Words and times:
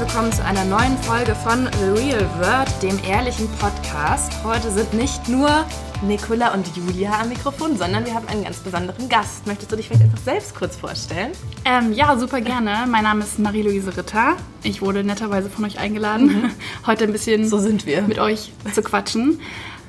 willkommen 0.00 0.32
zu 0.32 0.42
einer 0.42 0.64
neuen 0.64 0.96
Folge 1.02 1.34
von 1.34 1.68
The 1.78 2.00
Real 2.00 2.26
Word, 2.38 2.82
dem 2.82 2.98
ehrlichen 3.06 3.46
Podcast. 3.58 4.32
Heute 4.42 4.70
sind 4.70 4.94
nicht 4.94 5.28
nur 5.28 5.66
Nicola 6.00 6.54
und 6.54 6.74
Julia 6.74 7.20
am 7.20 7.28
Mikrofon, 7.28 7.76
sondern 7.76 8.06
wir 8.06 8.14
haben 8.14 8.26
einen 8.28 8.42
ganz 8.42 8.60
besonderen 8.60 9.10
Gast. 9.10 9.46
Möchtest 9.46 9.70
du 9.70 9.76
dich 9.76 9.88
vielleicht 9.88 10.04
einfach 10.04 10.24
selbst 10.24 10.54
kurz 10.54 10.74
vorstellen? 10.74 11.32
Ähm, 11.66 11.92
ja, 11.92 12.16
super 12.16 12.40
gerne. 12.40 12.86
Mein 12.88 13.02
Name 13.02 13.24
ist 13.24 13.38
Marie-Louise 13.38 13.94
Ritter. 13.94 14.38
Ich 14.62 14.80
wurde 14.80 15.04
netterweise 15.04 15.50
von 15.50 15.66
euch 15.66 15.78
eingeladen, 15.78 16.28
mhm. 16.28 16.50
heute 16.86 17.04
ein 17.04 17.12
bisschen 17.12 17.46
so 17.46 17.58
sind 17.58 17.84
wir. 17.84 18.00
mit 18.00 18.18
euch 18.18 18.52
zu 18.72 18.80
quatschen. 18.80 19.38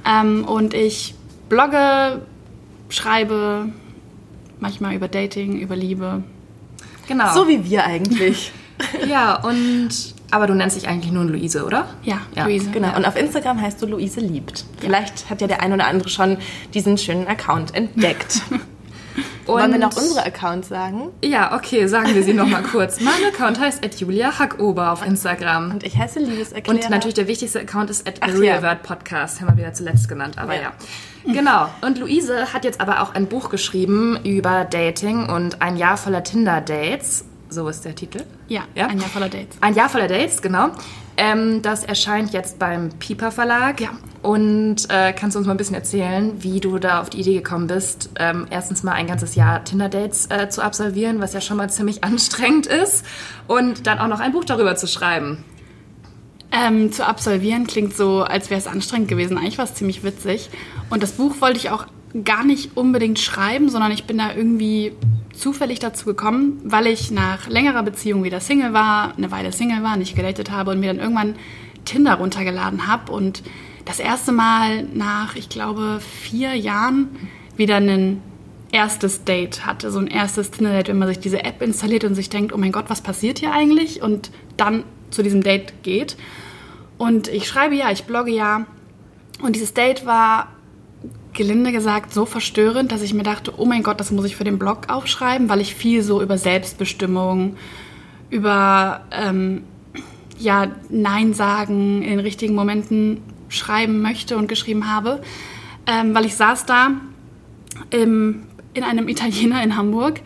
Ähm, 0.05 0.43
und 0.43 0.73
ich 0.73 1.15
blogge, 1.47 2.21
schreibe, 2.89 3.69
manchmal 4.59 4.93
über 4.93 5.07
Dating, 5.07 5.57
über 5.57 5.77
Liebe. 5.77 6.21
Genau. 7.07 7.33
So 7.33 7.47
wie 7.47 7.63
wir 7.63 7.85
eigentlich. 7.85 8.51
ja, 9.07 9.35
und 9.35 9.89
aber 10.31 10.47
du 10.47 10.53
nennst 10.53 10.77
dich 10.77 10.87
eigentlich 10.87 11.11
nur 11.11 11.25
Luise, 11.25 11.65
oder? 11.65 11.87
Ja, 12.03 12.21
ja 12.35 12.45
Luise. 12.45 12.71
Genau. 12.71 12.87
Ja. 12.87 12.95
Und 12.95 13.05
auf 13.05 13.17
Instagram 13.17 13.61
heißt 13.61 13.81
du 13.81 13.85
Luise 13.85 14.21
liebt. 14.21 14.65
Vielleicht 14.79 15.29
hat 15.29 15.41
ja 15.41 15.47
der 15.47 15.61
ein 15.61 15.73
oder 15.73 15.87
andere 15.87 16.09
schon 16.09 16.37
diesen 16.73 16.97
schönen 16.97 17.27
Account 17.27 17.75
entdeckt. 17.75 18.41
Und 18.49 18.61
Wollen 19.45 19.71
wir 19.71 19.79
noch 19.79 19.95
unsere 19.97 20.25
Accounts 20.25 20.69
sagen? 20.69 21.09
Ja, 21.21 21.53
okay, 21.53 21.87
sagen 21.87 22.15
wir 22.15 22.23
sie 22.23 22.33
noch 22.33 22.47
mal 22.47 22.63
kurz. 22.63 23.01
Mein 23.01 23.21
Account 23.27 23.59
heißt 23.59 23.83
Julia 23.99 24.39
Hackober 24.39 24.91
auf 24.91 25.05
Instagram. 25.05 25.71
Und 25.71 25.83
ich 25.83 25.97
heiße 25.97 26.19
Liebeserklärer. 26.19 26.77
Und 26.77 26.89
natürlich 26.89 27.15
der 27.15 27.27
wichtigste 27.27 27.59
Account 27.59 27.89
ist 27.89 28.07
at 28.07 28.19
ja. 28.41 28.75
Podcast, 28.75 29.41
haben 29.41 29.49
wir 29.49 29.57
wieder 29.57 29.73
zuletzt 29.73 30.07
genannt, 30.07 30.37
aber 30.37 30.55
ja. 30.55 30.71
ja. 31.25 31.33
Genau. 31.33 31.67
Und 31.81 31.97
Luise 31.97 32.53
hat 32.53 32.63
jetzt 32.63 32.79
aber 32.79 33.01
auch 33.01 33.13
ein 33.13 33.27
Buch 33.27 33.49
geschrieben 33.49 34.17
über 34.23 34.63
Dating 34.63 35.27
und 35.27 35.61
ein 35.61 35.75
Jahr 35.75 35.97
voller 35.97 36.23
Tinder-Dates 36.23 37.25
so 37.51 37.67
ist 37.67 37.83
der 37.85 37.93
Titel. 37.95 38.23
Ja, 38.47 38.61
ja, 38.75 38.87
ein 38.87 38.99
Jahr 38.99 39.09
voller 39.09 39.29
Dates. 39.29 39.57
Ein 39.59 39.75
Jahr 39.75 39.89
voller 39.89 40.07
Dates, 40.07 40.41
genau. 40.41 40.69
Ähm, 41.17 41.61
das 41.61 41.83
erscheint 41.83 42.31
jetzt 42.31 42.57
beim 42.57 42.89
Piper 42.97 43.31
Verlag. 43.31 43.81
Ja. 43.81 43.89
Und 44.21 44.89
äh, 44.89 45.13
kannst 45.13 45.35
du 45.35 45.39
uns 45.39 45.47
mal 45.47 45.53
ein 45.53 45.57
bisschen 45.57 45.75
erzählen, 45.75 46.41
wie 46.41 46.59
du 46.59 46.79
da 46.79 47.01
auf 47.01 47.09
die 47.09 47.19
Idee 47.19 47.35
gekommen 47.35 47.67
bist, 47.67 48.09
ähm, 48.17 48.47
erstens 48.49 48.83
mal 48.83 48.93
ein 48.93 49.07
ganzes 49.07 49.35
Jahr 49.35 49.63
Tinder-Dates 49.63 50.27
äh, 50.31 50.49
zu 50.49 50.63
absolvieren, 50.63 51.19
was 51.19 51.33
ja 51.33 51.41
schon 51.41 51.57
mal 51.57 51.69
ziemlich 51.69 52.03
anstrengend 52.05 52.67
ist, 52.67 53.05
und 53.47 53.85
dann 53.85 53.99
auch 53.99 54.07
noch 54.07 54.19
ein 54.19 54.31
Buch 54.31 54.45
darüber 54.45 54.75
zu 54.75 54.87
schreiben. 54.87 55.43
Ähm, 56.53 56.91
zu 56.91 57.05
absolvieren 57.05 57.67
klingt 57.67 57.95
so, 57.95 58.23
als 58.23 58.49
wäre 58.49 58.59
es 58.59 58.67
anstrengend 58.67 59.07
gewesen. 59.07 59.37
Eigentlich 59.37 59.57
war 59.57 59.65
es 59.65 59.73
ziemlich 59.73 60.03
witzig. 60.03 60.49
Und 60.89 61.01
das 61.01 61.13
Buch 61.13 61.35
wollte 61.39 61.57
ich 61.57 61.69
auch 61.69 61.85
gar 62.23 62.43
nicht 62.43 62.75
unbedingt 62.75 63.19
schreiben, 63.19 63.69
sondern 63.69 63.91
ich 63.91 64.05
bin 64.05 64.17
da 64.17 64.33
irgendwie 64.35 64.93
zufällig 65.33 65.79
dazu 65.79 66.05
gekommen, 66.05 66.59
weil 66.63 66.87
ich 66.87 67.11
nach 67.11 67.47
längerer 67.47 67.83
Beziehung 67.83 68.23
wieder 68.23 68.39
Single 68.39 68.73
war, 68.73 69.15
eine 69.17 69.31
Weile 69.31 69.51
Single 69.51 69.83
war, 69.83 69.97
nicht 69.97 70.15
gedatet 70.15 70.51
habe 70.51 70.71
und 70.71 70.79
mir 70.79 70.93
dann 70.93 71.01
irgendwann 71.01 71.35
Tinder 71.85 72.15
runtergeladen 72.15 72.87
habe 72.87 73.11
und 73.11 73.43
das 73.85 73.99
erste 73.99 74.31
Mal 74.31 74.83
nach, 74.83 75.35
ich 75.35 75.49
glaube, 75.49 75.99
vier 76.01 76.53
Jahren 76.53 77.09
wieder 77.55 77.77
ein 77.77 78.21
erstes 78.71 79.23
Date 79.23 79.65
hatte, 79.65 79.91
so 79.91 79.99
ein 79.99 80.07
erstes 80.07 80.51
Tinder-Date, 80.51 80.89
wenn 80.89 80.99
man 80.99 81.07
sich 81.07 81.19
diese 81.19 81.43
App 81.43 81.61
installiert 81.61 82.03
und 82.03 82.15
sich 82.15 82.29
denkt, 82.29 82.53
oh 82.53 82.57
mein 82.57 82.71
Gott, 82.71 82.85
was 82.89 83.01
passiert 83.01 83.39
hier 83.39 83.51
eigentlich? 83.51 84.01
Und 84.01 84.31
dann 84.57 84.83
zu 85.09 85.23
diesem 85.23 85.43
Date 85.43 85.83
geht. 85.83 86.15
Und 86.97 87.27
ich 87.27 87.47
schreibe 87.47 87.75
ja, 87.75 87.91
ich 87.91 88.03
blogge 88.05 88.31
ja. 88.31 88.65
Und 89.41 89.55
dieses 89.55 89.73
Date 89.73 90.05
war 90.05 90.49
gelinde 91.33 91.71
gesagt 91.71 92.13
so 92.13 92.25
verstörend, 92.25 92.91
dass 92.91 93.01
ich 93.01 93.13
mir 93.13 93.23
dachte, 93.23 93.53
oh 93.57 93.65
mein 93.65 93.83
Gott, 93.83 93.99
das 93.99 94.11
muss 94.11 94.25
ich 94.25 94.35
für 94.35 94.43
den 94.43 94.59
Blog 94.59 94.89
aufschreiben, 94.89 95.49
weil 95.49 95.61
ich 95.61 95.75
viel 95.75 96.03
so 96.03 96.21
über 96.21 96.37
Selbstbestimmung, 96.37 97.55
über 98.29 99.01
ähm, 99.11 99.63
ja, 100.37 100.67
Nein 100.89 101.33
sagen 101.33 102.01
in 102.01 102.09
den 102.09 102.19
richtigen 102.19 102.55
Momenten 102.55 103.21
schreiben 103.49 104.01
möchte 104.01 104.37
und 104.37 104.47
geschrieben 104.47 104.91
habe. 104.91 105.21
Ähm, 105.87 106.13
weil 106.13 106.25
ich 106.25 106.35
saß 106.35 106.65
da 106.65 106.91
im, 107.89 108.43
in 108.73 108.83
einem 108.83 109.07
Italiener 109.07 109.63
in 109.63 109.75
Hamburg 109.75 110.21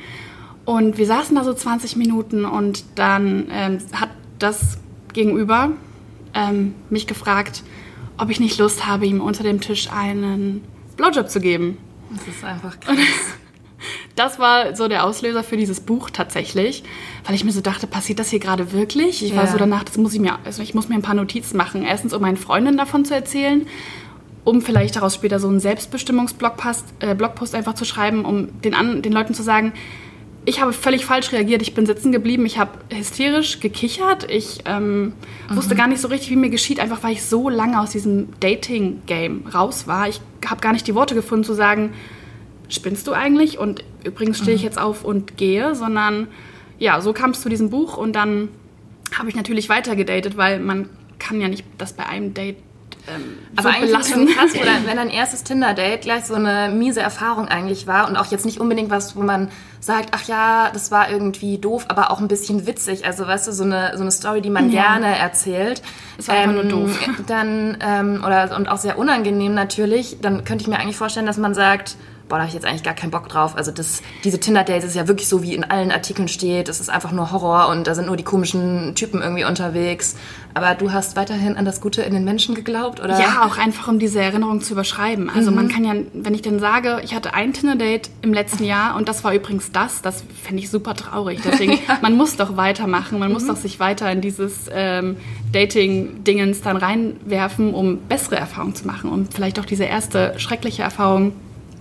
und 0.66 0.98
wir 0.98 1.06
saßen 1.06 1.36
da 1.36 1.44
so 1.44 1.54
20 1.54 1.96
Minuten 1.96 2.46
und 2.46 2.84
dann 2.96 3.48
ähm, 3.52 3.78
hat 3.94 4.10
das 4.40 4.80
Gegenüber 5.14 5.72
ähm, 6.34 6.74
mich 6.90 7.08
gefragt, 7.08 7.64
ob 8.18 8.30
ich 8.30 8.40
nicht 8.40 8.58
Lust 8.60 8.86
habe, 8.86 9.06
ihm 9.06 9.22
unter 9.22 9.44
dem 9.44 9.62
Tisch 9.62 9.92
einen 9.92 10.62
Blowjob 10.98 11.30
zu 11.30 11.40
geben. 11.40 11.78
Das 12.12 12.28
ist 12.28 12.44
einfach 12.44 12.80
krass. 12.80 12.98
das 14.16 14.40
war 14.40 14.76
so 14.76 14.88
der 14.88 15.04
Auslöser 15.04 15.44
für 15.44 15.58
dieses 15.58 15.80
Buch 15.80 16.10
tatsächlich, 16.10 16.84
weil 17.26 17.36
ich 17.36 17.44
mir 17.44 17.52
so 17.52 17.62
dachte, 17.62 17.88
passiert 17.88 18.20
das 18.20 18.30
hier 18.30 18.40
gerade 18.40 18.72
wirklich? 18.72 19.24
Ich 19.24 19.32
ja. 19.32 19.38
war 19.38 19.48
so 19.48 19.58
danach, 19.58 19.84
das 19.84 19.98
muss 19.98 20.14
ich 20.14 20.20
mir, 20.20 20.40
also 20.46 20.62
ich 20.62 20.74
muss 20.74 20.90
mir 20.90 20.96
ein 20.96 21.02
paar 21.02 21.16
Notizen 21.16 21.58
machen. 21.58 21.84
Erstens, 21.84 22.14
um 22.14 22.22
meinen 22.22 22.38
Freundinnen 22.38 22.78
davon 22.78 23.06
zu 23.06 23.14
erzählen, 23.14 23.68
um 24.44 24.62
vielleicht 24.62 24.96
daraus 24.96 25.16
später 25.16 25.40
so 25.40 25.48
einen 25.48 25.60
Selbstbestimmungsblogpost 25.60 26.86
äh, 27.00 27.16
Blogpost 27.16 27.56
einfach 27.56 27.74
zu 27.74 27.84
schreiben, 27.84 28.24
um 28.26 28.62
den, 28.62 29.02
den 29.02 29.12
Leuten 29.12 29.34
zu 29.34 29.44
sagen, 29.44 29.74
ich 30.46 30.62
habe 30.62 30.74
völlig 30.74 31.06
falsch 31.06 31.32
reagiert. 31.32 31.62
Ich 31.62 31.74
bin 31.74 31.86
sitzen 31.86 32.12
geblieben. 32.12 32.46
Ich 32.46 32.60
habe 32.60 32.72
hysterisch 32.90 33.60
gekichert. 33.60 34.30
Ich 34.30 34.60
ähm, 34.66 35.06
mhm. 35.06 35.14
wusste 35.50 35.76
gar 35.76 35.88
nicht 35.88 36.02
so 36.02 36.08
richtig, 36.08 36.30
wie 36.30 36.36
mir 36.36 36.50
geschieht, 36.50 36.80
einfach 36.80 37.04
weil 37.04 37.14
ich 37.14 37.24
so 37.24 37.50
lange 37.50 37.80
aus 37.80 37.90
diesem 37.90 38.30
Dating-Game 38.40 39.48
raus 39.48 39.88
war. 39.88 40.08
Ich 40.08 40.22
habe 40.46 40.62
gar 40.62 40.72
nicht 40.72 40.88
die 40.88 40.96
Worte 40.96 41.16
gefunden 41.16 41.44
zu 41.44 41.54
sagen, 41.54 41.94
spinnst 42.70 43.08
du 43.08 43.14
eigentlich? 43.14 43.58
Und 43.58 43.84
übrigens 44.04 44.38
stehe 44.38 44.56
ich 44.56 44.64
jetzt 44.64 44.80
auf 44.80 45.04
und 45.04 45.36
gehe, 45.38 45.74
sondern 45.74 46.28
ja, 46.78 47.02
so 47.02 47.14
kam 47.14 47.32
es 47.32 47.42
zu 47.42 47.50
diesem 47.50 47.70
Buch 47.70 47.98
und 47.98 48.14
dann 48.14 48.50
habe 49.18 49.30
ich 49.30 49.36
natürlich 49.36 49.70
weiter 49.70 49.96
gedatet, 49.96 50.38
weil 50.38 50.60
man 50.60 50.90
kann 51.20 51.42
ja 51.42 51.48
nicht 51.48 51.64
das 51.78 51.94
bei 51.94 52.06
einem 52.06 52.34
Date 52.34 52.58
ähm, 53.08 53.38
aber 53.56 53.70
so 53.70 53.76
eigentlich 53.76 53.92
belassen. 53.92 54.28
Krass, 54.28 54.56
oder 54.56 54.86
wenn 54.86 54.98
dein 54.98 55.10
erstes 55.10 55.44
Tinder-Date 55.44 56.02
gleich 56.02 56.26
so 56.26 56.36
eine 56.36 56.74
miese 56.74 57.02
Erfahrung 57.02 57.48
eigentlich 57.48 57.88
war 57.88 58.08
und 58.08 58.18
auch 58.18 58.28
jetzt 58.28 58.46
nicht 58.46 58.60
unbedingt 58.60 58.90
was, 58.90 59.16
wo 59.16 59.22
man 59.22 59.50
sagt, 59.80 60.10
ach 60.12 60.24
ja, 60.28 60.72
das 60.74 60.92
war 60.92 61.10
irgendwie 61.10 61.58
doof, 61.58 61.86
aber 61.90 62.12
auch 62.12 62.20
ein 62.20 62.28
bisschen 62.28 62.66
witzig. 62.66 63.06
Also 63.06 63.28
weißt 63.28 63.48
du, 63.48 63.52
so 63.52 63.64
eine, 63.64 63.92
so 63.96 64.02
eine 64.02 64.12
Story, 64.12 64.42
die 64.42 64.50
man 64.50 64.72
ja. 64.72 64.98
gerne 64.98 65.18
erzählt. 65.18 65.82
Es 66.18 66.28
war 66.28 66.36
ähm, 66.36 66.54
nur 66.54 66.64
doof. 66.64 67.00
Dann, 67.28 67.78
ähm, 67.82 68.24
oder, 68.26 68.56
und 68.56 68.68
auch 68.68 68.78
sehr 68.78 68.98
unangenehm 68.98 69.54
natürlich, 69.54 70.18
dann 70.22 70.44
könnte 70.44 70.64
ich 70.64 70.68
mir 70.68 70.80
eigentlich 70.80 70.98
vorstellen, 70.98 71.26
dass 71.26 71.38
man 71.38 71.54
sagt, 71.54 71.98
boah, 72.28 72.38
da 72.38 72.42
habe 72.42 72.48
ich 72.48 72.54
jetzt 72.54 72.66
eigentlich 72.66 72.84
gar 72.84 72.94
keinen 72.94 73.12
Bock 73.12 73.30
drauf. 73.30 73.56
Also 73.56 73.72
das, 73.72 74.02
diese 74.24 74.40
Tinder-Dates 74.40 74.86
ist 74.86 74.96
ja 74.96 75.08
wirklich 75.08 75.28
so, 75.28 75.44
wie 75.44 75.54
in 75.54 75.64
allen 75.64 75.92
Artikeln 75.92 76.28
steht. 76.28 76.70
Es 76.70 76.80
ist 76.80 76.90
einfach 76.90 77.12
nur 77.12 77.32
Horror 77.32 77.70
und 77.70 77.88
da 77.88 77.96
sind 77.96 78.08
nur 78.08 78.18
die 78.18 78.24
komischen 78.24 78.96
Typen 78.96 79.22
irgendwie 79.22 79.46
unterwegs. 79.46 80.16
Aber 80.56 80.74
du 80.74 80.94
hast 80.94 81.18
weiterhin 81.18 81.58
an 81.58 81.66
das 81.66 81.82
Gute 81.82 82.02
in 82.04 82.14
den 82.14 82.24
Menschen 82.24 82.56
geglaubt, 82.56 83.02
oder? 83.02 83.20
Ja, 83.20 83.46
auch 83.46 83.58
einfach, 83.58 83.90
um 83.90 84.00
diese 84.00 84.22
Erinnerung 84.22 84.62
zu 84.62 84.72
überschreiben. 84.72 85.30
Also 85.30 85.52
mhm. 85.52 85.58
man 85.58 85.68
kann 85.68 85.84
ja, 85.84 85.94
wenn 86.14 86.34
ich 86.34 86.44
dann 86.44 86.60
sage, 86.60 87.02
ich 87.04 87.14
hatte 87.14 87.34
ein 87.34 87.52
Tinder-Date 87.52 88.10
im 88.22 88.34
letzten 88.34 88.64
Jahr 88.64 88.96
und 88.96 89.10
das 89.10 89.26
war 89.26 89.34
übrigens 89.34 89.74
das, 89.74 90.02
das 90.02 90.24
fände 90.44 90.64
ich 90.64 90.70
super 90.70 90.94
traurig. 90.94 91.42
Deswegen, 91.44 91.74
ja. 91.88 92.00
man 92.02 92.16
muss 92.16 92.38
doch 92.38 92.56
weitermachen. 92.56 93.20
Man 93.20 93.28
mhm. 93.28 93.34
muss 93.34 93.48
doch 93.48 93.58
sich 93.58 93.82
weiter 93.82 94.10
in 94.10 94.22
dieses 94.22 94.70
ähm, 94.72 95.18
Dating-Dingens 95.52 96.62
dann 96.62 96.78
reinwerfen, 96.78 97.74
um 97.74 97.98
bessere 97.98 98.38
Erfahrungen 98.38 98.76
zu 98.76 98.88
machen, 98.88 99.12
um 99.12 99.28
vielleicht 99.28 99.60
auch 99.60 99.66
diese 99.66 99.84
erste 99.84 100.36
schreckliche 100.38 100.84
Erfahrung 100.84 101.34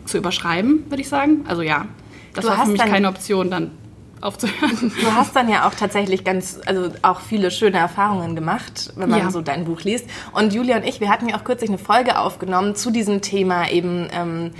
zu 0.04 0.18
überschreiben, 0.18 0.82
würde 0.88 1.00
ich 1.00 1.08
sagen. 1.08 1.44
Also 1.46 1.62
ja, 1.62 1.86
das 2.34 2.44
du 2.44 2.50
war 2.50 2.64
für 2.64 2.72
mich 2.72 2.80
keine 2.80 3.06
Option, 3.06 3.52
dann 3.52 3.70
aufzuhören. 4.24 4.92
Du 5.00 5.14
hast 5.14 5.36
dann 5.36 5.48
ja 5.48 5.68
auch 5.68 5.74
tatsächlich 5.74 6.24
ganz, 6.24 6.60
also 6.66 6.90
auch 7.02 7.20
viele 7.20 7.50
schöne 7.50 7.78
Erfahrungen 7.78 8.34
gemacht, 8.34 8.92
wenn 8.96 9.10
man 9.10 9.20
ja. 9.20 9.30
so 9.30 9.40
dein 9.40 9.64
Buch 9.64 9.82
liest. 9.82 10.06
Und 10.32 10.54
Julia 10.54 10.76
und 10.76 10.84
ich, 10.84 11.00
wir 11.00 11.10
hatten 11.10 11.28
ja 11.28 11.36
auch 11.36 11.44
kürzlich 11.44 11.70
eine 11.70 11.78
Folge 11.78 12.18
aufgenommen 12.18 12.74
zu 12.74 12.90
diesem 12.90 13.20
Thema 13.20 13.70
eben. 13.70 14.08
Ähm, 14.12 14.50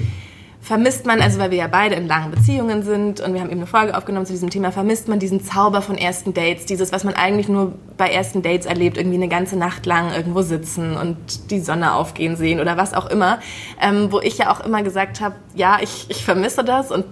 vermisst 0.65 1.05
man, 1.05 1.21
also 1.21 1.39
weil 1.39 1.51
wir 1.51 1.59
ja 1.59 1.67
beide 1.67 1.95
in 1.95 2.07
langen 2.07 2.31
Beziehungen 2.31 2.83
sind 2.83 3.21
und 3.21 3.35
wir 3.35 3.43
haben 3.43 3.51
eben 3.51 3.61
eine 3.61 3.67
Folge 3.67 3.95
aufgenommen 3.95 4.25
zu 4.25 4.33
diesem 4.33 4.49
Thema, 4.49 4.73
vermisst 4.73 5.09
man 5.09 5.19
diesen 5.19 5.45
Zauber 5.45 5.83
von 5.83 5.99
ersten 5.99 6.33
Dates, 6.33 6.65
dieses, 6.65 6.91
was 6.91 7.05
man 7.05 7.13
eigentlich 7.15 7.51
nur 7.51 7.75
bei 7.99 8.09
ersten 8.09 8.41
Dates 8.41 8.65
erlebt, 8.65 8.97
irgendwie 8.97 9.17
eine 9.17 9.29
ganze 9.29 9.59
Nacht 9.59 9.85
lang 9.85 10.15
irgendwo 10.15 10.41
sitzen 10.41 10.97
und 10.97 11.51
die 11.51 11.61
Sonne 11.61 11.93
aufgehen 11.93 12.37
sehen 12.37 12.61
oder 12.61 12.79
was 12.79 12.95
auch 12.95 13.07
immer, 13.11 13.41
ähm, 13.79 14.11
wo 14.11 14.21
ich 14.21 14.39
ja 14.39 14.51
auch 14.51 14.61
immer 14.61 14.83
gesagt 14.83 15.21
habe, 15.21 15.35
ja, 15.55 15.79
ich, 15.83 16.07
ich 16.09 16.25
vermisse 16.25 16.65
das 16.65 16.91
und 16.91 17.05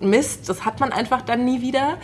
Mist, 0.00 0.48
das 0.48 0.64
hat 0.64 0.80
man 0.80 0.92
einfach 0.92 1.22
dann 1.22 1.44
nie 1.44 1.60
wieder. 1.60 1.98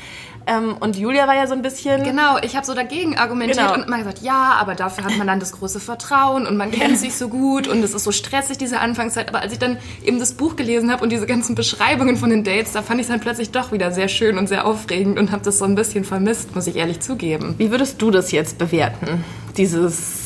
Ähm, 0.46 0.76
und 0.78 0.96
Julia 0.96 1.26
war 1.26 1.34
ja 1.34 1.46
so 1.46 1.54
ein 1.54 1.62
bisschen. 1.62 2.04
Genau, 2.04 2.38
ich 2.42 2.56
habe 2.56 2.64
so 2.64 2.74
dagegen 2.74 3.18
argumentiert 3.18 3.58
genau. 3.58 3.74
und 3.74 3.86
immer 3.86 3.98
gesagt, 3.98 4.22
ja, 4.22 4.56
aber 4.60 4.74
dafür 4.74 5.04
hat 5.04 5.16
man 5.18 5.26
dann 5.26 5.40
das 5.40 5.52
große 5.52 5.80
Vertrauen 5.80 6.46
und 6.46 6.56
man 6.56 6.70
kennt 6.72 6.98
sich 6.98 7.16
so 7.16 7.28
gut 7.28 7.66
und 7.66 7.82
es 7.82 7.94
ist 7.94 8.04
so 8.04 8.12
stressig, 8.12 8.58
diese 8.58 8.80
Anfangszeit. 8.80 9.28
Aber 9.28 9.40
als 9.40 9.52
ich 9.52 9.58
dann 9.58 9.78
eben 10.04 10.20
das 10.20 10.34
Buch 10.34 10.54
gelesen 10.56 10.92
habe 10.92 11.02
und 11.02 11.10
diese 11.10 11.26
ganzen 11.26 11.54
Beschreibungen 11.54 12.16
von 12.16 12.30
den 12.30 12.44
Dates, 12.44 12.72
da 12.72 12.82
fand 12.82 13.00
ich 13.00 13.06
es 13.06 13.10
dann 13.10 13.20
plötzlich 13.20 13.50
doch 13.50 13.72
wieder 13.72 13.90
sehr 13.90 14.08
schön 14.08 14.38
und 14.38 14.46
sehr 14.46 14.66
aufregend 14.66 15.18
und 15.18 15.32
habe 15.32 15.42
das 15.42 15.58
so 15.58 15.64
ein 15.64 15.74
bisschen 15.74 16.04
vermisst, 16.04 16.54
muss 16.54 16.66
ich 16.66 16.76
ehrlich 16.76 17.00
zugeben. 17.00 17.56
Wie 17.58 17.70
würdest 17.70 18.00
du 18.00 18.10
das 18.10 18.30
jetzt 18.30 18.58
bewerten? 18.58 19.24
Dieses 19.56 20.25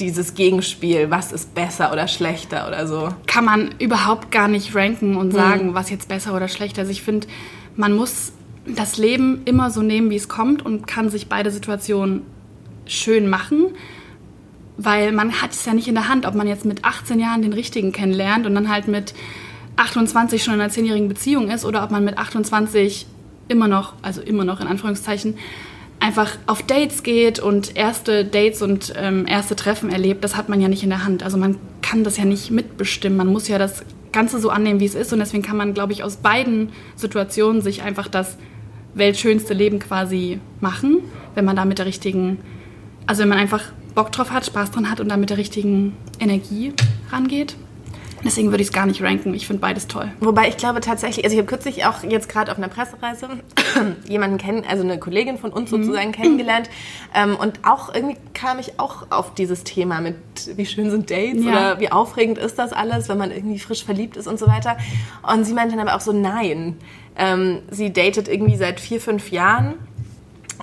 dieses 0.00 0.34
Gegenspiel, 0.34 1.10
was 1.10 1.32
ist 1.32 1.54
besser 1.54 1.92
oder 1.92 2.08
schlechter 2.08 2.68
oder 2.68 2.86
so? 2.86 3.08
Kann 3.26 3.44
man 3.44 3.74
überhaupt 3.78 4.30
gar 4.30 4.48
nicht 4.48 4.74
ranken 4.74 5.16
und 5.16 5.32
sagen, 5.32 5.68
hm. 5.68 5.74
was 5.74 5.90
jetzt 5.90 6.08
besser 6.08 6.34
oder 6.34 6.48
schlechter 6.48 6.82
ist. 6.82 6.90
Ich 6.90 7.02
finde, 7.02 7.26
man 7.76 7.94
muss 7.94 8.32
das 8.66 8.98
Leben 8.98 9.42
immer 9.44 9.70
so 9.70 9.82
nehmen, 9.82 10.10
wie 10.10 10.16
es 10.16 10.28
kommt 10.28 10.64
und 10.64 10.86
kann 10.86 11.10
sich 11.10 11.28
beide 11.28 11.50
Situationen 11.50 12.22
schön 12.86 13.28
machen, 13.28 13.68
weil 14.76 15.12
man 15.12 15.40
hat 15.42 15.52
es 15.52 15.64
ja 15.64 15.74
nicht 15.74 15.88
in 15.88 15.94
der 15.94 16.08
Hand, 16.08 16.26
ob 16.26 16.34
man 16.34 16.46
jetzt 16.46 16.64
mit 16.64 16.84
18 16.84 17.18
Jahren 17.18 17.42
den 17.42 17.52
richtigen 17.52 17.92
kennenlernt 17.92 18.46
und 18.46 18.54
dann 18.54 18.68
halt 18.68 18.88
mit 18.88 19.14
28 19.76 20.42
schon 20.42 20.54
in 20.54 20.60
einer 20.60 20.70
zehnjährigen 20.70 21.08
Beziehung 21.08 21.50
ist 21.50 21.64
oder 21.64 21.82
ob 21.84 21.90
man 21.90 22.04
mit 22.04 22.18
28 22.18 23.06
immer 23.48 23.68
noch, 23.68 23.94
also 24.02 24.20
immer 24.20 24.44
noch 24.44 24.60
in 24.60 24.66
Anführungszeichen, 24.66 25.36
einfach 26.00 26.36
auf 26.46 26.62
Dates 26.62 27.02
geht 27.02 27.38
und 27.38 27.76
erste 27.76 28.24
Dates 28.24 28.62
und 28.62 28.92
ähm, 28.96 29.26
erste 29.26 29.56
Treffen 29.56 29.90
erlebt, 29.90 30.24
das 30.24 30.36
hat 30.36 30.48
man 30.48 30.60
ja 30.60 30.68
nicht 30.68 30.82
in 30.82 30.90
der 30.90 31.04
Hand. 31.04 31.22
Also 31.22 31.36
man 31.36 31.56
kann 31.82 32.04
das 32.04 32.16
ja 32.16 32.24
nicht 32.24 32.50
mitbestimmen. 32.50 33.18
Man 33.18 33.28
muss 33.28 33.48
ja 33.48 33.58
das 33.58 33.84
Ganze 34.12 34.38
so 34.40 34.50
annehmen, 34.50 34.80
wie 34.80 34.86
es 34.86 34.94
ist. 34.94 35.12
Und 35.12 35.18
deswegen 35.18 35.42
kann 35.42 35.56
man, 35.56 35.74
glaube 35.74 35.92
ich, 35.92 36.02
aus 36.02 36.16
beiden 36.16 36.70
Situationen 36.96 37.62
sich 37.62 37.82
einfach 37.82 38.08
das 38.08 38.36
weltschönste 38.94 39.54
Leben 39.54 39.78
quasi 39.78 40.40
machen, 40.60 40.98
wenn 41.34 41.44
man 41.44 41.56
da 41.56 41.64
mit 41.64 41.78
der 41.78 41.86
richtigen, 41.86 42.38
also 43.06 43.22
wenn 43.22 43.28
man 43.28 43.38
einfach 43.38 43.64
Bock 43.94 44.12
drauf 44.12 44.30
hat, 44.30 44.46
Spaß 44.46 44.70
dran 44.70 44.90
hat 44.90 45.00
und 45.00 45.08
da 45.08 45.16
mit 45.16 45.30
der 45.30 45.38
richtigen 45.38 45.96
Energie 46.20 46.72
rangeht. 47.10 47.56
Deswegen 48.24 48.50
würde 48.50 48.62
ich 48.62 48.68
es 48.68 48.72
gar 48.72 48.86
nicht 48.86 49.02
ranken. 49.02 49.34
Ich 49.34 49.46
finde 49.46 49.60
beides 49.60 49.86
toll. 49.86 50.10
Wobei 50.20 50.48
ich 50.48 50.56
glaube 50.56 50.80
tatsächlich, 50.80 51.24
also 51.24 51.34
ich 51.34 51.38
habe 51.40 51.48
kürzlich 51.48 51.84
auch 51.84 52.02
jetzt 52.02 52.28
gerade 52.28 52.50
auf 52.50 52.58
einer 52.58 52.68
Pressereise 52.68 53.28
jemanden 54.08 54.38
kennen, 54.38 54.64
also 54.68 54.82
eine 54.82 54.98
Kollegin 54.98 55.38
von 55.38 55.52
uns 55.52 55.70
mhm. 55.70 55.84
sozusagen 55.84 56.12
kennengelernt. 56.12 56.68
Ähm, 57.14 57.36
und 57.36 57.60
auch 57.64 57.94
irgendwie 57.94 58.16
kam 58.34 58.58
ich 58.58 58.78
auch 58.80 59.06
auf 59.10 59.34
dieses 59.34 59.64
Thema 59.64 60.00
mit, 60.00 60.16
wie 60.56 60.66
schön 60.66 60.90
sind 60.90 61.10
Dates 61.10 61.44
ja. 61.44 61.50
oder 61.50 61.80
wie 61.80 61.90
aufregend 61.90 62.38
ist 62.38 62.58
das 62.58 62.72
alles, 62.72 63.08
wenn 63.08 63.18
man 63.18 63.30
irgendwie 63.30 63.58
frisch 63.58 63.84
verliebt 63.84 64.16
ist 64.16 64.26
und 64.26 64.38
so 64.38 64.46
weiter. 64.46 64.76
Und 65.22 65.44
sie 65.44 65.54
meinte 65.54 65.76
dann 65.76 65.86
aber 65.86 65.96
auch 65.96 66.02
so, 66.02 66.12
nein. 66.12 66.76
Ähm, 67.16 67.62
sie 67.70 67.92
datet 67.92 68.28
irgendwie 68.28 68.56
seit 68.56 68.78
vier, 68.80 69.00
fünf 69.00 69.30
Jahren 69.32 69.74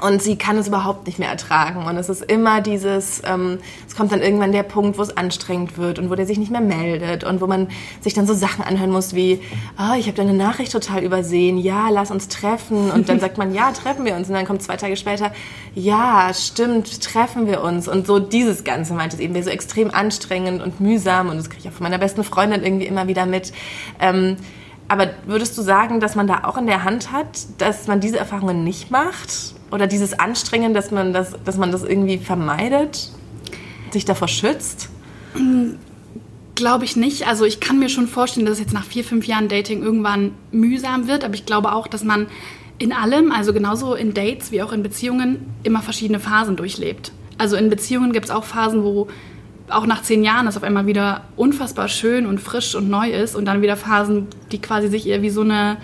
und 0.02 0.22
sie 0.22 0.38
kann 0.38 0.58
es 0.58 0.68
überhaupt 0.68 1.08
nicht 1.08 1.20
mehr 1.20 1.30
ertragen. 1.30 1.86
Und 1.86 1.98
es 1.98 2.10
ist 2.10 2.22
immer 2.24 2.60
dieses, 2.62 3.22
ähm, 3.26 3.60
es 3.88 3.96
kommt 3.96 4.12
dann 4.12 4.22
irgendwann 4.22 4.52
der 4.52 4.64
Punkt, 4.64 4.98
wo 4.98 5.02
es 5.02 5.16
anstrengend 5.16 5.78
wird 5.78 6.00
und 6.00 6.10
wo 6.10 6.16
der 6.16 6.26
sich 6.26 6.38
nicht 6.38 6.52
mehr 6.52 6.62
meldet 6.62 7.24
und 7.24 7.40
wo 7.40 7.48
man 7.48 7.70
sich 8.02 8.14
dann 8.14 8.28
so 8.28 8.34
Sachen 8.34 8.64
anhören 8.64 8.92
muss 8.92 9.16
wie, 9.16 9.40
oh, 9.80 9.96
ich 9.98 10.08
habe 10.08 10.18
deine 10.18 10.34
Nachricht 10.34 10.74
total 10.74 11.02
übersehen, 11.02 11.58
ja, 11.58 11.90
lass 11.90 12.12
uns 12.12 12.28
treffen. 12.28 12.92
Und 12.92 13.08
dann 13.08 13.22
sagt 13.22 13.38
man, 13.38 13.54
ja, 13.54 13.72
treffen 13.72 14.04
wir 14.04 14.16
uns. 14.16 14.28
Und 14.28 14.34
dann 14.36 14.46
kommt 14.46 14.62
zwei 14.62 14.76
Tage 14.76 14.98
später, 14.98 15.32
ja, 15.76 16.32
stimmt, 16.34 17.02
treffen 17.02 17.48
wir 17.48 17.64
uns. 17.64 17.88
Und 17.88 18.06
so 18.06 18.20
dieses 18.20 18.66
Ganze 18.66 18.94
meint 18.94 19.14
es 19.14 19.20
eben, 19.20 19.42
so 19.42 19.50
extrem 19.50 19.92
anstrengend 19.92 20.62
und 20.62 20.82
mühsam. 20.82 21.30
Und 21.30 21.38
das 21.38 21.50
kriege 21.50 21.62
ich 21.64 21.70
auch 21.70 21.74
von 21.76 21.84
meiner 21.84 22.00
besten 22.00 22.24
Freundin 22.24 22.64
irgendwie 22.64 22.86
immer 22.86 23.08
wieder 23.08 23.26
mit. 23.26 23.54
Ähm, 24.02 24.36
aber 24.88 25.10
würdest 25.26 25.58
du 25.58 25.62
sagen, 25.62 26.00
dass 26.00 26.16
man 26.16 26.28
da 26.28 26.44
auch 26.44 26.58
in 26.58 26.68
der 26.68 26.84
Hand 26.84 27.12
hat, 27.12 27.48
dass 27.58 27.88
man 27.88 28.02
diese 28.02 28.20
Erfahrungen 28.20 28.64
nicht 28.64 28.92
macht? 28.92 29.56
Oder 29.72 29.88
dieses 29.88 30.18
Anstrengen, 30.18 30.74
dass 30.74 30.92
man 30.92 31.14
das, 31.14 31.34
dass 31.44 31.58
man 31.58 31.72
das 31.72 31.84
irgendwie 31.84 32.18
vermeidet, 32.18 33.10
sich 33.92 34.06
davor 34.06 34.28
schützt? 34.28 34.90
Glaube 36.56 36.86
ich 36.86 36.96
nicht. 36.96 37.28
Also 37.28 37.46
ich 37.46 37.60
kann 37.60 37.80
mir 37.80 37.90
schon 37.90 38.08
vorstellen, 38.08 38.46
dass 38.46 38.54
es 38.54 38.60
jetzt 38.60 38.74
nach 38.74 38.86
vier, 38.86 39.04
fünf 39.04 39.28
Jahren 39.28 39.48
Dating 39.48 39.84
irgendwann 39.84 40.32
mühsam 40.52 41.08
wird. 41.08 41.24
Aber 41.24 41.34
ich 41.34 41.46
glaube 41.46 41.74
auch, 41.74 41.88
dass 41.88 42.04
man 42.04 42.28
in 42.78 42.94
allem, 42.94 43.32
also 43.32 43.54
genauso 43.54 43.96
in 43.96 44.14
Dates 44.14 44.52
wie 44.52 44.62
auch 44.62 44.72
in 44.72 44.84
Beziehungen, 44.84 45.54
immer 45.64 45.82
verschiedene 45.82 46.20
Phasen 46.20 46.56
durchlebt. 46.56 47.12
Also 47.38 47.56
in 47.56 47.70
Beziehungen 47.70 48.14
gibt 48.14 48.26
es 48.26 48.32
auch 48.32 48.44
Phasen, 48.44 48.84
wo 48.84 49.08
auch 49.70 49.86
nach 49.86 50.04
zehn 50.04 50.24
Jahren 50.24 50.48
es 50.48 50.58
auf 50.58 50.64
einmal 50.64 50.86
wieder 50.86 51.26
unfassbar 51.36 51.88
schön 51.88 52.26
und 52.26 52.40
frisch 52.40 52.76
und 52.76 52.90
neu 52.90 53.12
ist 53.12 53.36
und 53.36 53.46
dann 53.46 53.62
wieder 53.62 53.78
Phasen, 53.78 54.28
die 54.52 54.62
quasi 54.62 54.90
sich 54.90 55.08
eher 55.08 55.22
wie 55.22 55.30
so 55.30 55.42
eine 55.42 55.78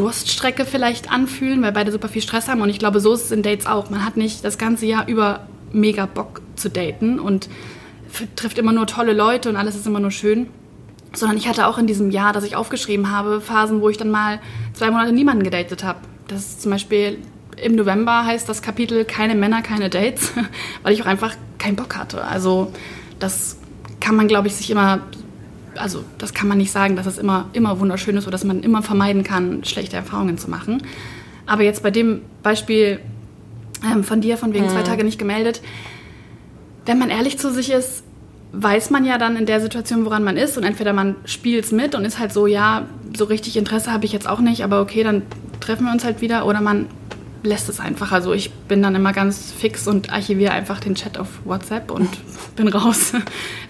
Durststrecke 0.00 0.64
vielleicht 0.64 1.12
anfühlen, 1.12 1.60
weil 1.62 1.72
beide 1.72 1.92
super 1.92 2.08
viel 2.08 2.22
Stress 2.22 2.48
haben. 2.48 2.62
Und 2.62 2.70
ich 2.70 2.78
glaube, 2.78 3.00
so 3.00 3.12
ist 3.12 3.26
es 3.26 3.32
in 3.32 3.42
Dates 3.42 3.66
auch. 3.66 3.90
Man 3.90 4.02
hat 4.02 4.16
nicht 4.16 4.42
das 4.46 4.56
ganze 4.56 4.86
Jahr 4.86 5.06
über 5.06 5.46
mega 5.72 6.06
Bock 6.06 6.40
zu 6.56 6.70
daten 6.70 7.18
und 7.18 7.50
trifft 8.34 8.56
immer 8.56 8.72
nur 8.72 8.86
tolle 8.86 9.12
Leute 9.12 9.50
und 9.50 9.56
alles 9.56 9.76
ist 9.76 9.86
immer 9.86 10.00
nur 10.00 10.10
schön. 10.10 10.46
Sondern 11.12 11.36
ich 11.36 11.48
hatte 11.48 11.66
auch 11.66 11.76
in 11.76 11.86
diesem 11.86 12.10
Jahr, 12.10 12.32
das 12.32 12.44
ich 12.44 12.56
aufgeschrieben 12.56 13.10
habe, 13.10 13.42
Phasen, 13.42 13.82
wo 13.82 13.90
ich 13.90 13.98
dann 13.98 14.10
mal 14.10 14.40
zwei 14.72 14.90
Monate 14.90 15.12
niemanden 15.12 15.42
gedatet 15.42 15.84
habe. 15.84 15.98
Das 16.28 16.40
ist 16.40 16.62
zum 16.62 16.70
Beispiel 16.70 17.18
im 17.62 17.74
November 17.74 18.24
heißt 18.24 18.48
das 18.48 18.62
Kapitel 18.62 19.04
Keine 19.04 19.34
Männer, 19.34 19.60
keine 19.60 19.90
Dates, 19.90 20.32
weil 20.82 20.94
ich 20.94 21.02
auch 21.02 21.06
einfach 21.06 21.34
keinen 21.58 21.76
Bock 21.76 21.94
hatte. 21.96 22.24
Also 22.24 22.72
das 23.18 23.58
kann 24.00 24.16
man, 24.16 24.28
glaube 24.28 24.48
ich, 24.48 24.54
sich 24.54 24.70
immer 24.70 25.00
also 25.76 26.04
das 26.18 26.34
kann 26.34 26.48
man 26.48 26.58
nicht 26.58 26.70
sagen, 26.70 26.96
dass 26.96 27.06
es 27.06 27.18
immer, 27.18 27.48
immer 27.52 27.80
wunderschön 27.80 28.16
ist 28.16 28.24
oder 28.24 28.32
dass 28.32 28.44
man 28.44 28.62
immer 28.62 28.82
vermeiden 28.82 29.22
kann, 29.22 29.64
schlechte 29.64 29.96
Erfahrungen 29.96 30.38
zu 30.38 30.50
machen. 30.50 30.82
Aber 31.46 31.62
jetzt 31.62 31.82
bei 31.82 31.90
dem 31.90 32.22
Beispiel 32.42 33.00
ähm, 33.84 34.04
von 34.04 34.20
dir, 34.20 34.36
von 34.36 34.52
wegen 34.52 34.66
mhm. 34.66 34.70
zwei 34.70 34.82
Tage 34.82 35.04
nicht 35.04 35.18
gemeldet, 35.18 35.60
wenn 36.86 36.98
man 36.98 37.10
ehrlich 37.10 37.38
zu 37.38 37.52
sich 37.52 37.70
ist, 37.70 38.02
weiß 38.52 38.90
man 38.90 39.04
ja 39.04 39.18
dann 39.18 39.36
in 39.36 39.46
der 39.46 39.60
Situation, 39.60 40.04
woran 40.04 40.24
man 40.24 40.36
ist. 40.36 40.56
Und 40.56 40.64
entweder 40.64 40.92
man 40.92 41.16
spielt 41.24 41.64
es 41.64 41.72
mit 41.72 41.94
und 41.94 42.04
ist 42.04 42.18
halt 42.18 42.32
so, 42.32 42.46
ja, 42.46 42.86
so 43.16 43.24
richtig 43.24 43.56
Interesse 43.56 43.92
habe 43.92 44.04
ich 44.04 44.12
jetzt 44.12 44.28
auch 44.28 44.40
nicht, 44.40 44.64
aber 44.64 44.80
okay, 44.80 45.02
dann 45.02 45.22
treffen 45.60 45.86
wir 45.86 45.92
uns 45.92 46.04
halt 46.04 46.20
wieder. 46.20 46.46
Oder 46.46 46.60
man 46.60 46.86
lässt 47.42 47.68
es 47.68 47.80
einfach. 47.80 48.12
Also 48.12 48.32
ich 48.32 48.50
bin 48.52 48.82
dann 48.82 48.94
immer 48.94 49.12
ganz 49.12 49.52
fix 49.52 49.86
und 49.86 50.12
archiviere 50.12 50.52
einfach 50.52 50.80
den 50.80 50.94
Chat 50.94 51.18
auf 51.18 51.28
WhatsApp 51.44 51.90
und 51.90 52.08
bin 52.56 52.68
raus. 52.68 53.12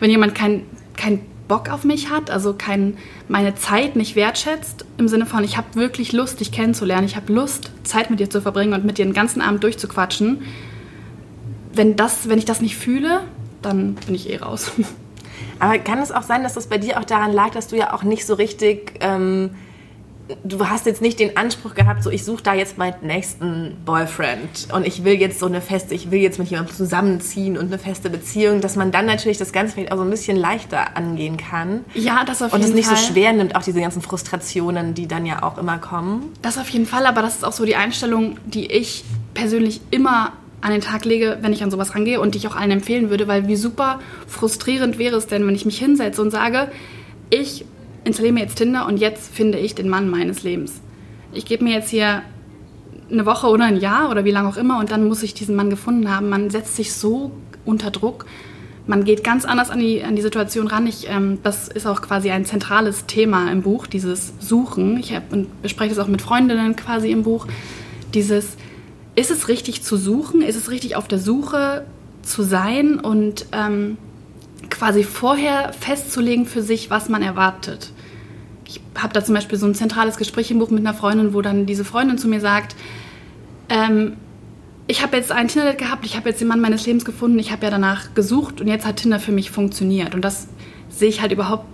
Wenn 0.00 0.10
jemand 0.10 0.34
kein, 0.34 0.62
kein 0.96 1.20
Bock 1.50 1.68
auf 1.68 1.82
mich 1.82 2.10
hat, 2.10 2.30
also 2.30 2.54
kein, 2.54 2.96
meine 3.26 3.56
Zeit 3.56 3.96
nicht 3.96 4.14
wertschätzt, 4.14 4.84
im 4.98 5.08
Sinne 5.08 5.26
von, 5.26 5.42
ich 5.42 5.56
habe 5.56 5.74
wirklich 5.74 6.12
Lust, 6.12 6.38
dich 6.38 6.52
kennenzulernen, 6.52 7.04
ich 7.04 7.16
habe 7.16 7.32
Lust, 7.32 7.72
Zeit 7.82 8.08
mit 8.08 8.20
dir 8.20 8.30
zu 8.30 8.40
verbringen 8.40 8.72
und 8.72 8.84
mit 8.84 8.98
dir 8.98 9.04
den 9.04 9.14
ganzen 9.14 9.42
Abend 9.42 9.64
durchzuquatschen. 9.64 10.42
Wenn, 11.72 11.96
das, 11.96 12.28
wenn 12.28 12.38
ich 12.38 12.44
das 12.44 12.60
nicht 12.60 12.76
fühle, 12.76 13.22
dann 13.62 13.96
bin 13.96 14.14
ich 14.14 14.30
eh 14.30 14.36
raus. 14.36 14.70
Aber 15.58 15.76
kann 15.78 15.98
es 15.98 16.12
auch 16.12 16.22
sein, 16.22 16.44
dass 16.44 16.54
das 16.54 16.68
bei 16.68 16.78
dir 16.78 17.00
auch 17.00 17.04
daran 17.04 17.32
lag, 17.32 17.50
dass 17.50 17.66
du 17.66 17.76
ja 17.76 17.92
auch 17.92 18.04
nicht 18.04 18.24
so 18.24 18.34
richtig... 18.34 18.92
Ähm 19.00 19.50
du 20.44 20.66
hast 20.68 20.86
jetzt 20.86 21.02
nicht 21.02 21.18
den 21.18 21.36
Anspruch 21.36 21.74
gehabt, 21.74 22.02
so 22.02 22.10
ich 22.10 22.24
suche 22.24 22.42
da 22.42 22.54
jetzt 22.54 22.78
meinen 22.78 22.94
nächsten 23.02 23.76
Boyfriend 23.84 24.68
und 24.72 24.86
ich 24.86 25.04
will 25.04 25.14
jetzt 25.14 25.38
so 25.38 25.46
eine 25.46 25.60
feste, 25.60 25.94
ich 25.94 26.10
will 26.10 26.20
jetzt 26.20 26.38
mit 26.38 26.48
jemandem 26.48 26.74
zusammenziehen 26.74 27.56
und 27.56 27.66
eine 27.66 27.78
feste 27.78 28.10
Beziehung, 28.10 28.60
dass 28.60 28.76
man 28.76 28.92
dann 28.92 29.06
natürlich 29.06 29.38
das 29.38 29.52
Ganze 29.52 29.74
vielleicht 29.74 29.92
auch 29.92 29.96
so 29.96 30.02
ein 30.02 30.10
bisschen 30.10 30.36
leichter 30.36 30.96
angehen 30.96 31.36
kann. 31.36 31.84
Ja, 31.94 32.24
das 32.24 32.42
auf 32.42 32.50
jeden 32.50 32.50
Fall. 32.50 32.60
Und 32.60 32.64
es 32.66 32.74
nicht 32.74 32.88
Fall. 32.88 32.96
so 32.96 33.12
schwer 33.12 33.32
nimmt, 33.32 33.56
auch 33.56 33.62
diese 33.62 33.80
ganzen 33.80 34.02
Frustrationen, 34.02 34.94
die 34.94 35.06
dann 35.06 35.26
ja 35.26 35.42
auch 35.42 35.58
immer 35.58 35.78
kommen. 35.78 36.32
Das 36.42 36.58
auf 36.58 36.68
jeden 36.68 36.86
Fall, 36.86 37.06
aber 37.06 37.22
das 37.22 37.36
ist 37.36 37.44
auch 37.44 37.52
so 37.52 37.64
die 37.64 37.76
Einstellung, 37.76 38.38
die 38.46 38.66
ich 38.66 39.04
persönlich 39.34 39.80
immer 39.90 40.32
an 40.60 40.72
den 40.72 40.80
Tag 40.80 41.04
lege, 41.04 41.38
wenn 41.40 41.52
ich 41.52 41.62
an 41.62 41.70
sowas 41.70 41.94
rangehe 41.94 42.20
und 42.20 42.34
die 42.34 42.38
ich 42.38 42.48
auch 42.48 42.56
allen 42.56 42.70
empfehlen 42.70 43.10
würde, 43.10 43.26
weil 43.28 43.48
wie 43.48 43.56
super 43.56 44.00
frustrierend 44.26 44.98
wäre 44.98 45.16
es 45.16 45.26
denn, 45.26 45.46
wenn 45.46 45.54
ich 45.54 45.64
mich 45.64 45.78
hinsetze 45.78 46.20
und 46.20 46.30
sage, 46.30 46.70
ich 47.30 47.64
installiere 48.04 48.34
mir 48.34 48.40
jetzt 48.40 48.56
Tinder 48.56 48.86
und 48.86 48.98
jetzt 48.98 49.34
finde 49.34 49.58
ich 49.58 49.74
den 49.74 49.88
Mann 49.88 50.08
meines 50.08 50.42
Lebens. 50.42 50.80
Ich 51.32 51.44
gebe 51.44 51.64
mir 51.64 51.74
jetzt 51.74 51.90
hier 51.90 52.22
eine 53.10 53.26
Woche 53.26 53.48
oder 53.48 53.64
ein 53.64 53.78
Jahr 53.78 54.10
oder 54.10 54.24
wie 54.24 54.30
lange 54.30 54.48
auch 54.48 54.56
immer 54.56 54.78
und 54.78 54.90
dann 54.90 55.06
muss 55.06 55.22
ich 55.22 55.34
diesen 55.34 55.56
Mann 55.56 55.70
gefunden 55.70 56.10
haben. 56.10 56.28
Man 56.28 56.50
setzt 56.50 56.76
sich 56.76 56.92
so 56.92 57.32
unter 57.64 57.90
Druck. 57.90 58.26
Man 58.86 59.04
geht 59.04 59.22
ganz 59.22 59.44
anders 59.44 59.70
an 59.70 59.78
die, 59.78 60.02
an 60.02 60.16
die 60.16 60.22
Situation 60.22 60.66
ran. 60.66 60.86
Ich, 60.86 61.08
ähm, 61.08 61.38
das 61.42 61.68
ist 61.68 61.86
auch 61.86 62.02
quasi 62.02 62.30
ein 62.30 62.44
zentrales 62.44 63.06
Thema 63.06 63.50
im 63.52 63.62
Buch, 63.62 63.86
dieses 63.86 64.32
Suchen. 64.40 64.98
Ich 64.98 65.14
hab, 65.14 65.32
und 65.32 65.62
bespreche 65.62 65.94
das 65.94 66.04
auch 66.04 66.08
mit 66.08 66.22
Freundinnen 66.22 66.74
quasi 66.76 67.10
im 67.10 67.22
Buch. 67.22 67.46
Dieses, 68.14 68.56
ist 69.14 69.30
es 69.30 69.48
richtig 69.48 69.82
zu 69.82 69.96
suchen? 69.96 70.42
Ist 70.42 70.56
es 70.56 70.70
richtig 70.70 70.96
auf 70.96 71.06
der 71.06 71.18
Suche 71.18 71.84
zu 72.22 72.42
sein? 72.42 72.98
Und 72.98 73.46
ähm, 73.52 73.98
quasi 74.68 75.04
vorher 75.04 75.72
festzulegen 75.72 76.46
für 76.46 76.62
sich, 76.62 76.90
was 76.90 77.08
man 77.08 77.22
erwartet. 77.22 77.92
Ich 78.66 78.80
habe 78.96 79.12
da 79.12 79.24
zum 79.24 79.34
Beispiel 79.34 79.58
so 79.58 79.66
ein 79.66 79.74
zentrales 79.74 80.16
Gespräch 80.16 80.50
im 80.50 80.58
Buch 80.58 80.70
mit 80.70 80.80
einer 80.80 80.94
Freundin, 80.94 81.34
wo 81.34 81.42
dann 81.42 81.66
diese 81.66 81.84
Freundin 81.84 82.18
zu 82.18 82.28
mir 82.28 82.40
sagt, 82.40 82.76
ähm, 83.68 84.16
ich 84.86 85.02
habe 85.02 85.16
jetzt 85.16 85.30
ein 85.30 85.48
Tinder 85.48 85.74
gehabt, 85.74 86.04
ich 86.04 86.16
habe 86.16 86.28
jetzt 86.28 86.40
den 86.40 86.48
Mann 86.48 86.60
meines 86.60 86.84
Lebens 86.84 87.04
gefunden, 87.04 87.38
ich 87.38 87.52
habe 87.52 87.64
ja 87.64 87.70
danach 87.70 88.14
gesucht 88.14 88.60
und 88.60 88.66
jetzt 88.66 88.84
hat 88.84 88.96
Tinder 88.96 89.20
für 89.20 89.32
mich 89.32 89.50
funktioniert. 89.50 90.14
Und 90.14 90.24
das 90.24 90.48
sehe 90.88 91.08
ich 91.08 91.20
halt 91.20 91.30
überhaupt 91.30 91.66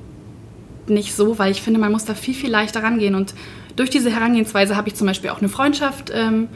nicht 0.86 1.14
so, 1.14 1.38
weil 1.38 1.50
ich 1.50 1.62
finde, 1.62 1.80
man 1.80 1.92
muss 1.92 2.04
da 2.04 2.14
viel, 2.14 2.34
viel 2.34 2.50
leichter 2.50 2.82
rangehen. 2.82 3.14
Und 3.14 3.34
durch 3.74 3.90
diese 3.90 4.10
Herangehensweise 4.10 4.76
habe 4.76 4.88
ich 4.88 4.94
zum 4.94 5.06
Beispiel 5.06 5.30
auch 5.30 5.38
eine 5.38 5.48
Freundschaft 5.48 6.12
ähm, 6.14 6.48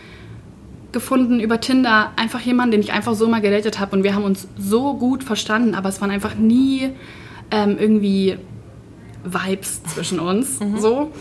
gefunden 0.92 1.40
über 1.40 1.60
Tinder, 1.60 2.12
einfach 2.16 2.40
jemanden, 2.40 2.72
den 2.72 2.80
ich 2.80 2.92
einfach 2.92 3.14
so 3.14 3.28
mal 3.28 3.40
gedatet 3.40 3.78
habe 3.78 3.96
und 3.96 4.04
wir 4.04 4.14
haben 4.14 4.24
uns 4.24 4.48
so 4.58 4.94
gut 4.94 5.24
verstanden, 5.24 5.74
aber 5.74 5.88
es 5.88 6.00
waren 6.00 6.10
einfach 6.10 6.34
nie 6.34 6.90
ähm, 7.50 7.76
irgendwie 7.78 8.38
Vibes 9.24 9.82
zwischen 9.84 10.20
uns, 10.20 10.60
mhm. 10.60 10.78
so. 10.78 11.12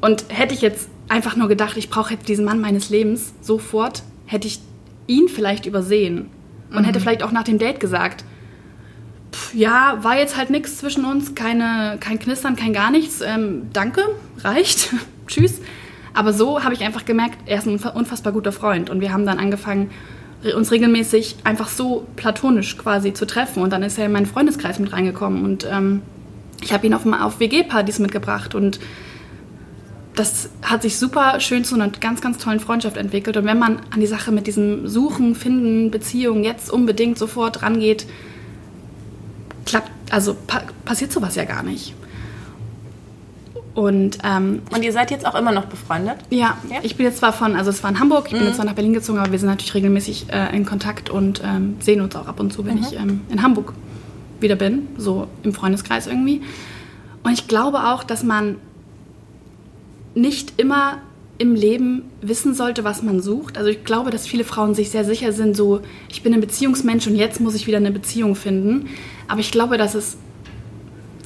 Und 0.00 0.24
hätte 0.28 0.54
ich 0.54 0.60
jetzt 0.60 0.88
einfach 1.08 1.36
nur 1.36 1.48
gedacht, 1.48 1.76
ich 1.76 1.90
brauche 1.90 2.14
jetzt 2.14 2.28
diesen 2.28 2.44
Mann 2.44 2.60
meines 2.60 2.90
Lebens 2.90 3.32
sofort, 3.40 4.02
hätte 4.26 4.46
ich 4.46 4.60
ihn 5.06 5.28
vielleicht 5.28 5.66
übersehen 5.66 6.28
und 6.70 6.80
mhm. 6.80 6.84
hätte 6.84 7.00
vielleicht 7.00 7.22
auch 7.22 7.32
nach 7.32 7.44
dem 7.44 7.58
Date 7.58 7.80
gesagt, 7.80 8.24
pff, 9.32 9.54
ja, 9.54 9.98
war 10.02 10.16
jetzt 10.16 10.36
halt 10.36 10.50
nichts 10.50 10.78
zwischen 10.78 11.04
uns, 11.04 11.34
keine, 11.34 11.96
kein 12.00 12.18
Knistern, 12.18 12.56
kein 12.56 12.72
gar 12.72 12.90
nichts, 12.90 13.20
ähm, 13.20 13.68
danke, 13.72 14.02
reicht, 14.38 14.94
tschüss. 15.26 15.60
Aber 16.14 16.32
so 16.32 16.64
habe 16.64 16.74
ich 16.74 16.82
einfach 16.82 17.04
gemerkt, 17.04 17.38
er 17.46 17.58
ist 17.58 17.66
ein 17.66 17.78
unfassbar 17.78 18.32
guter 18.32 18.52
Freund. 18.52 18.90
Und 18.90 19.00
wir 19.00 19.12
haben 19.12 19.26
dann 19.26 19.38
angefangen, 19.38 19.90
uns 20.56 20.72
regelmäßig 20.72 21.36
einfach 21.44 21.68
so 21.68 22.06
platonisch 22.16 22.76
quasi 22.78 23.12
zu 23.12 23.26
treffen. 23.26 23.62
Und 23.62 23.72
dann 23.72 23.82
ist 23.82 23.98
er 23.98 24.06
in 24.06 24.12
meinen 24.12 24.26
Freundeskreis 24.26 24.78
mit 24.78 24.92
reingekommen. 24.92 25.44
Und 25.44 25.66
ähm, 25.70 26.02
ich 26.62 26.72
habe 26.72 26.86
ihn 26.86 26.94
auf, 26.94 27.06
auf 27.06 27.40
WG-Partys 27.40 27.98
mitgebracht. 27.98 28.54
Und 28.54 28.80
das 30.16 30.50
hat 30.62 30.82
sich 30.82 30.98
super 30.98 31.40
schön 31.40 31.64
zu 31.64 31.74
einer 31.74 31.88
ganz, 31.88 32.20
ganz 32.20 32.38
tollen 32.38 32.60
Freundschaft 32.60 32.96
entwickelt. 32.96 33.36
Und 33.36 33.44
wenn 33.44 33.58
man 33.58 33.80
an 33.90 34.00
die 34.00 34.06
Sache 34.06 34.32
mit 34.32 34.46
diesem 34.46 34.88
Suchen, 34.88 35.34
Finden, 35.34 35.90
Beziehung 35.90 36.42
jetzt 36.42 36.70
unbedingt 36.70 37.18
sofort 37.18 37.62
rangeht, 37.62 38.06
klappt, 39.66 39.90
also 40.10 40.36
pa 40.46 40.62
passiert 40.84 41.12
sowas 41.12 41.36
ja 41.36 41.44
gar 41.44 41.62
nicht. 41.62 41.94
Und, 43.74 44.18
ähm, 44.24 44.62
und 44.74 44.82
ihr 44.82 44.92
seid 44.92 45.10
jetzt 45.10 45.24
auch 45.24 45.34
immer 45.36 45.52
noch 45.52 45.66
befreundet? 45.66 46.16
Ja, 46.30 46.56
ja, 46.68 46.78
ich 46.82 46.96
bin 46.96 47.06
jetzt 47.06 47.18
zwar 47.18 47.32
von, 47.32 47.54
also 47.54 47.70
es 47.70 47.82
war 47.82 47.90
in 47.90 48.00
Hamburg, 48.00 48.26
ich 48.26 48.32
bin 48.32 48.40
mhm. 48.40 48.46
jetzt 48.48 48.56
zwar 48.56 48.66
nach 48.66 48.74
Berlin 48.74 48.92
gezogen, 48.92 49.18
aber 49.18 49.30
wir 49.30 49.38
sind 49.38 49.48
natürlich 49.48 49.74
regelmäßig 49.74 50.26
äh, 50.32 50.54
in 50.56 50.66
Kontakt 50.66 51.08
und 51.08 51.40
ähm, 51.44 51.76
sehen 51.78 52.00
uns 52.00 52.16
auch 52.16 52.26
ab 52.26 52.40
und 52.40 52.52
zu, 52.52 52.66
wenn 52.66 52.78
mhm. 52.78 52.82
ich 52.82 52.98
ähm, 52.98 53.20
in 53.30 53.42
Hamburg 53.42 53.72
wieder 54.40 54.56
bin, 54.56 54.88
so 54.96 55.28
im 55.42 55.52
Freundeskreis 55.52 56.06
irgendwie. 56.06 56.42
Und 57.22 57.32
ich 57.32 57.46
glaube 57.46 57.84
auch, 57.84 58.02
dass 58.02 58.24
man 58.24 58.56
nicht 60.14 60.54
immer 60.58 60.98
im 61.38 61.54
Leben 61.54 62.10
wissen 62.20 62.54
sollte, 62.54 62.84
was 62.84 63.02
man 63.02 63.22
sucht. 63.22 63.56
Also 63.56 63.70
ich 63.70 63.84
glaube, 63.84 64.10
dass 64.10 64.26
viele 64.26 64.44
Frauen 64.44 64.74
sich 64.74 64.90
sehr 64.90 65.04
sicher 65.04 65.32
sind, 65.32 65.56
so 65.56 65.80
ich 66.10 66.22
bin 66.22 66.34
ein 66.34 66.40
Beziehungsmensch 66.40 67.06
und 67.06 67.16
jetzt 67.16 67.40
muss 67.40 67.54
ich 67.54 67.66
wieder 67.66 67.78
eine 67.78 67.92
Beziehung 67.92 68.34
finden. 68.34 68.90
Aber 69.28 69.40
ich 69.40 69.50
glaube, 69.50 69.78
dass 69.78 69.94
es 69.94 70.18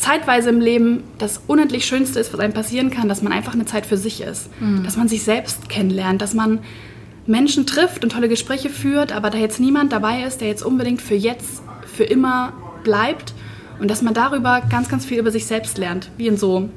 zeitweise 0.04 0.50
im 0.50 0.61
Leben 0.61 1.02
das 1.18 1.40
unendlich 1.46 1.87
Schönste 1.87 2.20
ist, 2.20 2.32
was 2.32 2.40
einem 2.40 2.52
passieren 2.52 2.90
kann, 2.90 3.08
dass 3.08 3.23
man 3.23 3.32
einfach 3.32 3.54
eine 3.54 3.64
Zeit 3.64 3.87
für 3.87 3.96
sich 3.96 4.20
ist. 4.20 4.50
Mhm. 4.61 4.84
Dass 4.84 4.96
man 4.96 5.08
sich 5.08 5.23
selbst 5.23 5.70
kennenlernt, 5.70 6.20
dass 6.20 6.34
man 6.34 6.58
Menschen 7.26 7.66
trifft 7.66 8.04
und 8.04 8.11
tolle 8.11 8.28
Gespräche 8.28 8.68
führt, 8.68 9.12
aber 9.12 9.30
da 9.30 9.38
jetzt 9.38 9.61
niemand 9.61 9.92
dabei 9.92 10.25
ist, 10.25 10.42
der 10.42 10.49
jetzt 10.49 10.62
unbedingt 10.62 11.00
für 11.00 11.14
jetzt, 11.14 11.62
für 11.87 12.04
immer 12.04 12.52
bleibt 12.82 13.32
und 13.80 13.90
dass 13.90 14.02
man 14.02 14.12
darüber 14.12 14.61
ganz, 14.68 14.90
ganz 14.90 15.06
viel 15.06 15.18
über 15.18 15.30
sich 15.30 15.46
selbst 15.46 15.78
lernt, 15.78 16.11
wie 16.18 16.26
in 16.26 16.37
so 16.37 16.68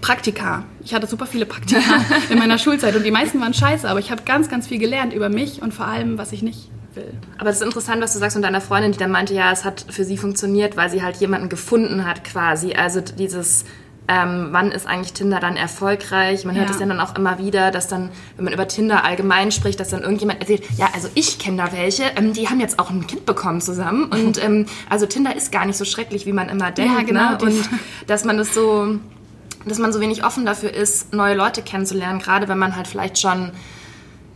Praktika. 0.00 0.64
Ich 0.84 0.92
hatte 0.92 1.06
super 1.06 1.26
viele 1.26 1.46
Praktika 1.46 2.04
in 2.30 2.38
meiner 2.38 2.58
Schulzeit 2.58 2.96
und 2.96 3.06
die 3.06 3.12
meisten 3.12 3.40
waren 3.40 3.54
scheiße, 3.54 3.88
aber 3.88 4.00
ich 4.00 4.10
habe 4.10 4.22
ganz, 4.24 4.48
ganz 4.48 4.66
viel 4.66 4.78
gelernt 4.78 5.14
über 5.14 5.28
mich 5.28 5.62
und 5.62 5.72
vor 5.72 5.86
allem, 5.86 6.18
was 6.18 6.32
ich 6.32 6.42
nicht 6.42 6.68
will. 6.96 7.12
Aber 7.38 7.50
es 7.50 7.56
ist 7.56 7.62
interessant, 7.62 8.02
was 8.02 8.12
du 8.12 8.18
sagst 8.18 8.34
von 8.34 8.42
deiner 8.42 8.60
Freundin, 8.60 8.92
die 8.92 8.98
dann 8.98 9.10
meinte, 9.10 9.34
ja, 9.34 9.52
es 9.52 9.64
hat 9.64 9.86
für 9.88 10.04
sie 10.04 10.16
funktioniert, 10.16 10.76
weil 10.76 10.90
sie 10.90 11.02
halt 11.02 11.16
jemanden 11.16 11.48
gefunden 11.48 12.06
hat 12.06 12.24
quasi. 12.24 12.74
Also 12.74 13.00
dieses 13.00 13.64
ähm, 14.08 14.48
wann 14.50 14.70
ist 14.70 14.86
eigentlich 14.86 15.12
Tinder 15.12 15.40
dann 15.40 15.56
erfolgreich? 15.56 16.44
Man 16.44 16.56
hört 16.56 16.70
es 16.70 16.78
ja 16.78 16.86
dann 16.86 17.00
auch 17.00 17.16
immer 17.16 17.38
wieder, 17.38 17.70
dass 17.70 17.88
dann, 17.88 18.10
wenn 18.36 18.44
man 18.44 18.54
über 18.54 18.68
Tinder 18.68 19.04
allgemein 19.04 19.50
spricht, 19.50 19.80
dass 19.80 19.88
dann 19.88 20.02
irgendjemand 20.02 20.40
erzählt, 20.40 20.62
ja, 20.76 20.88
also 20.94 21.08
ich 21.14 21.38
kenne 21.38 21.56
da 21.56 21.72
welche, 21.72 22.04
ähm, 22.16 22.32
die 22.32 22.48
haben 22.48 22.60
jetzt 22.60 22.78
auch 22.78 22.90
ein 22.90 23.06
Kind 23.06 23.26
bekommen 23.26 23.60
zusammen 23.60 24.04
und 24.04 24.42
ähm, 24.44 24.66
also 24.88 25.06
Tinder 25.06 25.34
ist 25.34 25.50
gar 25.50 25.66
nicht 25.66 25.76
so 25.76 25.84
schrecklich, 25.84 26.26
wie 26.26 26.32
man 26.32 26.48
immer 26.48 26.70
denkt. 26.70 26.94
Ja, 26.94 27.02
genau. 27.02 27.30
Ne? 27.30 27.38
Und 27.40 27.68
dass 28.06 28.24
man 28.24 28.36
das 28.36 28.54
so, 28.54 28.96
dass 29.64 29.78
man 29.78 29.92
so 29.92 30.00
wenig 30.00 30.24
offen 30.24 30.46
dafür 30.46 30.72
ist, 30.72 31.12
neue 31.12 31.34
Leute 31.34 31.62
kennenzulernen, 31.62 32.20
gerade 32.20 32.48
wenn 32.48 32.58
man 32.58 32.76
halt 32.76 32.86
vielleicht 32.86 33.18
schon 33.18 33.50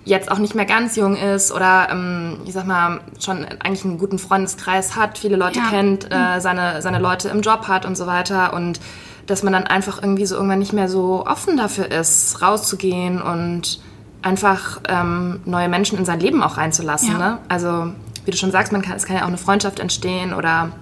jetzt 0.04 0.30
auch 0.30 0.38
nicht 0.38 0.54
mehr 0.54 0.64
ganz 0.64 0.96
jung 0.96 1.16
ist 1.16 1.52
oder 1.52 1.88
ähm, 1.90 2.38
ich 2.46 2.52
sag 2.52 2.66
mal 2.66 3.00
schon 3.18 3.44
eigentlich 3.44 3.84
einen 3.84 3.98
guten 3.98 4.18
Freundeskreis 4.18 4.96
hat, 4.96 5.18
viele 5.18 5.36
Leute 5.36 5.58
ja. 5.58 5.68
kennt, 5.68 6.10
äh, 6.10 6.36
mhm. 6.36 6.40
seine, 6.40 6.82
seine 6.82 6.98
Leute 6.98 7.28
im 7.28 7.42
Job 7.42 7.68
hat 7.68 7.84
und 7.84 7.96
so 7.96 8.06
weiter 8.06 8.54
und 8.54 8.80
dass 9.26 9.42
man 9.42 9.52
dann 9.52 9.64
einfach 9.64 10.02
irgendwie 10.02 10.26
so 10.26 10.34
irgendwann 10.34 10.58
nicht 10.58 10.72
mehr 10.72 10.88
so 10.88 11.24
offen 11.26 11.56
dafür 11.56 11.90
ist, 11.90 12.42
rauszugehen 12.42 13.20
und 13.22 13.80
einfach 14.22 14.80
ähm, 14.88 15.40
neue 15.44 15.68
Menschen 15.68 15.98
in 15.98 16.04
sein 16.04 16.20
Leben 16.20 16.42
auch 16.42 16.56
reinzulassen. 16.56 17.12
Ja. 17.12 17.18
Ne? 17.18 17.38
Also 17.48 17.92
wie 18.24 18.30
du 18.30 18.36
schon 18.36 18.50
sagst, 18.50 18.72
man 18.72 18.82
kann, 18.82 18.96
es 18.96 19.06
kann 19.06 19.16
ja 19.16 19.22
auch 19.22 19.28
eine 19.28 19.38
Freundschaft 19.38 19.80
entstehen 19.80 20.34
oder 20.34 20.72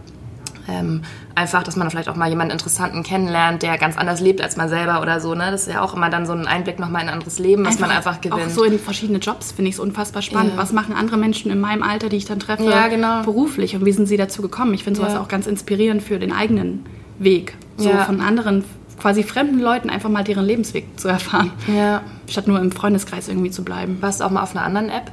ähm, 0.69 1.03
einfach, 1.35 1.63
dass 1.63 1.77
man 1.77 1.91
vielleicht 1.91 2.09
auch 2.09 2.17
mal 2.17 2.29
jemanden 2.29 2.53
Interessanten 2.53 3.03
kennenlernt, 3.03 3.63
der 3.63 3.79
ganz 3.79 3.97
anders 3.97 4.21
lebt 4.21 4.41
als 4.41 4.57
man 4.57 4.69
selber 4.69 5.01
oder 5.01 5.21
so. 5.21 5.35
Ne? 5.35 5.51
Das 5.51 5.67
ist 5.67 5.73
ja 5.73 5.83
auch 5.83 5.95
immer 5.95 6.11
dann 6.11 6.27
so 6.27 6.33
ein 6.33 6.47
Einblick 6.47 6.79
nochmal 6.79 7.03
in 7.03 7.09
ein 7.09 7.15
anderes 7.15 7.39
Leben, 7.39 7.65
was 7.65 7.75
einfach 7.75 7.89
man 7.89 7.97
einfach 7.97 8.21
gewinnt. 8.21 8.43
Auch 8.43 8.51
so 8.51 8.65
in 8.65 8.79
verschiedene 8.79 9.19
Jobs 9.19 9.53
finde 9.53 9.71
ich 9.71 9.77
es 9.77 9.81
unfassbar 9.81 10.23
spannend. 10.23 10.53
Ja. 10.53 10.59
Was 10.59 10.73
machen 10.73 10.95
andere 10.95 11.17
Menschen 11.17 11.51
in 11.51 11.61
meinem 11.61 11.83
Alter, 11.83 12.09
die 12.09 12.17
ich 12.17 12.27
dann 12.27 12.39
treffe, 12.39 12.65
ja, 12.65 12.89
genau. 12.89 13.23
beruflich 13.23 13.75
und 13.75 13.85
wie 13.85 13.93
sind 13.93 14.07
sie 14.07 14.17
dazu 14.17 14.43
gekommen? 14.43 14.75
Ich 14.75 14.85
finde 14.85 15.01
sowas 15.01 15.15
ja. 15.15 15.21
auch 15.21 15.29
ganz 15.29 15.47
inspirierend 15.47 16.03
für 16.03 16.19
den 16.19 16.33
eigenen 16.33 16.85
Weg. 17.19 17.57
So 17.77 17.91
von 17.91 18.21
anderen 18.21 18.65
quasi 18.99 19.23
fremden 19.23 19.61
Leuten 19.61 19.91
einfach 19.91 20.09
mal 20.09 20.25
deren 20.25 20.45
Lebensweg 20.45 20.99
zu 20.99 21.09
erfahren. 21.09 21.53
Ja. 21.75 22.03
Statt 22.27 22.49
nur 22.49 22.61
im 22.61 22.73
Freundeskreis 22.73 23.29
irgendwie 23.29 23.51
zu 23.51 23.65
bleiben. 23.65 23.99
Warst 24.01 24.21
du 24.21 24.25
auch 24.25 24.31
mal 24.31 24.43
auf 24.43 24.57
einer 24.57 24.65
anderen 24.65 24.89
App? 24.89 25.13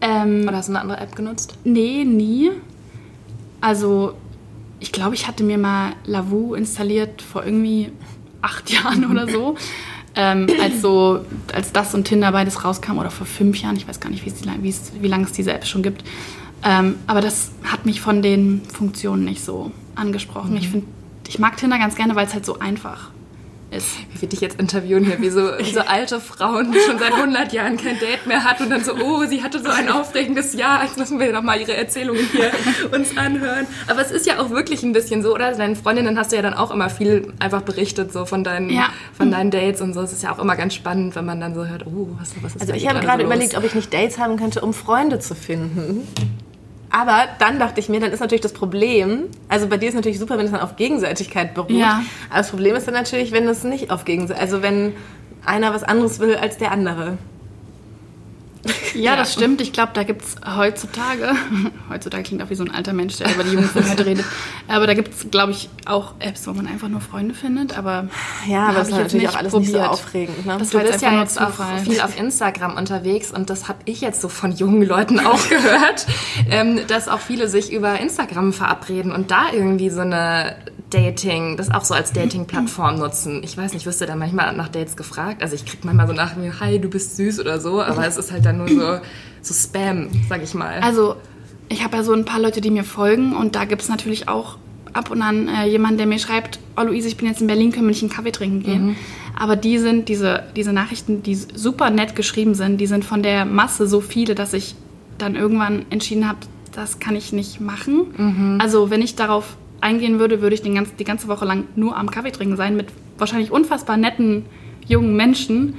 Ähm, 0.00 0.44
Oder 0.48 0.56
hast 0.56 0.68
du 0.68 0.72
eine 0.72 0.80
andere 0.80 0.98
App 0.98 1.14
genutzt? 1.14 1.56
Nee, 1.64 2.04
nie. 2.04 2.50
Also 3.60 4.14
ich 4.82 4.90
glaube, 4.90 5.14
ich 5.14 5.28
hatte 5.28 5.44
mir 5.44 5.58
mal 5.58 5.92
Lavu 6.04 6.54
installiert 6.54 7.22
vor 7.22 7.44
irgendwie 7.44 7.92
acht 8.42 8.70
Jahren 8.72 9.08
oder 9.10 9.28
so. 9.28 9.54
Ähm, 10.14 10.46
als, 10.60 10.82
so, 10.82 11.24
als 11.54 11.72
das 11.72 11.94
und 11.94 12.04
Tinder 12.04 12.32
beides 12.32 12.64
rauskam 12.64 12.98
oder 12.98 13.10
vor 13.10 13.26
fünf 13.26 13.56
Jahren, 13.62 13.76
ich 13.76 13.88
weiß 13.88 13.98
gar 13.98 14.10
nicht, 14.10 14.26
wie 14.26 15.08
lange 15.08 15.24
es 15.24 15.32
diese 15.32 15.54
App 15.54 15.64
schon 15.64 15.82
gibt. 15.82 16.04
Ähm, 16.64 16.96
aber 17.06 17.22
das 17.22 17.52
hat 17.64 17.86
mich 17.86 18.00
von 18.00 18.20
den 18.20 18.60
Funktionen 18.64 19.24
nicht 19.24 19.42
so 19.42 19.70
angesprochen. 19.94 20.50
Mhm. 20.50 20.56
Ich, 20.58 20.68
find, 20.68 20.84
ich 21.28 21.38
mag 21.38 21.56
Tinder 21.56 21.78
ganz 21.78 21.94
gerne, 21.94 22.14
weil 22.14 22.26
es 22.26 22.34
halt 22.34 22.44
so 22.44 22.58
einfach 22.58 23.11
ist. 23.72 23.88
Wie 24.14 24.22
wir 24.22 24.28
dich 24.28 24.40
jetzt 24.40 24.60
interviewen 24.60 25.04
hier, 25.04 25.20
wie 25.20 25.30
so, 25.30 25.50
so 25.72 25.80
alte 25.80 26.20
Frauen, 26.20 26.72
die 26.72 26.78
schon 26.80 26.98
seit 26.98 27.12
100 27.12 27.52
Jahren 27.52 27.76
kein 27.76 27.98
Date 27.98 28.26
mehr 28.26 28.44
hat 28.44 28.60
und 28.60 28.70
dann 28.70 28.84
so, 28.84 28.94
oh, 28.94 29.24
sie 29.24 29.42
hatte 29.42 29.60
so 29.60 29.68
ein 29.68 29.90
aufregendes 29.90 30.54
Jahr, 30.54 30.84
jetzt 30.84 30.98
müssen 30.98 31.18
wir 31.18 31.32
noch 31.32 31.42
mal 31.42 31.60
ihre 31.60 31.76
Erzählungen 31.76 32.26
hier 32.32 32.50
uns 32.92 33.16
anhören. 33.16 33.66
Aber 33.88 34.00
es 34.00 34.10
ist 34.10 34.26
ja 34.26 34.38
auch 34.38 34.50
wirklich 34.50 34.82
ein 34.82 34.92
bisschen 34.92 35.22
so, 35.22 35.34
oder? 35.34 35.52
Deinen 35.52 35.76
Freundinnen 35.76 36.18
hast 36.18 36.32
du 36.32 36.36
ja 36.36 36.42
dann 36.42 36.54
auch 36.54 36.70
immer 36.70 36.90
viel 36.90 37.32
einfach 37.38 37.62
berichtet, 37.62 38.12
so 38.12 38.24
von 38.24 38.44
deinen, 38.44 38.70
ja. 38.70 38.90
von 39.16 39.30
deinen 39.30 39.50
Dates 39.50 39.80
und 39.80 39.94
so. 39.94 40.02
Es 40.02 40.12
ist 40.12 40.22
ja 40.22 40.32
auch 40.32 40.38
immer 40.38 40.56
ganz 40.56 40.74
spannend, 40.74 41.16
wenn 41.16 41.24
man 41.24 41.40
dann 41.40 41.54
so 41.54 41.66
hört, 41.66 41.86
oh, 41.86 42.08
was, 42.18 42.32
was 42.42 42.54
ist 42.54 42.60
Also 42.60 42.74
ich 42.74 42.88
habe 42.88 43.00
gerade 43.00 43.22
so 43.22 43.26
überlegt, 43.26 43.56
ob 43.56 43.64
ich 43.64 43.74
nicht 43.74 43.92
Dates 43.92 44.18
haben 44.18 44.36
könnte, 44.36 44.60
um 44.60 44.74
Freunde 44.74 45.18
zu 45.18 45.34
finden. 45.34 46.06
Aber 46.92 47.26
dann 47.38 47.58
dachte 47.58 47.80
ich 47.80 47.88
mir, 47.88 48.00
dann 48.00 48.12
ist 48.12 48.20
natürlich 48.20 48.42
das 48.42 48.52
Problem, 48.52 49.24
also 49.48 49.66
bei 49.66 49.78
dir 49.78 49.88
ist 49.88 49.94
natürlich 49.94 50.18
super, 50.18 50.36
wenn 50.36 50.44
es 50.44 50.52
dann 50.52 50.60
auf 50.60 50.76
Gegenseitigkeit 50.76 51.54
beruht. 51.54 51.70
Ja. 51.70 52.02
Aber 52.28 52.38
das 52.38 52.50
Problem 52.50 52.76
ist 52.76 52.86
dann 52.86 52.94
natürlich, 52.94 53.32
wenn 53.32 53.48
es 53.48 53.64
nicht 53.64 53.90
auf 53.90 54.04
Gegenseitigkeit, 54.04 54.52
also 54.52 54.62
wenn 54.62 54.92
einer 55.44 55.72
was 55.72 55.84
anderes 55.84 56.20
will 56.20 56.36
als 56.36 56.58
der 56.58 56.70
andere. 56.70 57.16
Ja, 58.94 59.16
das 59.16 59.32
stimmt. 59.32 59.60
Ich 59.60 59.72
glaube, 59.72 59.92
da 59.94 60.04
gibt 60.04 60.22
es 60.22 60.36
heutzutage, 60.56 61.32
heutzutage 61.90 62.22
klingt 62.22 62.42
auch 62.42 62.50
wie 62.50 62.54
so 62.54 62.64
ein 62.64 62.70
alter 62.70 62.92
Mensch, 62.92 63.16
der 63.16 63.32
über 63.34 63.42
die 63.42 63.56
heute 63.56 64.06
redet, 64.06 64.24
aber 64.68 64.86
da 64.86 64.94
gibt 64.94 65.14
es, 65.14 65.30
glaube 65.30 65.52
ich, 65.52 65.68
auch 65.86 66.14
Apps, 66.20 66.46
wo 66.46 66.52
man 66.52 66.66
einfach 66.66 66.88
nur 66.88 67.00
Freunde 67.00 67.34
findet, 67.34 67.76
aber 67.76 68.08
ja, 68.46 68.66
aber 68.68 68.78
das 68.78 68.88
ist 68.88 68.94
natürlich 68.94 69.28
auch 69.28 69.36
alles 69.36 69.52
probiert. 69.52 69.72
nicht 69.72 69.82
so 69.82 69.88
aufregend. 69.88 70.46
Ne? 70.46 70.56
Das 70.58 70.70
du 70.70 70.78
bist 70.78 71.02
ja 71.02 71.20
jetzt 71.20 71.40
auch 71.40 71.52
viel 71.84 72.00
auf 72.00 72.18
Instagram 72.18 72.76
unterwegs 72.76 73.32
und 73.32 73.50
das 73.50 73.68
habe 73.68 73.78
ich 73.84 74.00
jetzt 74.00 74.20
so 74.20 74.28
von 74.28 74.52
jungen 74.52 74.82
Leuten 74.82 75.18
auch 75.26 75.48
gehört, 75.48 76.06
ähm, 76.50 76.80
dass 76.86 77.08
auch 77.08 77.20
viele 77.20 77.48
sich 77.48 77.72
über 77.72 77.98
Instagram 77.98 78.52
verabreden 78.52 79.12
und 79.12 79.30
da 79.30 79.52
irgendwie 79.52 79.90
so 79.90 80.00
eine 80.00 80.56
Dating, 80.92 81.56
das 81.56 81.70
auch 81.70 81.84
so 81.84 81.94
als 81.94 82.12
Dating-Plattform 82.12 82.98
nutzen. 82.98 83.42
Ich 83.42 83.56
weiß 83.56 83.72
nicht, 83.72 83.86
wirst 83.86 84.00
du 84.00 84.06
da 84.06 84.14
manchmal 84.14 84.54
nach 84.54 84.68
Dates 84.68 84.96
gefragt? 84.96 85.42
Also 85.42 85.54
ich 85.54 85.64
krieg 85.64 85.84
manchmal 85.84 86.06
so 86.06 86.12
nach 86.12 86.36
mir, 86.36 86.60
hi, 86.60 86.78
du 86.78 86.88
bist 86.88 87.16
süß 87.16 87.40
oder 87.40 87.60
so, 87.60 87.82
aber 87.82 88.06
es 88.06 88.16
ist 88.16 88.30
halt 88.30 88.44
dann 88.44 88.58
nur 88.58 88.68
so, 88.68 89.00
so 89.40 89.54
Spam, 89.54 90.08
sag 90.28 90.42
ich 90.42 90.54
mal. 90.54 90.80
Also 90.80 91.16
ich 91.68 91.82
habe 91.82 91.96
ja 91.96 92.02
so 92.02 92.12
ein 92.12 92.24
paar 92.24 92.40
Leute, 92.40 92.60
die 92.60 92.70
mir 92.70 92.84
folgen 92.84 93.34
und 93.34 93.54
da 93.56 93.64
gibt 93.64 93.82
es 93.82 93.88
natürlich 93.88 94.28
auch 94.28 94.58
ab 94.92 95.10
und 95.10 95.22
an 95.22 95.48
äh, 95.48 95.66
jemanden, 95.66 95.96
der 95.96 96.06
mir 96.06 96.18
schreibt, 96.18 96.58
oh 96.76 96.82
Luise, 96.82 97.08
ich 97.08 97.16
bin 97.16 97.26
jetzt 97.26 97.40
in 97.40 97.46
Berlin, 97.46 97.72
können 97.72 97.86
wir 97.86 97.90
nicht 97.90 98.02
einen 98.02 98.12
Kaffee 98.12 98.32
trinken 98.32 98.62
gehen? 98.62 98.86
Mhm. 98.88 98.96
Aber 99.38 99.56
die 99.56 99.78
sind, 99.78 100.08
diese, 100.08 100.44
diese 100.54 100.72
Nachrichten, 100.72 101.22
die 101.22 101.34
super 101.34 101.90
nett 101.90 102.14
geschrieben 102.14 102.54
sind, 102.54 102.78
die 102.78 102.86
sind 102.86 103.04
von 103.04 103.22
der 103.22 103.46
Masse 103.46 103.86
so 103.86 104.00
viele, 104.00 104.34
dass 104.34 104.52
ich 104.52 104.74
dann 105.16 105.34
irgendwann 105.34 105.86
entschieden 105.90 106.28
habe, 106.28 106.38
das 106.72 106.98
kann 106.98 107.16
ich 107.16 107.32
nicht 107.32 107.60
machen. 107.60 108.06
Mhm. 108.16 108.58
Also 108.60 108.90
wenn 108.90 109.00
ich 109.00 109.14
darauf 109.14 109.56
eingehen 109.82 110.18
würde, 110.18 110.40
würde 110.40 110.54
ich 110.54 110.62
den 110.62 110.74
ganz, 110.74 110.94
die 110.94 111.04
ganze 111.04 111.28
Woche 111.28 111.44
lang 111.44 111.64
nur 111.76 111.96
am 111.96 112.10
Kaffee 112.10 112.30
trinken 112.30 112.56
sein 112.56 112.76
mit 112.76 112.88
wahrscheinlich 113.18 113.50
unfassbar 113.50 113.96
netten 113.96 114.46
jungen 114.86 115.16
Menschen. 115.16 115.74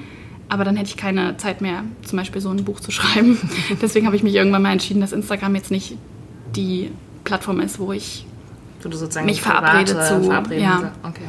Aber 0.50 0.64
dann 0.66 0.76
hätte 0.76 0.90
ich 0.90 0.98
keine 0.98 1.38
Zeit 1.38 1.62
mehr, 1.62 1.84
zum 2.06 2.18
Beispiel 2.18 2.42
so 2.42 2.50
ein 2.50 2.64
Buch 2.64 2.80
zu 2.80 2.92
schreiben. 2.92 3.38
Deswegen 3.82 4.06
habe 4.06 4.16
ich 4.16 4.24
mich 4.24 4.36
irgendwann 4.36 4.62
mal 4.62 4.72
entschieden, 4.72 5.02
dass 5.02 5.14
Instagram 5.14 5.56
jetzt 5.56 5.72
nicht 5.72 5.98
die 6.56 6.92
Plattform 7.24 7.60
ist, 7.60 7.80
wo 7.80 7.92
ich 7.94 8.26
mich 9.24 9.42
verabrede 9.42 10.00
zu. 10.02 10.30
Ja. 10.54 10.92
Okay. 11.04 11.22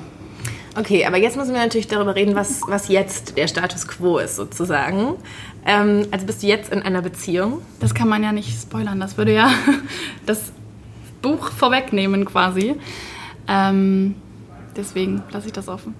Okay, 0.76 1.06
aber 1.06 1.18
jetzt 1.18 1.36
müssen 1.36 1.54
wir 1.54 1.60
natürlich 1.60 1.86
darüber 1.86 2.16
reden, 2.16 2.34
was, 2.34 2.62
was 2.66 2.88
jetzt 2.88 3.36
der 3.36 3.46
Status 3.46 3.86
quo 3.86 4.18
ist, 4.18 4.34
sozusagen. 4.34 5.14
Ähm, 5.64 6.08
also 6.10 6.26
bist 6.26 6.42
du 6.42 6.48
jetzt 6.48 6.72
in 6.72 6.82
einer 6.82 7.00
Beziehung? 7.00 7.62
Das 7.78 7.94
kann 7.94 8.08
man 8.08 8.24
ja 8.24 8.32
nicht 8.32 8.60
spoilern. 8.60 8.98
Das 8.98 9.16
würde 9.16 9.32
ja 9.32 9.50
das 10.26 10.52
Buch 11.24 11.50
vorwegnehmen 11.50 12.26
quasi. 12.26 12.76
Ähm, 13.48 14.14
deswegen 14.76 15.22
lasse 15.32 15.46
ich 15.46 15.52
das 15.52 15.68
offen. 15.68 15.94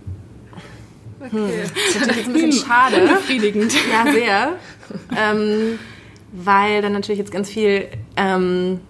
Okay. 1.21 1.64
Das 1.75 1.97
ist 1.97 2.00
natürlich 2.00 2.26
ein 2.26 2.33
bisschen 2.35 2.52
schade. 2.52 3.00
Befriedigend. 3.00 3.73
Ja, 3.90 4.12
sehr. 4.12 4.52
ähm, 5.16 5.78
weil 6.33 6.83
dann 6.83 6.93
natürlich 6.93 7.19
jetzt 7.19 7.33
ganz 7.33 7.49
viel, 7.49 7.88
ähm, 8.16 8.81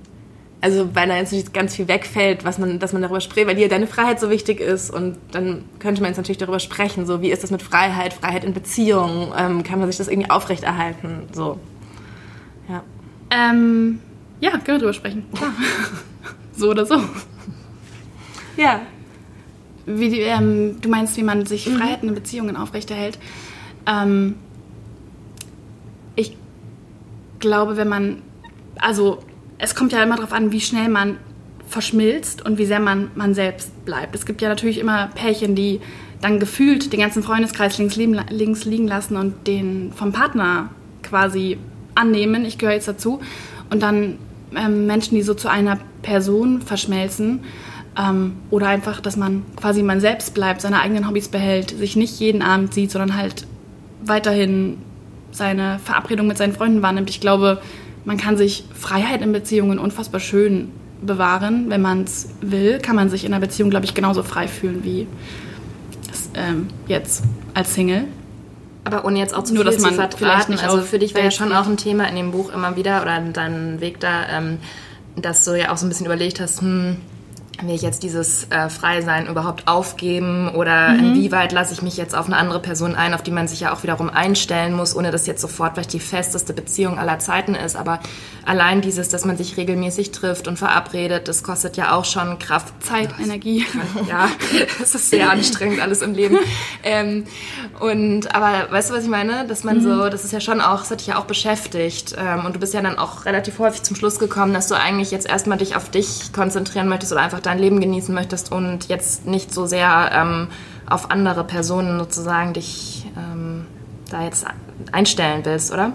also 0.61 0.95
weil 0.95 1.09
da 1.09 1.17
jetzt 1.17 1.53
ganz 1.55 1.77
viel 1.77 1.87
wegfällt, 1.87 2.45
was 2.45 2.59
man, 2.59 2.79
dass 2.81 2.93
man 2.93 3.03
darüber 3.03 3.21
spricht, 3.21 3.47
weil 3.47 3.55
dir 3.55 3.69
deine 3.69 3.87
Freiheit 3.87 4.19
so 4.19 4.31
wichtig 4.31 4.61
ist 4.61 4.91
und 4.91 5.19
dann 5.31 5.65
könnte 5.79 6.01
man 6.01 6.11
jetzt 6.11 6.17
natürlich 6.17 6.39
darüber 6.39 6.59
sprechen, 6.59 7.07
so 7.07 7.21
wie 7.23 7.31
ist 7.31 7.43
das 7.45 7.51
mit 7.51 7.63
Freiheit, 7.63 8.15
Freiheit 8.15 8.45
in 8.45 8.55
Beziehungen, 8.55 9.33
ähm, 9.39 9.63
kann 9.63 9.79
man 9.79 9.89
sich 9.89 9.99
das 9.99 10.09
irgendwie 10.09 10.31
aufrechterhalten, 10.31 11.29
so. 11.33 11.61
Ja. 12.69 12.83
Ähm, 13.31 14.01
ja, 14.41 14.53
können 14.53 14.67
wir 14.67 14.79
drüber 14.79 14.93
sprechen. 14.95 15.25
Klar. 15.35 15.53
so 16.57 16.71
oder 16.71 16.87
so. 16.87 16.97
Ja. 18.57 18.83
Wie 19.87 20.09
die, 20.09 20.21
ähm, 20.21 20.81
du 20.81 20.89
meinst, 20.89 21.17
wie 21.17 21.23
man 21.23 21.45
sich 21.47 21.69
mhm. 21.69 21.77
Freiheiten 21.77 22.09
in 22.09 22.15
Beziehungen 22.15 22.57
aufrechterhält. 22.57 23.19
Ähm, 23.87 24.37
ich 26.17 26.37
glaube, 27.39 27.77
wenn 27.77 27.89
man, 27.89 28.23
also 28.77 29.23
es 29.59 29.75
kommt 29.75 29.93
ja 29.93 30.03
immer 30.03 30.17
darauf 30.17 30.33
an, 30.33 30.53
wie 30.53 30.61
schnell 30.61 30.89
man 30.89 31.19
verschmilzt 31.67 32.45
und 32.45 32.59
wie 32.59 32.67
sehr 32.67 32.81
man 32.81 33.11
man 33.15 33.35
selbst 33.35 33.85
bleibt. 33.85 34.15
Es 34.15 34.27
gibt 34.27 34.41
ja 34.43 34.49
natürlich 34.49 34.79
immer 34.79 35.09
Pärchen, 35.09 35.55
die 35.55 35.81
dann 36.21 36.39
gefühlt 36.39 36.93
den 36.93 37.01
ganzen 37.01 37.23
Freundeskreis 37.23 37.77
links, 37.79 37.97
links 37.97 38.65
liegen 38.65 38.87
lassen 38.89 39.17
und 39.17 39.47
den 39.47 39.93
vom 39.93 40.13
Partner 40.13 40.71
quasi 41.03 41.59
annehmen, 41.95 42.45
ich 42.45 42.59
gehöre 42.59 42.75
jetzt 42.75 42.89
dazu. 42.89 43.21
Und 43.71 43.83
dann 43.83 44.19
ähm, 44.57 44.87
Menschen, 44.87 45.17
die 45.17 45.23
so 45.23 45.35
zu 45.35 45.49
einer 45.49 45.79
Person 46.05 46.63
verschmelzen. 46.63 47.41
Ähm, 47.99 48.37
oder 48.51 48.69
einfach, 48.69 49.01
dass 49.01 49.17
man 49.17 49.43
quasi 49.57 49.83
man 49.83 50.01
selbst 50.01 50.35
bleibt, 50.35 50.61
seine 50.61 50.81
eigenen 50.81 51.09
Hobbys 51.09 51.29
behält, 51.29 51.71
sich 51.71 51.97
nicht 51.97 52.19
jeden 52.21 52.43
Abend 52.43 52.75
sieht, 52.75 52.91
sondern 52.91 53.17
halt 53.17 53.47
weiterhin 54.05 54.79
seine 55.31 55.79
Verabredung 55.79 56.27
mit 56.27 56.37
seinen 56.37 56.53
Freunden 56.53 56.83
wahrnimmt. 56.83 57.11
Ich 57.11 57.21
glaube, 57.21 57.61
man 58.05 58.17
kann 58.17 58.37
sich 58.37 58.65
Freiheit 58.75 59.23
in 59.23 59.33
Beziehungen 59.33 59.79
unfassbar 59.79 60.21
schön 60.21 60.71
bewahren. 61.03 61.67
Wenn 61.69 61.83
man 61.83 62.05
es 62.05 62.29
will, 62.41 62.79
kann 62.79 62.97
man 62.97 63.11
sich 63.11 63.25
in 63.25 63.33
einer 63.33 63.41
Beziehung, 63.41 63.71
glaube 63.71 63.85
ich, 63.85 63.95
genauso 63.95 64.23
frei 64.23 64.49
fühlen 64.49 64.85
wie 64.85 65.07
ähm, 66.35 66.69
jetzt 66.87 67.25
als 67.55 67.75
Single. 67.75 68.05
Aber 68.85 69.05
ohne 69.05 69.19
jetzt 69.19 69.35
auch 69.35 69.45
zu 69.45 69.55
Nur, 69.55 69.65
viel 69.65 69.73
dass 69.73 69.81
man 69.81 69.93
zu 69.93 69.97
vertraten, 69.97 70.59
also 70.59 70.83
für 70.83 70.99
dich 70.99 71.15
wäre 71.15 71.25
ja 71.25 71.31
schon 71.31 71.53
auch 71.53 71.67
ein 71.67 71.79
Thema 71.79 72.07
in 72.07 72.17
dem 72.17 72.33
Buch 72.33 72.53
immer 72.53 72.77
wieder 72.77 73.01
oder 73.01 73.19
dein 73.21 73.81
Weg 73.81 73.99
da, 74.01 74.29
ähm, 74.29 74.59
dass 75.17 75.45
du 75.45 75.59
ja 75.59 75.73
auch 75.73 75.77
so 75.77 75.87
ein 75.87 75.89
bisschen 75.89 76.07
überlegt 76.07 76.41
hast, 76.41 76.61
hm, 76.61 76.97
will 77.63 77.75
ich 77.75 77.83
jetzt 77.83 78.03
dieses 78.03 78.45
äh, 78.51 78.69
Freisein 78.69 79.27
überhaupt 79.27 79.69
aufgeben 79.69 80.49
oder 80.49 80.91
mhm. 80.91 80.99
inwieweit 81.15 81.53
lasse 81.53 81.73
ich 81.73 81.83
mich 81.83 81.97
jetzt 81.97 82.15
auf 82.15 82.27
eine 82.27 82.37
andere 82.37 82.61
Person 82.61 82.95
ein, 82.95 83.15
auf 83.15 83.23
die 83.23 83.31
man 83.31 83.49
sich 83.49 83.61
ja 83.61 83.73
auch 83.73 83.83
wiederum 83.83 84.11
einstellen 84.11 84.75
muss, 84.75 84.97
ohne 84.97 85.11
dass 85.11 85.27
jetzt 85.27 85.41
sofort 85.41 85.75
vielleicht 85.75 85.93
die 85.93 86.01
festeste 86.01 86.53
Beziehung 86.53 86.99
aller 86.99 87.19
Zeiten 87.19 87.55
ist. 87.55 87.77
Aber 87.77 88.01
allein 88.45 88.81
dieses, 88.81 89.09
dass 89.09 89.25
man 89.25 89.37
sich 89.37 89.57
regelmäßig 89.57 90.11
trifft 90.11 90.49
und 90.49 90.59
verabredet, 90.59 91.29
das 91.29 91.43
kostet 91.43 91.77
ja 91.77 91.95
auch 91.95 92.05
schon 92.05 92.39
Kraft. 92.39 92.75
Zeit, 92.81 93.11
Energie. 93.23 93.65
Ja, 94.09 94.29
das 94.79 94.95
ist 94.95 95.11
sehr 95.11 95.31
anstrengend 95.31 95.81
alles 95.81 96.03
im 96.03 96.15
Leben. 96.15 96.39
Ähm, 96.87 97.25
und 97.81 98.35
aber 98.35 98.71
weißt 98.71 98.91
du, 98.91 98.95
was 98.95 99.05
ich 99.05 99.09
meine? 99.11 99.47
Dass 99.47 99.65
man 99.65 99.79
mhm. 99.79 99.83
so, 99.83 100.09
das 100.11 100.25
ist 100.25 100.33
ja 100.33 100.41
schon 100.41 100.61
auch, 100.61 100.81
das 100.81 100.91
hat 100.91 101.01
dich 101.01 101.07
ja 101.07 101.19
auch 101.19 101.25
beschäftigt. 101.25 102.15
Ähm, 102.19 102.45
und 102.45 102.55
du 102.55 102.61
bist 102.61 102.75
ja 102.75 102.83
dann 102.83 102.99
auch 102.99 103.25
relativ 103.25 103.59
häufig 103.59 103.83
zum 103.85 103.97
Schluss 103.97 104.19
gekommen, 104.19 104.53
dass 104.53 104.69
du 104.69 104.75
eigentlich 104.75 105.11
jetzt 105.11 105.27
erstmal 105.27 105.57
dich 105.57 105.77
auf 105.77 105.91
dich 105.91 106.33
konzentrieren 106.33 106.89
möchtest 106.89 107.13
oder 107.13 107.23
einfach 107.23 107.41
dein 107.47 107.59
Leben 107.59 107.81
genießen 107.81 108.15
möchtest 108.15 108.53
und 108.53 108.89
jetzt 108.89 109.27
nicht 109.27 109.53
so 109.53 109.67
sehr 109.67 110.11
ähm, 110.13 110.49
auf 110.89 111.11
andere 111.11 111.45
Personen 111.45 111.99
sozusagen 111.99 112.53
dich 112.53 113.07
ähm, 113.17 113.67
da 114.11 114.25
jetzt 114.25 114.47
einstellen 114.93 115.41
willst, 115.45 115.73
oder? 115.73 115.93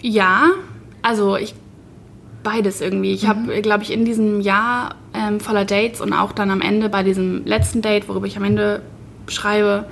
Ja, 0.00 0.50
also 1.02 1.36
ich 1.36 1.54
beides 2.46 2.80
irgendwie. 2.80 3.12
Ich 3.12 3.24
mhm. 3.24 3.28
habe, 3.28 3.62
glaube 3.62 3.82
ich, 3.82 3.92
in 3.92 4.04
diesem 4.04 4.40
Jahr 4.40 4.94
ähm, 5.12 5.40
voller 5.40 5.64
Dates 5.64 6.00
und 6.00 6.12
auch 6.12 6.32
dann 6.32 6.50
am 6.50 6.60
Ende 6.60 6.88
bei 6.88 7.02
diesem 7.02 7.44
letzten 7.44 7.82
Date, 7.82 8.08
worüber 8.08 8.26
ich 8.26 8.36
am 8.36 8.44
Ende 8.44 8.82
schreibe, 9.26 9.86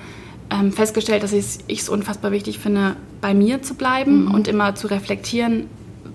ähm, 0.50 0.72
festgestellt, 0.72 1.24
dass 1.24 1.32
ich 1.32 1.60
es 1.68 1.88
unfassbar 1.88 2.30
wichtig 2.30 2.60
finde, 2.60 2.94
bei 3.20 3.34
mir 3.34 3.62
zu 3.62 3.74
bleiben 3.74 4.26
mhm. 4.26 4.34
und 4.34 4.46
immer 4.46 4.76
zu 4.76 4.86
reflektieren, 4.86 5.68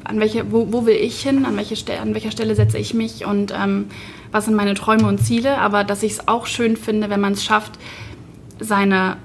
an 0.10 0.19
welche, 0.19 0.52
wo, 0.52 0.74
wo 0.74 0.86
will 0.88 0.95
ich 0.95 1.22
hin, 1.22 1.45
an, 1.45 1.56
welche 1.56 1.76
Ste 1.76 2.00
an 2.00 2.15
welcher 2.15 2.32
Stelle 2.32 2.56
setze 2.56 2.80
ich 2.80 2.95
mich 2.95 3.26
und 3.26 3.54
ähm, 3.56 3.86
was 4.32 4.45
sind 4.45 4.56
meine 4.56 4.74
Träume 4.74 5.08
und 5.08 5.19
Ziele, 5.19 5.60
aber 5.60 5.84
dass 5.84 6.02
ich 6.02 6.13
es 6.13 6.28
auch 6.28 6.48
schön 6.48 6.78
finde, 6.78 7.10
wenn 7.12 7.22
man 7.22 7.34
es 7.34 7.43
schafft, 7.43 7.74
seine, 8.60 9.17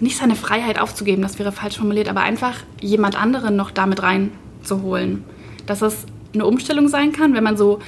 nicht 0.00 0.16
seine 0.16 0.34
Freiheit 0.34 0.80
aufzugeben, 0.80 1.22
das 1.22 1.38
wäre 1.38 1.52
falsch 1.52 1.78
formuliert, 1.78 2.08
aber 2.08 2.20
einfach 2.20 2.56
jemand 2.80 3.20
anderen 3.20 3.54
noch 3.54 3.70
damit 3.70 4.02
reinzuholen. 4.02 5.24
Dass 5.66 5.82
es 5.82 6.04
eine 6.34 6.46
Umstellung 6.46 6.88
sein 6.88 7.12
kann, 7.12 7.34
wenn 7.34 7.44
man 7.44 7.56
so, 7.56 7.78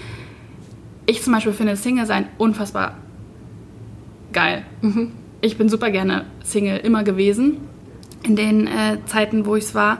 ich 1.06 1.22
zum 1.22 1.32
Beispiel 1.32 1.52
finde 1.52 1.76
Single 1.76 2.06
sein 2.06 2.28
unfassbar 2.38 2.94
geil. 4.32 4.64
Mhm. 4.82 5.12
Ich 5.40 5.58
bin 5.58 5.68
super 5.68 5.90
gerne 5.90 6.26
Single 6.44 6.78
immer 6.78 7.02
gewesen, 7.02 7.58
in 8.22 8.36
den 8.36 8.66
äh, 8.68 8.98
Zeiten, 9.06 9.46
wo 9.46 9.56
ich 9.56 9.64
es 9.64 9.74
war. 9.74 9.98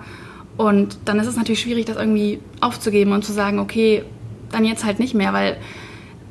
Und 0.59 0.99
dann 1.05 1.21
ist 1.21 1.29
es 1.29 1.37
natürlich 1.37 1.61
schwierig, 1.61 1.87
das 1.87 1.97
irgendwie 1.97 2.41
aufzugeben 2.61 3.13
und 3.13 3.25
zu 3.25 3.33
sagen, 3.33 3.61
okay, 3.61 4.03
dann 4.51 4.65
jetzt 4.65 4.85
halt 4.85 4.99
nicht 4.99 5.15
mehr, 5.15 5.33
weil 5.33 5.57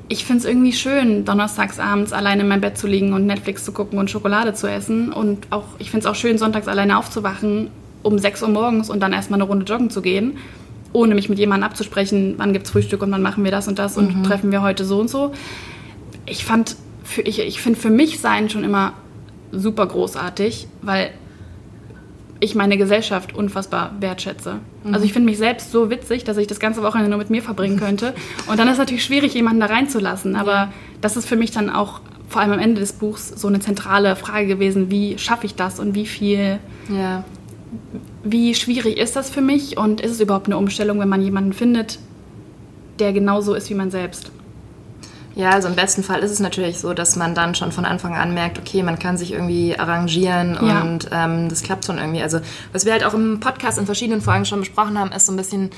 ich 0.10 0.26
finde 0.26 0.40
es 0.40 0.46
irgendwie 0.46 0.74
schön, 0.74 1.26
donnerstags 1.26 1.80
abends 1.80 2.14
alleine 2.14 2.44
in 2.44 2.48
meinem 2.48 2.62
Bett 2.62 2.78
zu 2.78 2.88
liegen 2.88 3.14
und 3.14 3.26
Netflix 3.26 3.64
zu 3.64 3.72
gucken 3.72 3.98
und 3.98 4.12
Schokolade 4.12 4.54
zu 4.54 4.70
essen. 4.70 5.14
Und 5.14 5.48
auch, 5.50 5.64
ich 5.80 5.90
finde 5.92 6.06
es 6.06 6.12
auch 6.12 6.16
schön, 6.16 6.38
sonntags 6.38 6.68
alleine 6.68 6.98
aufzuwachen 6.98 7.70
um 8.04 8.18
6 8.20 8.44
Uhr 8.44 8.50
morgens 8.50 8.90
und 8.90 9.00
dann 9.02 9.14
erstmal 9.14 9.40
eine 9.42 9.48
Runde 9.48 9.66
joggen 9.66 9.90
zu 9.90 10.02
gehen, 10.02 10.38
ohne 10.94 11.16
mich 11.16 11.30
mit 11.30 11.40
jemandem 11.40 11.70
abzusprechen, 11.70 12.36
wann 12.38 12.54
gibt 12.54 12.66
es 12.66 12.72
Frühstück 12.72 13.02
und 13.02 13.12
wann 13.12 13.22
machen 13.22 13.44
wir 13.44 13.52
das 13.52 13.68
und 13.68 13.80
das 13.80 13.98
und 13.98 14.18
mhm. 14.18 14.24
treffen 14.24 14.52
wir 14.52 14.62
heute 14.62 14.86
so 14.86 15.00
und 15.00 15.10
so. 15.10 15.32
Ich 16.26 16.46
fand, 16.46 16.76
für, 17.04 17.22
ich, 17.22 17.40
ich 17.40 17.62
finde 17.62 17.80
für 17.80 17.90
mich 17.90 18.20
sein 18.20 18.50
schon 18.50 18.64
immer 18.64 18.94
super 19.52 19.86
großartig, 19.86 20.68
weil 20.82 21.12
ich 22.40 22.56
meine 22.56 22.78
Gesellschaft 22.78 23.34
unfassbar 23.34 23.96
wertschätze. 24.00 24.60
Mhm. 24.84 24.94
Also 24.94 25.06
ich 25.06 25.14
finde 25.14 25.30
mich 25.30 25.38
selbst 25.38 25.72
so 25.72 25.90
witzig, 25.90 26.24
dass 26.24 26.38
ich 26.38 26.48
das 26.48 26.60
ganze 26.60 26.84
Wochenende 26.84 27.10
nur 27.10 27.20
mit 27.20 27.30
mir 27.30 27.42
verbringen 27.42 27.80
könnte. 27.80 28.14
Und 28.48 28.60
dann 28.60 28.68
ist 28.68 28.74
es 28.74 28.80
natürlich 28.80 29.04
schwierig, 29.04 29.34
jemanden 29.34 29.60
da 29.60 29.68
reinzulassen. 29.68 30.36
Aber 30.36 30.54
ja. 30.54 30.74
das 31.02 31.18
ist 31.18 31.28
für 31.28 31.36
mich 31.36 31.52
dann 31.52 31.70
auch 31.70 32.02
vor 32.30 32.42
allem 32.42 32.52
am 32.52 32.60
Ende 32.60 32.82
des 32.82 32.94
Buchs 32.94 33.30
so 33.30 33.48
eine 33.48 33.60
zentrale 33.60 34.16
Frage 34.16 34.48
gewesen, 34.48 34.92
wie 34.92 35.18
schaffe 35.18 35.46
ich 35.46 35.56
das 35.56 35.80
und 35.80 35.96
wie 35.96 36.06
viel, 36.06 36.60
ja. 36.90 37.24
wie 38.24 38.54
schwierig 38.54 38.98
ist 38.98 39.16
das 39.16 39.30
für 39.30 39.42
mich 39.42 39.78
und 39.78 40.02
ist 40.02 40.12
es 40.12 40.20
überhaupt 40.20 40.48
eine 40.48 40.58
Umstellung, 40.58 41.00
wenn 41.00 41.10
man 41.10 41.22
jemanden 41.22 41.54
findet, 41.54 42.00
der 43.00 43.14
genauso 43.14 43.54
ist 43.54 43.70
wie 43.70 43.76
man 43.76 43.92
selbst? 43.92 44.32
Ja, 45.38 45.52
also 45.52 45.68
im 45.68 45.76
besten 45.76 46.02
Fall 46.02 46.22
ist 46.22 46.32
es 46.32 46.40
natürlich 46.40 46.80
so, 46.80 46.96
dass 46.96 47.16
man 47.16 47.36
dann 47.36 47.54
schon 47.54 47.72
von 47.72 47.86
Anfang 47.86 48.16
an 48.16 48.34
merkt, 48.34 48.58
okay, 48.58 48.82
man 48.82 48.98
kann 48.98 49.18
sich 49.18 49.34
irgendwie 49.34 49.78
arrangieren 49.78 50.58
ja. 50.60 50.82
und 50.82 51.10
ähm, 51.12 51.48
das 51.48 51.62
klappt 51.62 51.86
schon 51.86 52.00
irgendwie. 52.00 52.24
Also 52.24 52.40
was 52.72 52.86
wir 52.86 52.92
halt 52.92 53.04
auch 53.04 53.14
im 53.14 53.40
Podcast 53.40 53.78
in 53.78 53.86
verschiedenen 53.86 54.22
Folgen 54.22 54.46
schon 54.46 54.62
besprochen 54.62 54.98
haben, 54.98 55.12
ist 55.12 55.28
so 55.28 55.32
ein 55.32 55.38
bisschen 55.38 55.70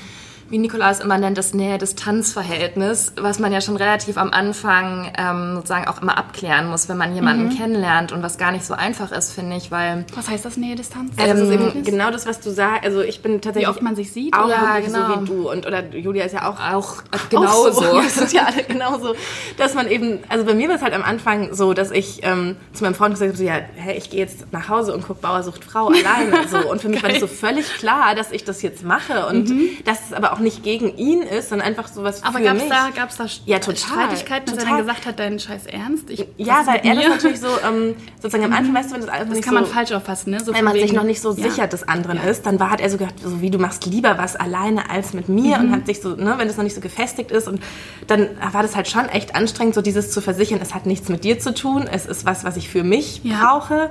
wie 0.50 0.58
Nikolaus 0.58 1.00
immer 1.00 1.16
nennt, 1.16 1.38
das 1.38 1.54
Nähe-Distanz-Verhältnis, 1.54 3.12
was 3.16 3.38
man 3.38 3.52
ja 3.52 3.60
schon 3.60 3.76
relativ 3.76 4.18
am 4.18 4.30
Anfang 4.30 5.12
ähm, 5.16 5.54
sozusagen 5.54 5.86
auch 5.86 6.02
immer 6.02 6.18
abklären 6.18 6.68
muss, 6.68 6.88
wenn 6.88 6.98
man 6.98 7.14
jemanden 7.14 7.44
mhm. 7.44 7.56
kennenlernt 7.56 8.10
und 8.12 8.22
was 8.22 8.36
gar 8.36 8.50
nicht 8.50 8.64
so 8.64 8.74
einfach 8.74 9.12
ist, 9.12 9.32
finde 9.32 9.56
ich, 9.56 9.70
weil... 9.70 10.04
Was 10.14 10.28
heißt 10.28 10.44
das 10.44 10.56
Nähe-Distanz? 10.56 11.12
Also 11.16 11.34
das 11.34 11.42
ist 11.42 11.52
eben 11.52 11.84
genau 11.84 12.10
das, 12.10 12.26
was 12.26 12.40
du 12.40 12.50
sagst. 12.50 12.84
Also 12.84 13.00
ich 13.00 13.22
bin 13.22 13.40
tatsächlich... 13.40 13.68
Wie 13.68 13.70
oft 13.70 13.82
man 13.82 13.94
sich 13.94 14.12
sieht? 14.12 14.34
Auch 14.34 14.48
ja, 14.48 14.80
genau. 14.80 15.14
so 15.14 15.20
wie 15.20 15.26
du 15.26 15.50
und 15.50 15.66
oder 15.66 15.88
Julia 15.94 16.24
ist 16.24 16.32
ja 16.32 16.48
auch... 16.50 16.58
Auch 16.60 17.02
genauso. 17.30 17.72
so. 17.72 17.80
Wir 18.02 18.10
sind 18.10 18.32
ja 18.32 18.46
alle 18.46 18.64
genauso. 18.64 19.14
Dass 19.56 19.74
man 19.74 19.88
eben... 19.88 20.18
Also 20.28 20.44
bei 20.44 20.54
mir 20.54 20.68
war 20.68 20.76
es 20.76 20.82
halt 20.82 20.94
am 20.94 21.02
Anfang 21.02 21.54
so, 21.54 21.74
dass 21.74 21.92
ich 21.92 22.24
ähm, 22.24 22.56
zu 22.72 22.82
meinem 22.82 22.94
Freund 22.94 23.14
gesagt 23.14 23.30
habe, 23.30 23.38
so, 23.38 23.44
ja, 23.44 23.60
hey, 23.76 23.96
ich 23.96 24.10
gehe 24.10 24.18
jetzt 24.18 24.52
nach 24.52 24.68
Hause 24.68 24.92
und 24.94 25.06
gucke 25.06 25.20
Bauer 25.20 25.44
sucht 25.44 25.64
Frau 25.64 25.88
alleine. 25.88 26.48
So. 26.48 26.68
Und 26.68 26.80
für 26.80 26.88
mich 26.88 27.02
war 27.02 27.10
das 27.10 27.20
so 27.20 27.28
völlig 27.28 27.66
klar, 27.74 28.16
dass 28.16 28.32
ich 28.32 28.42
das 28.42 28.62
jetzt 28.62 28.82
mache 28.82 29.26
und 29.26 29.50
mhm. 29.50 29.68
dass 29.84 30.06
es 30.06 30.12
aber 30.12 30.32
auch 30.32 30.39
nicht 30.40 30.62
gegen 30.62 30.96
ihn 30.96 31.22
ist, 31.22 31.50
sondern 31.50 31.68
einfach 31.68 31.88
sowas 31.88 32.22
Aber 32.22 32.38
für 32.38 32.44
gab's 32.44 32.60
mich. 32.60 32.68
Da, 32.70 32.88
gab's 32.94 33.16
da 33.16 33.26
ja, 33.46 33.58
total, 33.58 33.76
Streitigkeiten, 33.76 34.46
dass 34.46 34.54
total. 34.56 34.66
er 34.66 34.76
dann 34.76 34.86
gesagt 34.86 35.06
hat, 35.06 35.18
deinen 35.18 35.38
Scheiß 35.38 35.66
ernst? 35.66 36.10
Ich, 36.10 36.26
ja, 36.36 36.66
weil 36.66 36.80
er 36.84 36.94
das 36.94 37.08
natürlich 37.08 37.40
so, 37.40 37.48
ähm, 37.66 37.94
sozusagen 38.16 38.44
am 38.44 38.52
Anfang, 38.52 38.74
weißt 38.74 38.90
du, 38.90 38.94
wenn 38.94 39.00
das 39.02 39.10
alles 39.10 39.28
Das 39.28 39.40
kann 39.40 39.54
man 39.54 39.66
falsch 39.66 39.92
auffassen, 39.92 40.32
ne? 40.32 40.40
So 40.40 40.52
wenn 40.54 40.64
man 40.64 40.74
wegen, 40.74 40.86
sich 40.86 40.96
noch 40.96 41.04
nicht 41.04 41.20
so 41.20 41.34
ja. 41.34 41.50
sicher 41.50 41.66
des 41.66 41.86
anderen 41.86 42.18
ja. 42.18 42.24
ist, 42.24 42.46
dann 42.46 42.58
war, 42.60 42.70
hat 42.70 42.80
er 42.80 42.90
so 42.90 42.98
gedacht, 42.98 43.14
so 43.22 43.40
wie 43.40 43.50
du 43.50 43.58
machst 43.58 43.86
lieber 43.86 44.18
was 44.18 44.36
alleine 44.36 44.90
als 44.90 45.12
mit 45.12 45.28
mir 45.28 45.58
mhm. 45.58 45.64
und 45.64 45.72
hat 45.72 45.86
sich 45.86 46.00
so, 46.00 46.16
ne, 46.16 46.34
wenn 46.38 46.48
das 46.48 46.56
noch 46.56 46.64
nicht 46.64 46.74
so 46.74 46.80
gefestigt 46.80 47.30
ist 47.30 47.48
und 47.48 47.62
dann 48.06 48.28
war 48.52 48.62
das 48.62 48.76
halt 48.76 48.88
schon 48.88 49.08
echt 49.08 49.34
anstrengend, 49.34 49.74
so 49.74 49.82
dieses 49.82 50.10
zu 50.10 50.20
versichern, 50.20 50.60
es 50.62 50.74
hat 50.74 50.86
nichts 50.86 51.08
mit 51.08 51.24
dir 51.24 51.38
zu 51.38 51.54
tun, 51.54 51.88
es 51.90 52.06
ist 52.06 52.24
was, 52.24 52.44
was 52.44 52.56
ich 52.56 52.68
für 52.68 52.82
mich 52.82 53.22
ja. 53.24 53.40
brauche. 53.40 53.90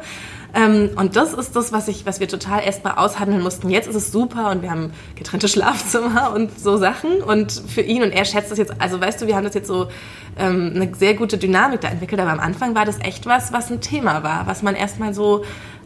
Ähm, 0.53 0.89
und 0.95 1.15
das 1.15 1.33
ist 1.33 1.55
das, 1.55 1.71
was, 1.71 1.87
ich, 1.87 2.05
was 2.05 2.19
wir 2.19 2.27
total 2.27 2.63
erstmal 2.63 2.95
aushandeln 2.95 3.41
mussten. 3.41 3.69
Jetzt 3.69 3.87
ist 3.87 3.95
es 3.95 4.11
super 4.11 4.49
und 4.49 4.61
wir 4.61 4.71
haben 4.71 4.93
getrennte 5.15 5.47
Schlafzimmer 5.49 6.33
und 6.33 6.59
so 6.59 6.77
Sachen. 6.77 7.21
Und 7.21 7.51
für 7.51 7.81
ihn 7.81 8.03
und 8.03 8.11
er 8.11 8.25
schätzt 8.25 8.51
das 8.51 8.57
jetzt, 8.57 8.73
also 8.79 8.99
weißt 8.99 9.21
du, 9.21 9.27
wir 9.27 9.35
haben 9.35 9.43
das 9.45 9.53
jetzt 9.53 9.67
so 9.67 9.89
ähm, 10.37 10.71
eine 10.75 10.93
sehr 10.95 11.13
gute 11.13 11.37
Dynamik 11.37 11.81
da 11.81 11.89
entwickelt, 11.89 12.19
aber 12.19 12.31
am 12.31 12.39
Anfang 12.39 12.75
war 12.75 12.85
das 12.85 12.99
echt 12.99 13.25
was, 13.25 13.53
was 13.53 13.69
ein 13.69 13.81
Thema 13.81 14.23
war, 14.23 14.47
was 14.47 14.63
man 14.63 14.75
erstmal 14.75 15.13
so 15.13 15.43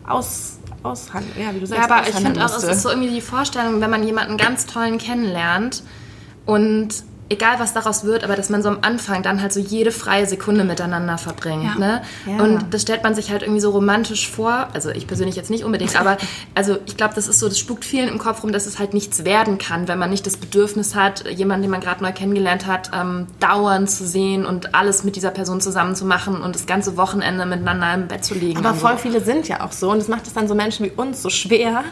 aus 0.07 0.59
aushandeln. 0.83 1.33
Ja, 1.41 1.55
wie 1.55 1.59
du 1.59 1.65
sagst, 1.65 1.87
ja 1.87 1.95
aber 1.95 2.07
ich 2.07 2.15
finde 2.15 2.43
auch, 2.43 2.57
es 2.57 2.63
ist 2.63 2.81
so 2.81 2.89
irgendwie 2.89 3.09
die 3.09 3.21
Vorstellung, 3.21 3.79
wenn 3.79 3.89
man 3.89 4.03
jemanden 4.03 4.37
ganz 4.37 4.65
tollen 4.65 4.97
kennenlernt 4.97 5.81
und 6.45 6.89
egal 7.29 7.59
was 7.59 7.73
daraus 7.73 8.03
wird, 8.03 8.23
aber 8.23 8.35
dass 8.35 8.49
man 8.49 8.61
so 8.61 8.69
am 8.69 8.79
Anfang 8.81 9.23
dann 9.23 9.41
halt 9.41 9.53
so 9.53 9.59
jede 9.59 9.91
freie 9.91 10.25
Sekunde 10.25 10.63
miteinander 10.63 11.17
verbringt. 11.17 11.63
Ja. 11.63 11.79
Ne? 11.79 12.01
Ja. 12.25 12.43
Und 12.43 12.73
das 12.73 12.81
stellt 12.81 13.03
man 13.03 13.15
sich 13.15 13.31
halt 13.31 13.41
irgendwie 13.41 13.61
so 13.61 13.71
romantisch 13.71 14.29
vor. 14.29 14.67
Also 14.73 14.89
ich 14.89 15.07
persönlich 15.07 15.35
jetzt 15.35 15.49
nicht 15.49 15.63
unbedingt, 15.63 15.99
aber 15.99 16.17
also 16.55 16.77
ich 16.85 16.97
glaube, 16.97 17.15
das 17.15 17.27
ist 17.27 17.39
so, 17.39 17.47
das 17.47 17.57
spukt 17.57 17.85
vielen 17.85 18.09
im 18.09 18.19
Kopf 18.19 18.43
rum, 18.43 18.51
dass 18.51 18.65
es 18.65 18.79
halt 18.79 18.93
nichts 18.93 19.25
werden 19.25 19.57
kann, 19.57 19.87
wenn 19.87 19.99
man 19.99 20.09
nicht 20.09 20.25
das 20.25 20.37
Bedürfnis 20.37 20.95
hat, 20.95 21.29
jemanden, 21.29 21.63
den 21.63 21.71
man 21.71 21.81
gerade 21.81 22.03
neu 22.03 22.11
kennengelernt 22.11 22.67
hat, 22.67 22.91
ähm, 22.93 23.27
dauernd 23.39 23.89
zu 23.89 24.05
sehen 24.05 24.45
und 24.45 24.75
alles 24.75 25.03
mit 25.03 25.15
dieser 25.15 25.31
Person 25.31 25.61
zusammen 25.61 25.95
zu 25.95 26.05
machen 26.05 26.41
und 26.41 26.55
das 26.55 26.65
ganze 26.65 26.97
Wochenende 26.97 27.45
miteinander 27.45 27.93
im 27.93 28.07
Bett 28.07 28.25
zu 28.25 28.33
liegen. 28.33 28.63
Aber 28.63 28.75
voll 28.75 28.93
so. 28.93 28.97
viele 28.99 29.21
sind 29.21 29.47
ja 29.47 29.65
auch 29.65 29.71
so 29.71 29.91
und 29.91 29.99
das 29.99 30.07
macht 30.07 30.27
es 30.27 30.33
dann 30.33 30.47
so 30.47 30.55
Menschen 30.55 30.85
wie 30.85 30.91
uns 30.91 31.21
so 31.21 31.29
schwer, 31.29 31.83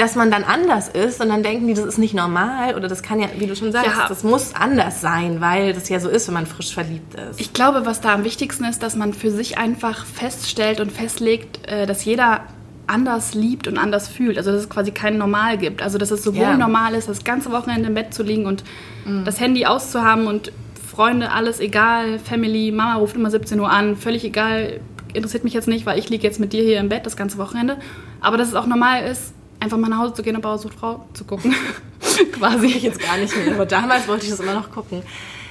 dass 0.00 0.14
man 0.14 0.30
dann 0.30 0.44
anders 0.44 0.88
ist 0.88 1.20
und 1.20 1.28
dann 1.28 1.42
denken 1.42 1.66
die, 1.66 1.74
das 1.74 1.84
ist 1.84 1.98
nicht 1.98 2.14
normal 2.14 2.74
oder 2.74 2.88
das 2.88 3.02
kann 3.02 3.20
ja, 3.20 3.28
wie 3.36 3.46
du 3.46 3.54
schon 3.54 3.70
sagst, 3.70 3.96
ja. 3.96 4.08
das 4.08 4.24
muss 4.24 4.54
anders 4.54 5.00
sein, 5.00 5.40
weil 5.40 5.74
das 5.74 5.88
ja 5.88 6.00
so 6.00 6.08
ist, 6.08 6.26
wenn 6.26 6.34
man 6.34 6.46
frisch 6.46 6.72
verliebt 6.72 7.14
ist. 7.14 7.40
Ich 7.40 7.52
glaube, 7.52 7.84
was 7.84 8.00
da 8.00 8.14
am 8.14 8.24
wichtigsten 8.24 8.64
ist, 8.64 8.82
dass 8.82 8.96
man 8.96 9.12
für 9.12 9.30
sich 9.30 9.58
einfach 9.58 10.06
feststellt 10.06 10.80
und 10.80 10.90
festlegt, 10.90 11.66
äh, 11.68 11.86
dass 11.86 12.04
jeder 12.04 12.44
anders 12.86 13.34
liebt 13.34 13.68
und 13.68 13.78
anders 13.78 14.08
fühlt. 14.08 14.38
Also 14.38 14.50
dass 14.52 14.62
es 14.62 14.70
quasi 14.70 14.90
kein 14.90 15.18
Normal 15.18 15.58
gibt. 15.58 15.82
Also 15.82 15.98
dass 15.98 16.10
es 16.10 16.22
sowohl 16.22 16.42
ja. 16.42 16.56
normal 16.56 16.94
ist, 16.94 17.08
das 17.08 17.22
ganze 17.22 17.52
Wochenende 17.52 17.88
im 17.88 17.94
Bett 17.94 18.12
zu 18.14 18.22
liegen 18.22 18.46
und 18.46 18.64
mhm. 19.04 19.24
das 19.24 19.38
Handy 19.38 19.66
auszuhaben 19.66 20.26
und 20.26 20.50
Freunde, 20.90 21.30
alles 21.30 21.60
egal, 21.60 22.18
Family, 22.18 22.72
Mama 22.72 22.96
ruft 22.96 23.16
immer 23.16 23.30
17 23.30 23.60
Uhr 23.60 23.70
an, 23.70 23.96
völlig 23.96 24.24
egal, 24.24 24.80
interessiert 25.14 25.44
mich 25.44 25.52
jetzt 25.52 25.68
nicht, 25.68 25.86
weil 25.86 25.98
ich 25.98 26.08
liege 26.08 26.24
jetzt 26.24 26.40
mit 26.40 26.52
dir 26.52 26.62
hier 26.62 26.80
im 26.80 26.88
Bett 26.88 27.06
das 27.06 27.16
ganze 27.16 27.38
Wochenende. 27.38 27.76
Aber 28.20 28.36
dass 28.36 28.48
es 28.48 28.54
auch 28.54 28.66
normal 28.66 29.04
ist, 29.04 29.32
einfach 29.60 29.78
mal 29.78 29.88
nach 29.88 29.98
Hause 29.98 30.14
zu 30.14 30.22
gehen 30.22 30.36
und 30.36 30.42
Bauer 30.42 30.58
sucht 30.58 30.74
Frau 30.74 31.06
zu 31.12 31.24
gucken. 31.24 31.54
Quasi. 32.32 32.66
Ich 32.66 32.82
jetzt 32.82 33.00
gar 33.00 33.16
nicht 33.16 33.34
mehr, 33.36 33.54
aber 33.54 33.66
damals 33.66 34.08
wollte 34.08 34.24
ich 34.24 34.30
das 34.30 34.40
immer 34.40 34.54
noch 34.54 34.70
gucken. 34.70 35.02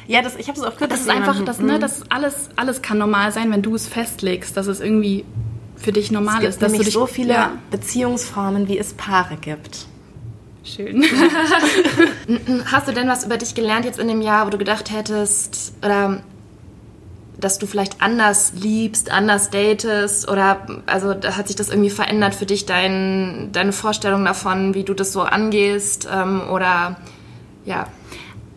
Ja, 0.07 0.23
das, 0.23 0.35
ich 0.35 0.47
habe 0.47 0.59
es 0.59 0.65
auch 0.65 0.73
gehört. 0.73 0.91
Das 0.91 1.01
ist 1.01 1.09
einfach, 1.09 1.43
das, 1.45 1.59
ne, 1.59 1.73
mhm. 1.73 1.79
das 1.79 2.09
alles, 2.09 2.49
alles 2.55 2.81
kann 2.81 2.97
normal 2.97 3.31
sein, 3.31 3.51
wenn 3.51 3.61
du 3.61 3.75
es 3.75 3.87
festlegst, 3.87 4.57
dass 4.57 4.65
es 4.65 4.79
irgendwie 4.79 5.23
für 5.75 5.91
dich 5.91 6.11
normal 6.11 6.37
es 6.37 6.41
gibt 6.41 6.49
ist. 6.49 6.61
Dass 6.63 6.71
du 6.73 6.83
dich, 6.83 6.93
so 6.93 7.05
viele 7.05 7.33
ja. 7.33 7.51
Beziehungsformen, 7.69 8.67
wie 8.67 8.79
es 8.79 8.93
Paare 8.93 9.37
gibt. 9.37 9.85
Schön. 10.63 11.03
Hast 12.65 12.87
du 12.87 12.91
denn 12.91 13.07
was 13.07 13.23
über 13.23 13.37
dich 13.37 13.55
gelernt 13.55 13.85
jetzt 13.85 13.99
in 13.99 14.07
dem 14.07 14.21
Jahr, 14.21 14.45
wo 14.45 14.49
du 14.49 14.57
gedacht 14.57 14.91
hättest, 14.91 15.73
oder 15.83 16.21
dass 17.39 17.59
du 17.59 17.67
vielleicht 17.67 18.01
anders 18.01 18.53
liebst, 18.55 19.11
anders 19.11 19.49
datest 19.49 20.29
oder 20.29 20.65
also 20.85 21.09
hat 21.09 21.47
sich 21.47 21.55
das 21.55 21.69
irgendwie 21.69 21.89
verändert 21.89 22.35
für 22.35 22.45
dich, 22.45 22.65
dein, 22.65 23.49
deine 23.51 23.71
Vorstellung 23.71 24.25
davon, 24.25 24.73
wie 24.75 24.83
du 24.83 24.93
das 24.93 25.13
so 25.13 25.21
angehst 25.21 26.07
ähm, 26.11 26.41
oder 26.51 26.97
ja? 27.65 27.87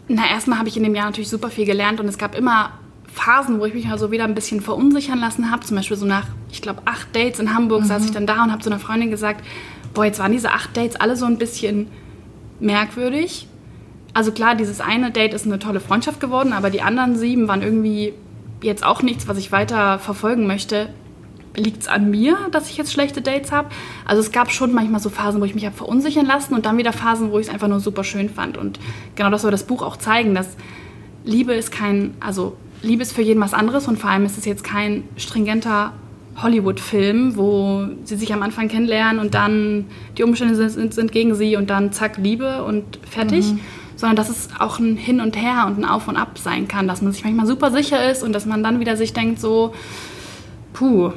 Na, 0.09 0.23
erstmal 0.31 0.59
habe 0.59 0.69
ich 0.69 0.77
in 0.77 0.83
dem 0.83 0.95
Jahr 0.95 1.07
natürlich 1.07 1.31
super 1.31 1.49
viel 1.49 1.65
gelernt 1.65 2.01
und 2.01 2.09
es 2.09 2.19
gab 2.19 2.37
immer 2.37 2.73
Phasen, 3.13 3.61
wo 3.61 3.67
ich 3.67 3.75
mich 3.75 3.89
also 3.89 4.11
wieder 4.11 4.25
ein 4.25 4.35
bisschen 4.35 4.61
verunsichern 4.61 5.19
lassen 5.19 5.51
habe. 5.51 5.65
Zum 5.65 5.77
Beispiel 5.77 5.97
so 5.97 6.07
nach, 6.07 6.27
ich 6.51 6.63
glaube, 6.63 6.83
acht 6.87 7.15
Dates 7.15 7.39
in 7.39 7.55
Hamburg 7.55 7.83
mhm. 7.83 7.87
saß 7.87 8.07
ich 8.07 8.11
dann 8.11 8.27
da 8.27 8.43
und 8.43 8.51
habe 8.51 8.63
zu 8.63 8.71
einer 8.71 8.81
Freundin 8.81 9.11
gesagt, 9.11 9.45
boah, 9.95 10.05
jetzt 10.05 10.19
waren 10.19 10.33
diese 10.33 10.51
acht 10.51 10.77
Dates 10.77 10.97
alle 10.97 11.17
so 11.17 11.27
ein 11.27 11.39
bisschen 11.39 11.89
merkwürdig. 12.59 13.49
Also 14.15 14.33
klar, 14.33 14.55
dieses 14.55 14.81
eine 14.81 15.11
Date 15.11 15.35
ist 15.35 15.47
eine 15.47 15.59
tolle 15.59 15.81
Freundschaft 15.81 16.21
geworden, 16.21 16.53
aber 16.53 16.71
die 16.71 16.83
anderen 16.83 17.17
sieben 17.17 17.49
waren 17.49 17.63
irgendwie 17.63 18.15
jetzt 18.63 18.85
auch 18.85 19.03
nichts, 19.03 19.29
was 19.29 19.39
ich 19.39 19.53
weiter 19.53 19.99
verfolgen 19.99 20.47
möchte. 20.47 20.89
Liegt 21.55 21.83
es 21.83 21.89
an 21.89 22.11
mir, 22.11 22.39
dass 22.51 22.71
ich 22.71 22.79
jetzt 22.79 22.93
schlechte 22.93 23.21
Dates 23.21 23.53
habe? 23.53 23.69
Also 24.07 24.21
es 24.21 24.33
gab 24.33 24.51
schon 24.51 24.73
manchmal 24.73 25.01
so 25.01 25.11
Phasen, 25.11 25.41
wo 25.41 25.45
ich 25.45 25.55
mich 25.55 25.67
habe 25.67 25.77
verunsichern 25.77 26.25
lassen 26.25 26.55
und 26.55 26.65
dann 26.65 26.79
wieder 26.79 26.93
Phasen, 26.93 27.31
wo 27.31 27.39
ich 27.39 27.49
es 27.49 27.53
einfach 27.53 27.69
nur 27.69 27.81
super 27.81 28.05
schön 28.05 28.31
fand. 28.31 28.57
Und 28.57 28.81
genau 29.17 29.29
das 29.31 29.43
soll 29.43 29.51
das 29.51 29.65
Buch 29.65 29.83
auch 29.83 29.99
zeigen, 29.99 30.35
dass 30.35 30.57
Liebe 31.25 31.53
ist 31.53 31.71
kein, 31.71 32.15
also 32.21 32.57
Liebe 32.81 33.03
ist 33.03 33.13
für 33.13 33.23
jeden 33.23 33.41
was 33.41 33.53
anderes 33.53 33.87
und 33.87 33.99
vor 33.99 34.11
allem 34.11 34.25
ist 34.25 34.39
es 34.39 34.45
jetzt 34.47 34.65
kein 34.65 35.05
stringenter 35.17 35.93
Hollywood-Film, 36.43 37.37
wo 37.37 37.87
sie 38.05 38.17
sich 38.17 38.33
am 38.33 38.43
Anfang 38.43 38.69
kennenlernen 38.69 39.21
und 39.21 39.35
dann 39.35 39.85
die 40.17 40.23
Umstände 40.23 40.55
sind, 40.71 40.95
sind 40.95 41.13
gegen 41.13 41.35
sie 41.35 41.57
und 41.57 41.69
dann 41.69 41.93
zack, 41.93 42.17
Liebe 42.17 42.65
und 42.65 42.99
fertig. 43.07 43.53
Mhm 43.53 43.61
sondern 44.03 44.17
dass 44.17 44.29
es 44.29 44.49
auch 44.59 44.81
ein 44.81 44.97
Hin 44.97 45.21
und 45.21 45.37
Her 45.37 45.65
und 45.69 45.79
ein 45.79 45.85
Auf 45.85 46.09
und 46.09 46.17
Ab 46.17 46.37
sein 46.37 46.67
kann, 46.67 46.89
dass 46.89 47.03
man 47.03 47.13
sich 47.13 47.23
manchmal 47.23 47.47
super 47.47 47.71
sicher 47.71 48.11
ist 48.11 48.25
und 48.25 48.33
dass 48.33 48.47
man 48.47 48.65
dann 48.65 48.81
wieder 48.81 48.97
sich 48.97 49.13
denkt 49.13 49.41
so, 49.41 49.75
puh, 50.73 51.13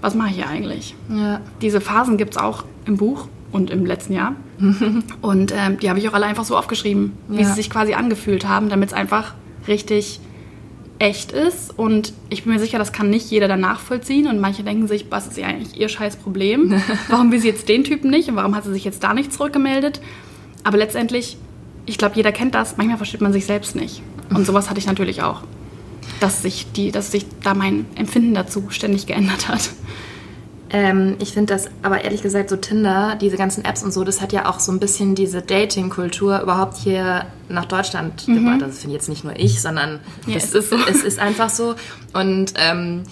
was 0.00 0.14
mache 0.14 0.30
ich 0.30 0.36
hier 0.36 0.48
eigentlich? 0.48 0.94
Ja. 1.10 1.42
Diese 1.60 1.82
Phasen 1.82 2.16
gibt 2.16 2.36
es 2.36 2.42
auch 2.42 2.64
im 2.86 2.96
Buch 2.96 3.28
und 3.52 3.68
im 3.68 3.84
letzten 3.84 4.14
Jahr. 4.14 4.36
und 5.20 5.52
ähm, 5.54 5.78
die 5.80 5.90
habe 5.90 5.98
ich 5.98 6.08
auch 6.08 6.14
alle 6.14 6.24
einfach 6.24 6.46
so 6.46 6.56
aufgeschrieben, 6.56 7.12
wie 7.28 7.42
ja. 7.42 7.46
sie 7.46 7.52
sich 7.52 7.68
quasi 7.68 7.92
angefühlt 7.92 8.48
haben, 8.48 8.70
damit 8.70 8.88
es 8.88 8.94
einfach 8.94 9.34
richtig 9.68 10.18
echt 10.98 11.32
ist. 11.32 11.78
Und 11.78 12.14
ich 12.30 12.44
bin 12.44 12.54
mir 12.54 12.58
sicher, 12.58 12.78
das 12.78 12.90
kann 12.90 13.10
nicht 13.10 13.30
jeder 13.30 13.48
dann 13.48 13.60
nachvollziehen. 13.60 14.28
Und 14.28 14.40
manche 14.40 14.62
denken 14.62 14.88
sich, 14.88 15.04
was 15.10 15.26
ist 15.26 15.36
ja 15.36 15.46
eigentlich 15.46 15.78
ihr 15.78 15.90
scheiß 15.90 16.16
Problem? 16.16 16.80
Warum 17.10 17.32
will 17.32 17.38
sie 17.38 17.48
jetzt 17.48 17.68
den 17.68 17.84
Typen 17.84 18.10
nicht? 18.10 18.30
Und 18.30 18.36
warum 18.36 18.56
hat 18.56 18.64
sie 18.64 18.72
sich 18.72 18.84
jetzt 18.84 19.04
da 19.04 19.12
nicht 19.12 19.30
zurückgemeldet? 19.30 20.00
Aber 20.64 20.78
letztendlich 20.78 21.36
ich 21.90 21.98
glaube, 21.98 22.16
jeder 22.16 22.32
kennt 22.32 22.54
das. 22.54 22.76
Manchmal 22.76 22.96
versteht 22.96 23.20
man 23.20 23.32
sich 23.32 23.46
selbst 23.46 23.76
nicht. 23.76 24.02
Und 24.30 24.46
sowas 24.46 24.70
hatte 24.70 24.78
ich 24.78 24.86
natürlich 24.86 25.22
auch. 25.22 25.42
Dass 26.20 26.42
sich, 26.42 26.70
die, 26.72 26.92
dass 26.92 27.10
sich 27.10 27.26
da 27.42 27.54
mein 27.54 27.86
Empfinden 27.96 28.34
dazu 28.34 28.64
ständig 28.70 29.06
geändert 29.06 29.48
hat. 29.48 29.70
Ähm, 30.72 31.16
ich 31.18 31.32
finde 31.32 31.52
das 31.52 31.68
aber 31.82 32.04
ehrlich 32.04 32.22
gesagt 32.22 32.48
so 32.48 32.56
Tinder, 32.56 33.16
diese 33.20 33.36
ganzen 33.36 33.64
Apps 33.64 33.82
und 33.82 33.92
so, 33.92 34.04
das 34.04 34.20
hat 34.20 34.32
ja 34.32 34.48
auch 34.48 34.60
so 34.60 34.70
ein 34.70 34.78
bisschen 34.78 35.16
diese 35.16 35.42
Dating-Kultur 35.42 36.40
überhaupt 36.40 36.76
hier 36.76 37.26
nach 37.48 37.64
Deutschland 37.64 38.28
mhm. 38.28 38.34
gebracht. 38.36 38.62
Das 38.62 38.78
finde 38.78 38.94
jetzt 38.94 39.08
nicht 39.08 39.24
nur 39.24 39.36
ich, 39.36 39.60
sondern 39.60 39.98
ja, 40.26 40.36
es, 40.36 40.54
ist 40.54 40.70
so. 40.70 40.76
es 40.88 41.02
ist 41.02 41.18
einfach 41.18 41.50
so. 41.50 41.74
Und 42.12 42.54
ähm, 42.56 43.02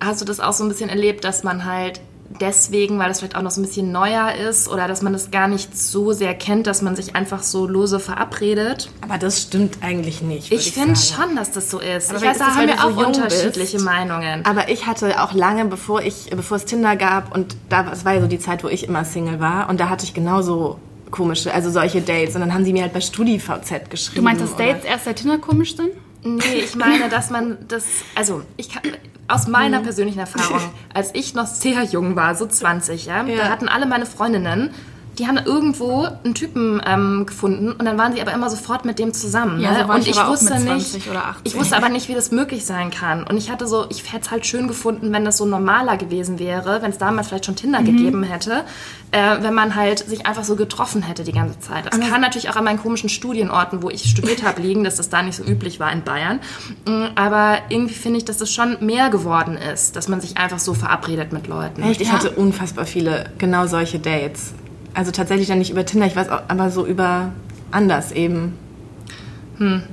hast 0.00 0.20
du 0.20 0.24
das 0.24 0.40
auch 0.40 0.52
so 0.52 0.64
ein 0.64 0.68
bisschen 0.68 0.90
erlebt, 0.90 1.22
dass 1.22 1.44
man 1.44 1.64
halt 1.64 2.00
deswegen, 2.40 2.98
weil 2.98 3.08
das 3.08 3.18
vielleicht 3.18 3.36
auch 3.36 3.42
noch 3.42 3.50
so 3.50 3.60
ein 3.60 3.64
bisschen 3.64 3.92
neuer 3.92 4.34
ist 4.34 4.68
oder 4.68 4.88
dass 4.88 5.02
man 5.02 5.12
das 5.12 5.30
gar 5.30 5.48
nicht 5.48 5.76
so 5.76 6.12
sehr 6.12 6.34
kennt, 6.34 6.66
dass 6.66 6.82
man 6.82 6.96
sich 6.96 7.16
einfach 7.16 7.42
so 7.42 7.66
lose 7.66 8.00
verabredet. 8.00 8.90
Aber 9.00 9.18
das 9.18 9.42
stimmt 9.42 9.78
eigentlich 9.82 10.22
nicht. 10.22 10.52
Ich, 10.52 10.68
ich 10.68 10.72
finde 10.72 10.96
schon, 10.96 11.36
dass 11.36 11.50
das 11.50 11.70
so 11.70 11.78
ist. 11.78 12.10
Aber 12.10 12.18
ich 12.18 12.24
weiß, 12.24 12.38
da 12.38 12.54
haben 12.54 12.66
wir 12.66 12.84
auch 12.84 12.92
so 12.92 13.06
unterschiedliche 13.06 13.76
bist. 13.76 13.84
Meinungen. 13.84 14.44
Aber 14.44 14.68
ich 14.68 14.86
hatte 14.86 15.22
auch 15.22 15.32
lange, 15.32 15.64
bevor 15.64 16.02
ich, 16.02 16.30
bevor 16.30 16.56
es 16.56 16.64
Tinder 16.64 16.96
gab 16.96 17.34
und 17.34 17.56
da, 17.68 17.82
das 17.82 18.04
war 18.04 18.14
ja 18.14 18.20
so 18.20 18.26
die 18.26 18.38
Zeit, 18.38 18.64
wo 18.64 18.68
ich 18.68 18.84
immer 18.86 19.04
Single 19.04 19.40
war 19.40 19.68
und 19.68 19.80
da 19.80 19.88
hatte 19.88 20.04
ich 20.04 20.14
genauso 20.14 20.78
komische, 21.10 21.52
also 21.52 21.70
solche 21.70 22.02
Dates 22.02 22.34
und 22.34 22.42
dann 22.42 22.52
haben 22.52 22.64
sie 22.64 22.72
mir 22.72 22.82
halt 22.82 22.92
bei 22.92 23.00
StudiVZ 23.00 23.90
geschrieben. 23.90 24.16
Du 24.16 24.22
meinst, 24.22 24.42
dass 24.42 24.56
Dates 24.56 24.84
erst 24.84 25.04
seit 25.06 25.16
Tinder 25.16 25.38
komisch 25.38 25.76
sind? 25.76 25.90
Nee, 26.22 26.60
ich 26.64 26.74
meine, 26.74 27.08
dass 27.08 27.30
man 27.30 27.56
das, 27.68 27.84
also 28.14 28.42
ich 28.56 28.68
kann, 28.68 28.82
aus 29.28 29.46
meiner 29.46 29.80
mhm. 29.80 29.84
persönlichen 29.84 30.18
Erfahrung, 30.18 30.60
als 30.92 31.14
ich 31.14 31.34
noch 31.34 31.46
sehr 31.46 31.82
jung 31.84 32.16
war, 32.16 32.34
so 32.34 32.46
20, 32.46 33.06
ja, 33.06 33.22
ja. 33.24 33.36
da 33.36 33.48
hatten 33.50 33.68
alle 33.68 33.86
meine 33.86 34.06
Freundinnen 34.06 34.70
die 35.18 35.26
haben 35.26 35.38
irgendwo 35.38 36.06
einen 36.24 36.34
Typen 36.34 36.80
ähm, 36.86 37.26
gefunden 37.26 37.72
und 37.72 37.84
dann 37.84 37.98
waren 37.98 38.12
sie 38.12 38.20
aber 38.20 38.32
immer 38.32 38.48
sofort 38.50 38.84
mit 38.84 38.98
dem 38.98 39.12
zusammen. 39.12 39.60
Ja, 39.60 39.72
ne? 39.72 39.84
so 39.86 39.92
und 39.92 40.00
ich, 40.02 40.10
ich 40.10 40.26
wusste 40.26 40.60
nicht, 40.60 40.96
ich 41.44 41.54
wusste 41.56 41.76
aber 41.76 41.88
nicht, 41.88 42.08
wie 42.08 42.14
das 42.14 42.30
möglich 42.30 42.64
sein 42.64 42.90
kann. 42.90 43.24
Und 43.24 43.36
ich 43.36 43.50
hatte 43.50 43.66
so, 43.66 43.86
ich 43.90 44.12
hätte 44.12 44.26
es 44.26 44.30
halt 44.30 44.46
schön 44.46 44.68
gefunden, 44.68 45.12
wenn 45.12 45.24
das 45.24 45.36
so 45.36 45.46
normaler 45.46 45.96
gewesen 45.96 46.38
wäre, 46.38 46.82
wenn 46.82 46.90
es 46.90 46.98
damals 46.98 47.28
vielleicht 47.28 47.46
schon 47.46 47.56
Tinder 47.56 47.80
mhm. 47.80 47.86
gegeben 47.86 48.22
hätte, 48.22 48.64
äh, 49.10 49.36
wenn 49.40 49.54
man 49.54 49.74
halt 49.74 49.98
sich 49.98 50.26
einfach 50.26 50.44
so 50.44 50.54
getroffen 50.54 51.02
hätte 51.02 51.24
die 51.24 51.32
ganze 51.32 51.58
Zeit. 51.58 51.86
Das 51.86 51.94
aber 51.94 52.08
kann 52.08 52.20
natürlich 52.20 52.50
auch 52.50 52.56
an 52.56 52.64
meinen 52.64 52.80
komischen 52.80 53.08
Studienorten, 53.08 53.82
wo 53.82 53.90
ich 53.90 54.08
studiert 54.08 54.44
habe, 54.44 54.62
liegen, 54.62 54.84
dass 54.84 54.96
das 54.96 55.08
da 55.08 55.22
nicht 55.22 55.36
so 55.36 55.42
üblich 55.42 55.80
war 55.80 55.90
in 55.90 56.04
Bayern. 56.04 56.40
Mm, 56.86 57.06
aber 57.16 57.58
irgendwie 57.70 57.94
finde 57.94 58.18
ich, 58.18 58.24
dass 58.24 58.36
das 58.36 58.52
schon 58.52 58.76
mehr 58.80 59.10
geworden 59.10 59.56
ist, 59.56 59.96
dass 59.96 60.06
man 60.06 60.20
sich 60.20 60.36
einfach 60.36 60.60
so 60.60 60.74
verabredet 60.74 61.32
mit 61.32 61.48
Leuten. 61.48 61.82
Echt? 61.82 62.00
Ich 62.00 62.08
ja. 62.08 62.14
hatte 62.14 62.30
unfassbar 62.30 62.86
viele 62.86 63.32
genau 63.38 63.66
solche 63.66 63.98
Dates. 63.98 64.52
Also 64.98 65.12
tatsächlich 65.12 65.46
dann 65.46 65.60
nicht 65.60 65.70
über 65.70 65.86
Tinder, 65.86 66.06
ich 66.06 66.16
weiß 66.16 66.28
auch, 66.28 66.40
aber 66.48 66.72
so 66.72 66.84
über 66.84 67.30
anders 67.70 68.10
eben. 68.10 68.54
Hm. 69.58 69.84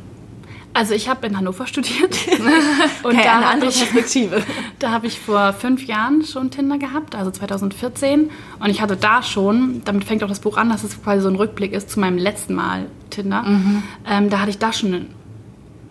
Also 0.74 0.96
ich 0.96 1.08
habe 1.08 1.28
in 1.28 1.38
Hannover 1.38 1.68
studiert 1.68 2.18
und 3.04 3.14
okay, 3.14 3.22
da 3.24 3.38
eine 3.38 3.46
andere 3.46 3.70
ich, 3.70 3.78
Perspektive. 3.78 4.42
Da 4.80 4.90
habe 4.90 5.06
ich 5.06 5.20
vor 5.20 5.54
fünf 5.54 5.86
Jahren 5.86 6.24
schon 6.24 6.50
Tinder 6.50 6.80
gehabt, 6.80 7.14
also 7.14 7.30
2014. 7.30 8.32
Und 8.60 8.70
ich 8.72 8.82
hatte 8.82 8.98
da 8.98 9.22
schon, 9.22 9.84
damit 9.86 10.06
fängt 10.06 10.24
auch 10.24 10.28
das 10.28 10.40
Buch 10.40 10.58
an, 10.58 10.70
dass 10.70 10.84
es 10.84 11.00
quasi 11.04 11.22
so 11.22 11.30
ein 11.30 11.36
Rückblick 11.36 11.74
ist 11.74 11.92
zu 11.92 12.00
meinem 12.00 12.18
letzten 12.18 12.56
Mal 12.56 12.88
Tinder. 13.12 13.44
Mhm. 13.44 13.84
Ähm, 14.10 14.32
da 14.32 14.40
hatte 14.40 14.50
ich 14.50 14.58
da 14.58 14.74
schon 14.74 14.92
einen 14.96 15.14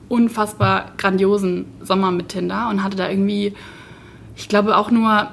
unfassbar 0.08 0.90
grandiosen 0.96 1.66
Sommer 1.80 2.10
mit 2.10 2.30
Tinder 2.30 2.68
und 2.68 2.82
hatte 2.82 2.96
da 2.96 3.08
irgendwie, 3.08 3.54
ich 4.34 4.48
glaube 4.48 4.76
auch 4.76 4.90
nur 4.90 5.30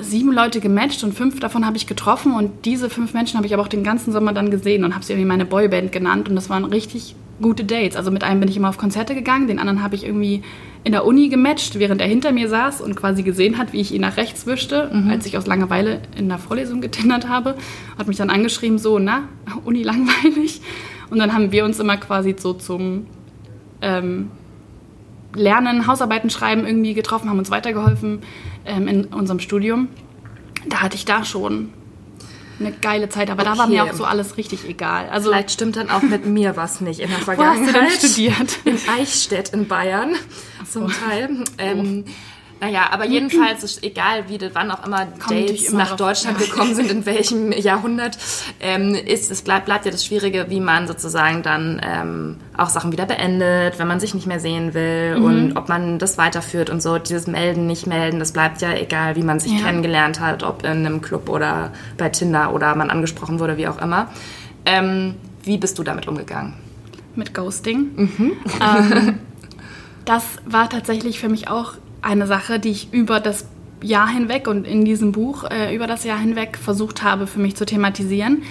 sieben 0.00 0.32
Leute 0.32 0.60
gematcht 0.60 1.02
und 1.04 1.14
fünf 1.14 1.40
davon 1.40 1.66
habe 1.66 1.76
ich 1.76 1.86
getroffen 1.86 2.32
und 2.34 2.64
diese 2.64 2.90
fünf 2.90 3.14
Menschen 3.14 3.36
habe 3.36 3.46
ich 3.46 3.54
aber 3.54 3.62
auch 3.62 3.68
den 3.68 3.84
ganzen 3.84 4.12
Sommer 4.12 4.32
dann 4.32 4.50
gesehen 4.50 4.84
und 4.84 4.94
habe 4.94 5.04
sie 5.04 5.12
irgendwie 5.12 5.28
meine 5.28 5.44
Boyband 5.44 5.92
genannt 5.92 6.28
und 6.28 6.36
das 6.36 6.50
waren 6.50 6.64
richtig 6.64 7.14
gute 7.40 7.64
Dates. 7.64 7.96
Also 7.96 8.10
mit 8.10 8.24
einem 8.24 8.40
bin 8.40 8.48
ich 8.48 8.56
immer 8.56 8.68
auf 8.68 8.78
Konzerte 8.78 9.14
gegangen, 9.14 9.46
den 9.46 9.58
anderen 9.58 9.82
habe 9.82 9.94
ich 9.94 10.04
irgendwie 10.04 10.42
in 10.84 10.92
der 10.92 11.04
Uni 11.04 11.28
gematcht, 11.28 11.78
während 11.78 12.00
er 12.00 12.06
hinter 12.06 12.32
mir 12.32 12.48
saß 12.48 12.80
und 12.80 12.96
quasi 12.96 13.22
gesehen 13.22 13.58
hat, 13.58 13.72
wie 13.72 13.80
ich 13.80 13.92
ihn 13.92 14.00
nach 14.00 14.16
rechts 14.16 14.46
wischte, 14.46 14.90
mhm. 14.92 15.10
als 15.10 15.26
ich 15.26 15.36
aus 15.36 15.46
Langeweile 15.46 16.00
in 16.16 16.28
der 16.28 16.38
Vorlesung 16.38 16.80
getindert 16.80 17.28
habe. 17.28 17.56
Hat 17.98 18.08
mich 18.08 18.16
dann 18.16 18.30
angeschrieben, 18.30 18.78
so, 18.78 18.98
na, 18.98 19.24
Uni 19.64 19.82
langweilig. 19.82 20.60
Und 21.10 21.18
dann 21.18 21.32
haben 21.32 21.52
wir 21.52 21.64
uns 21.64 21.78
immer 21.80 21.96
quasi 21.96 22.34
so 22.38 22.52
zum 22.52 23.06
ähm, 23.80 24.30
Lernen, 25.34 25.86
Hausarbeiten 25.86 26.30
schreiben 26.30 26.66
irgendwie 26.66 26.94
getroffen, 26.94 27.28
haben 27.28 27.38
uns 27.38 27.50
weitergeholfen 27.50 28.20
ähm, 28.68 28.88
in 28.88 29.04
unserem 29.06 29.40
Studium. 29.40 29.88
Da 30.66 30.80
hatte 30.80 30.96
ich 30.96 31.04
da 31.04 31.24
schon 31.24 31.72
eine 32.60 32.72
geile 32.72 33.08
Zeit, 33.08 33.30
aber 33.30 33.42
okay. 33.42 33.52
da 33.52 33.58
war 33.58 33.66
mir 33.68 33.84
auch 33.84 33.92
so 33.92 34.04
alles 34.04 34.36
richtig 34.36 34.68
egal. 34.68 35.08
Also 35.10 35.30
Vielleicht 35.30 35.52
stimmt 35.52 35.76
dann 35.76 35.90
auch 35.90 36.02
mit 36.02 36.26
mir 36.26 36.56
was 36.56 36.80
nicht 36.80 37.00
in 37.00 37.08
der 37.08 37.18
Vergangenheit. 37.18 37.74
Wo 37.74 37.80
hast 37.80 38.02
du 38.02 38.08
denn 38.08 38.10
studiert? 38.10 38.58
In 38.64 38.78
Eichstätt 38.98 39.50
in 39.50 39.68
Bayern 39.68 40.14
zum 40.70 40.88
Teil. 40.88 41.44
Ähm, 41.58 42.04
oh. 42.06 42.10
Naja, 42.60 42.88
aber 42.90 43.06
jedenfalls 43.06 43.62
ist 43.62 43.84
egal, 43.84 44.28
wie 44.28 44.38
wann 44.52 44.70
auch 44.70 44.84
immer 44.84 45.06
Kommt 45.06 45.30
Dates 45.30 45.68
immer 45.68 45.78
nach 45.78 45.96
Deutschland 45.96 46.38
gekommen 46.38 46.74
sind, 46.74 46.90
in 46.90 47.06
welchem 47.06 47.52
Jahrhundert, 47.56 48.18
ähm, 48.60 48.94
ist 48.94 49.30
es 49.30 49.42
bleibt, 49.42 49.66
bleibt 49.66 49.84
ja 49.84 49.92
das 49.92 50.04
Schwierige, 50.04 50.46
wie 50.48 50.60
man 50.60 50.88
sozusagen 50.88 51.42
dann 51.42 51.80
ähm, 51.84 52.36
auch 52.56 52.68
Sachen 52.68 52.90
wieder 52.90 53.06
beendet, 53.06 53.78
wenn 53.78 53.86
man 53.86 54.00
sich 54.00 54.14
nicht 54.14 54.26
mehr 54.26 54.40
sehen 54.40 54.74
will 54.74 55.18
mhm. 55.18 55.24
und 55.24 55.56
ob 55.56 55.68
man 55.68 55.98
das 55.98 56.18
weiterführt 56.18 56.68
und 56.68 56.82
so. 56.82 56.98
Dieses 56.98 57.28
Melden, 57.28 57.66
nicht 57.66 57.86
melden, 57.86 58.18
das 58.18 58.32
bleibt 58.32 58.60
ja 58.60 58.74
egal, 58.74 59.14
wie 59.14 59.22
man 59.22 59.38
sich 59.38 59.52
ja. 59.52 59.64
kennengelernt 59.64 60.18
hat, 60.18 60.42
ob 60.42 60.64
in 60.64 60.70
einem 60.84 61.00
Club 61.00 61.28
oder 61.28 61.72
bei 61.96 62.08
Tinder 62.08 62.52
oder 62.52 62.74
man 62.74 62.90
angesprochen 62.90 63.38
wurde, 63.38 63.56
wie 63.56 63.68
auch 63.68 63.80
immer. 63.80 64.08
Ähm, 64.66 65.14
wie 65.44 65.58
bist 65.58 65.78
du 65.78 65.84
damit 65.84 66.08
umgegangen? 66.08 66.54
Mit 67.14 67.34
Ghosting. 67.34 67.90
Mhm. 67.96 68.32
Ähm, 68.60 69.18
das 70.04 70.24
war 70.44 70.68
tatsächlich 70.68 71.20
für 71.20 71.28
mich 71.28 71.48
auch 71.48 71.74
eine 72.02 72.26
Sache, 72.26 72.58
die 72.58 72.70
ich 72.70 72.92
über 72.92 73.20
das 73.20 73.46
Jahr 73.82 74.08
hinweg 74.08 74.48
und 74.48 74.66
in 74.66 74.84
diesem 74.84 75.12
Buch 75.12 75.44
äh, 75.44 75.74
über 75.74 75.86
das 75.86 76.04
Jahr 76.04 76.18
hinweg 76.18 76.58
versucht 76.58 77.02
habe 77.02 77.26
für 77.26 77.38
mich 77.38 77.56
zu 77.56 77.64
thematisieren, 77.64 78.42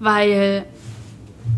weil 0.00 0.64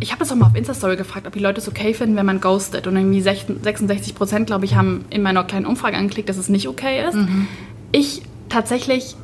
ich 0.01 0.11
habe 0.11 0.18
das 0.18 0.33
auch 0.33 0.37
mal 0.37 0.46
auf 0.46 0.55
Insta-Story 0.55 0.96
gefragt, 0.96 1.27
ob 1.27 1.33
die 1.33 1.38
Leute 1.38 1.61
es 1.61 1.68
okay 1.68 1.94
finden, 1.94 2.16
wenn 2.16 2.27
man 2.27 2.40
ghostet. 2.40 2.87
Und 2.87 2.96
irgendwie 2.96 3.20
66 3.20 4.14
Prozent, 4.14 4.46
glaube 4.46 4.64
ich, 4.64 4.75
haben 4.75 5.05
in 5.11 5.22
meiner 5.22 5.44
kleinen 5.44 5.64
Umfrage 5.64 5.96
angeklickt, 5.96 6.29
dass 6.29 6.37
es 6.37 6.49
nicht 6.49 6.68
okay 6.68 7.07
ist. 7.09 7.14
Mhm. 7.14 7.46
Ich 7.92 8.22
tatsächlich 8.49 9.14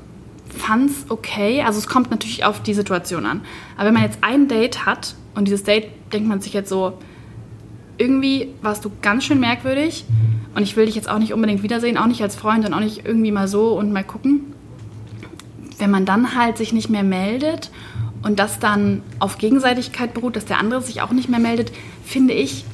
fand 0.49 0.91
es 0.91 1.11
okay. 1.11 1.63
Also 1.63 1.79
es 1.79 1.87
kommt 1.87 2.11
natürlich 2.11 2.45
auf 2.45 2.63
die 2.63 2.75
Situation 2.75 3.27
an. 3.27 3.43
Aber 3.77 3.87
wenn 3.87 3.95
man 3.95 4.05
jetzt 4.05 4.19
ein 4.23 4.49
Date 4.49 4.87
hat 4.87 5.15
und 5.35 5.47
dieses 5.47 5.65
Date 5.65 5.89
denkt 6.13 6.29
man 6.29 6.41
sich 6.41 6.53
jetzt 6.53 6.69
so, 6.69 6.99
irgendwie 7.99 8.49
warst 8.63 8.85
du 8.85 8.91
ganz 9.03 9.25
schön 9.25 9.41
merkwürdig 9.41 10.05
und 10.55 10.63
ich 10.63 10.77
will 10.77 10.87
dich 10.87 10.95
jetzt 10.95 11.09
auch 11.09 11.19
nicht 11.19 11.33
unbedingt 11.33 11.63
wiedersehen, 11.63 11.97
auch 11.97 12.07
nicht 12.07 12.23
als 12.23 12.37
Freund 12.37 12.67
und 12.67 12.75
auch 12.75 12.81
nicht 12.81 13.07
irgendwie 13.07 13.33
mal 13.33 13.49
so 13.49 13.79
und 13.79 13.93
mal 13.93 14.05
gucken. 14.05 14.55
Wenn 15.79 15.91
man 15.91 16.05
dann 16.05 16.37
halt 16.37 16.59
sich 16.59 16.73
nicht 16.73 16.91
mehr 16.91 17.03
meldet 17.03 17.71
und 18.23 18.39
das 18.39 18.59
dann 18.59 19.03
auf 19.19 19.39
Gegenseitigkeit 19.39 20.15
beruht, 20.15 20.37
dass 20.37 20.45
der 20.45 20.59
andere 20.59 20.83
sich 20.83 21.03
auch 21.03 21.13
nicht 21.13 21.29
mehr 21.29 21.41
meldet, 21.41 21.73
finde 22.05 22.35
ich, 22.35 22.65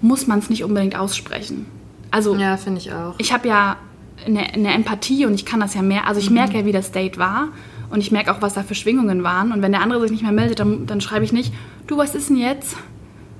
muss 0.00 0.26
man 0.26 0.38
es 0.38 0.50
nicht 0.50 0.64
unbedingt 0.64 0.96
aussprechen. 0.96 1.66
Also, 2.10 2.34
ja, 2.36 2.56
finde 2.56 2.80
ich 2.80 2.92
auch. 2.92 3.14
Ich 3.18 3.32
habe 3.32 3.48
ja 3.48 3.76
eine, 4.24 4.40
eine, 4.40 4.72
Empathie 4.72 5.26
und 5.26 5.34
ich 5.34 5.44
kann 5.44 5.60
das 5.60 5.74
ja 5.74 5.82
mehr, 5.82 6.06
also 6.06 6.20
ich 6.20 6.30
mhm. 6.30 6.36
merke 6.36 6.58
ja, 6.58 6.64
wie 6.64 6.72
das 6.72 6.90
Date 6.90 7.18
war 7.18 7.48
und 7.90 8.00
ich 8.00 8.10
merke 8.10 8.32
auch, 8.32 8.42
was 8.42 8.54
da 8.54 8.62
für 8.62 8.74
Schwingungen 8.74 9.22
waren. 9.22 9.52
Und 9.52 9.62
wenn 9.62 9.72
der 9.72 9.82
andere 9.82 10.00
sich 10.00 10.10
nicht 10.10 10.22
mehr 10.22 10.32
meldet, 10.32 10.60
dann, 10.60 10.86
dann 10.86 11.00
schreibe 11.00 11.24
ich 11.24 11.32
nicht, 11.32 11.52
du, 11.86 11.96
was 11.96 12.14
ist 12.14 12.30
denn 12.30 12.36
jetzt? 12.36 12.76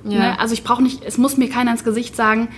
Ja. 0.03 0.19
Ne? 0.19 0.39
Also 0.39 0.53
ich 0.53 0.63
brauche 0.63 0.81
nicht, 0.81 1.03
es 1.03 1.17
muss 1.17 1.37
mir 1.37 1.49
keiner 1.49 1.71
ins 1.71 1.83
Gesicht 1.83 2.15
sagen, 2.15 2.49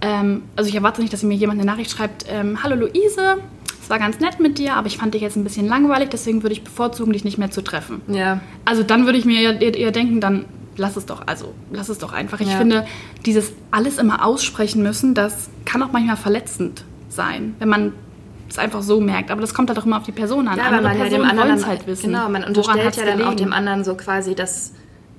ähm, 0.00 0.42
also 0.56 0.68
ich 0.68 0.74
erwarte 0.74 1.00
nicht, 1.00 1.12
dass 1.12 1.22
mir 1.22 1.34
jemand 1.34 1.60
eine 1.60 1.70
Nachricht 1.70 1.90
schreibt, 1.90 2.24
ähm, 2.28 2.62
hallo 2.62 2.76
Luise, 2.76 3.38
es 3.82 3.90
war 3.90 3.98
ganz 3.98 4.20
nett 4.20 4.40
mit 4.40 4.58
dir, 4.58 4.74
aber 4.74 4.86
ich 4.86 4.98
fand 4.98 5.14
dich 5.14 5.22
jetzt 5.22 5.36
ein 5.36 5.44
bisschen 5.44 5.66
langweilig, 5.66 6.08
deswegen 6.10 6.42
würde 6.42 6.54
ich 6.54 6.64
bevorzugen, 6.64 7.12
dich 7.12 7.24
nicht 7.24 7.38
mehr 7.38 7.50
zu 7.50 7.62
treffen. 7.62 8.00
Ja. 8.08 8.40
Also 8.64 8.82
dann 8.82 9.04
würde 9.04 9.18
ich 9.18 9.24
mir 9.24 9.60
eher, 9.60 9.90
denken, 9.90 10.20
dann 10.20 10.46
lass 10.76 10.96
es 10.96 11.06
doch, 11.06 11.26
also 11.26 11.54
lass 11.72 11.88
es 11.88 11.98
doch 11.98 12.12
einfach. 12.12 12.40
Ich 12.40 12.48
ja. 12.48 12.56
finde, 12.56 12.86
dieses 13.26 13.52
alles 13.70 13.98
immer 13.98 14.24
aussprechen 14.24 14.82
müssen, 14.82 15.14
das 15.14 15.50
kann 15.64 15.82
auch 15.82 15.92
manchmal 15.92 16.16
verletzend 16.16 16.84
sein, 17.08 17.54
wenn 17.58 17.68
man 17.68 17.92
es 18.48 18.58
einfach 18.58 18.82
so 18.82 19.00
merkt. 19.00 19.30
Aber 19.30 19.40
das 19.40 19.54
kommt 19.54 19.68
halt 19.68 19.78
auch 19.78 19.86
immer 19.86 19.98
auf 19.98 20.04
die 20.04 20.12
Person 20.12 20.48
an. 20.48 20.58
Ja, 20.58 20.64
Andere 20.64 20.82
man 20.82 20.96
Personen 20.96 21.22
ja 21.22 21.30
dem 21.30 21.38
anderen 21.38 21.66
halt 21.66 21.86
wissen. 21.86 22.06
Genau, 22.06 22.28
man 22.28 22.44
unterstellt 22.44 22.96
ja 22.96 23.04
dann 23.04 23.18
gelegen. 23.18 23.30
auch 23.30 23.34
dem 23.34 23.52
anderen 23.52 23.84
so 23.84 23.94
quasi, 23.94 24.34
dass 24.34 24.72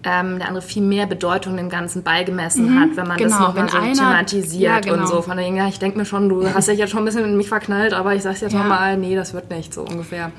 ähm, 0.03 0.39
der 0.39 0.47
andere 0.47 0.63
viel 0.63 0.81
mehr 0.81 1.05
Bedeutung 1.05 1.57
dem 1.57 1.69
Ganzen 1.69 2.03
beigemessen 2.03 2.73
mhm, 2.73 2.79
hat, 2.79 2.89
wenn 2.95 3.07
man 3.07 3.17
genau, 3.17 3.29
das 3.29 3.39
nochmal 3.39 3.69
so 3.69 3.77
einer, 3.77 3.93
thematisiert 3.93 4.61
ja, 4.61 4.79
genau. 4.79 5.03
und 5.03 5.07
so. 5.07 5.21
Von 5.21 5.37
der 5.37 5.47
ja, 5.47 5.67
ich 5.67 5.79
denke 5.79 5.97
mir 5.97 6.05
schon, 6.05 6.29
du 6.29 6.51
hast 6.53 6.67
dich 6.67 6.79
jetzt 6.79 6.91
schon 6.91 6.99
ein 6.99 7.05
bisschen 7.05 7.25
in 7.25 7.37
mich 7.37 7.49
verknallt, 7.49 7.93
aber 7.93 8.15
ich 8.15 8.23
sag's 8.23 8.41
jetzt 8.41 8.53
ja. 8.53 8.59
nochmal, 8.59 8.97
nee, 8.97 9.15
das 9.15 9.33
wird 9.33 9.49
nicht, 9.49 9.73
so 9.73 9.81
ungefähr. 9.81 10.31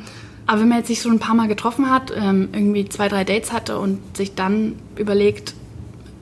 Aber 0.47 0.61
wenn 0.61 0.69
man 0.69 0.79
jetzt 0.79 0.89
sich 0.89 1.01
so 1.01 1.09
ein 1.09 1.21
paar 1.21 1.35
Mal 1.35 1.47
getroffen 1.47 1.91
hat, 1.91 2.13
ähm, 2.17 2.49
irgendwie 2.53 2.89
zwei, 2.89 3.09
drei 3.09 3.25
Dates 3.25 3.53
hatte 3.53 3.79
und 3.79 4.17
sich 4.17 4.35
dann 4.35 4.75
überlegt, 4.97 5.55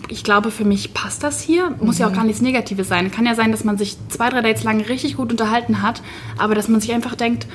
ich 0.08 0.24
glaube, 0.24 0.50
für 0.50 0.64
mich 0.64 0.92
passt 0.92 1.22
das 1.22 1.40
hier. 1.40 1.74
Muss 1.80 1.96
mhm. 1.96 2.00
ja 2.00 2.06
auch 2.06 2.10
mhm. 2.10 2.16
gar 2.16 2.24
nichts 2.24 2.42
Negatives 2.42 2.88
sein. 2.88 3.10
Kann 3.10 3.24
ja 3.24 3.34
sein, 3.34 3.52
dass 3.52 3.64
man 3.64 3.78
sich 3.78 3.96
zwei, 4.08 4.28
drei 4.28 4.42
Dates 4.42 4.64
lang 4.64 4.80
richtig 4.82 5.16
gut 5.16 5.30
unterhalten 5.30 5.82
hat, 5.82 6.02
aber 6.36 6.54
dass 6.54 6.68
man 6.68 6.80
sich 6.80 6.92
einfach 6.92 7.14
denkt, 7.14 7.46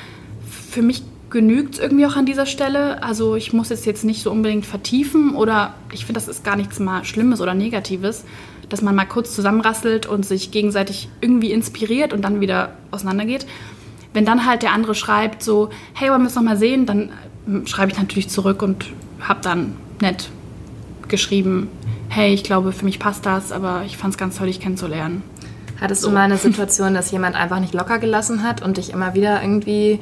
für 0.71 0.81
mich 0.81 1.03
genügt 1.35 1.73
es 1.73 1.79
irgendwie 1.81 2.05
auch 2.05 2.15
an 2.15 2.25
dieser 2.25 2.45
Stelle. 2.45 3.03
Also 3.03 3.35
ich 3.35 3.51
muss 3.51 3.69
es 3.69 3.83
jetzt 3.83 4.05
nicht 4.05 4.23
so 4.23 4.31
unbedingt 4.31 4.65
vertiefen 4.65 5.35
oder 5.35 5.73
ich 5.91 6.05
finde, 6.05 6.21
das 6.21 6.29
ist 6.29 6.45
gar 6.45 6.55
nichts 6.55 6.79
mal 6.79 7.03
Schlimmes 7.03 7.41
oder 7.41 7.53
Negatives, 7.53 8.23
dass 8.69 8.81
man 8.81 8.95
mal 8.95 9.03
kurz 9.03 9.35
zusammenrasselt 9.35 10.05
und 10.05 10.25
sich 10.25 10.51
gegenseitig 10.51 11.09
irgendwie 11.19 11.51
inspiriert 11.51 12.13
und 12.13 12.21
dann 12.21 12.39
wieder 12.39 12.77
auseinandergeht. 12.91 13.45
Wenn 14.13 14.23
dann 14.23 14.45
halt 14.45 14.61
der 14.61 14.71
andere 14.71 14.95
schreibt 14.95 15.43
so, 15.43 15.71
hey, 15.93 16.09
wollen 16.09 16.21
wir 16.21 16.27
es 16.27 16.35
nochmal 16.35 16.55
sehen, 16.55 16.85
dann 16.85 17.09
hm, 17.45 17.67
schreibe 17.67 17.91
ich 17.91 17.97
natürlich 17.97 18.29
zurück 18.29 18.61
und 18.61 18.85
habe 19.19 19.41
dann 19.41 19.75
nett 19.99 20.29
geschrieben, 21.09 21.67
hey, 22.07 22.33
ich 22.33 22.45
glaube, 22.45 22.71
für 22.71 22.85
mich 22.85 22.97
passt 22.97 23.25
das, 23.25 23.51
aber 23.51 23.83
ich 23.85 23.97
fand 23.97 24.13
es 24.13 24.17
ganz 24.17 24.37
toll, 24.37 24.47
dich 24.47 24.61
kennenzulernen. 24.61 25.21
Hattest 25.81 26.03
so. 26.03 26.07
du 26.07 26.13
mal 26.13 26.21
eine 26.21 26.37
Situation, 26.37 26.93
dass 26.93 27.11
jemand 27.11 27.35
einfach 27.35 27.59
nicht 27.59 27.73
locker 27.73 27.99
gelassen 27.99 28.41
hat 28.41 28.61
und 28.61 28.77
dich 28.77 28.93
immer 28.93 29.15
wieder 29.15 29.41
irgendwie 29.41 29.99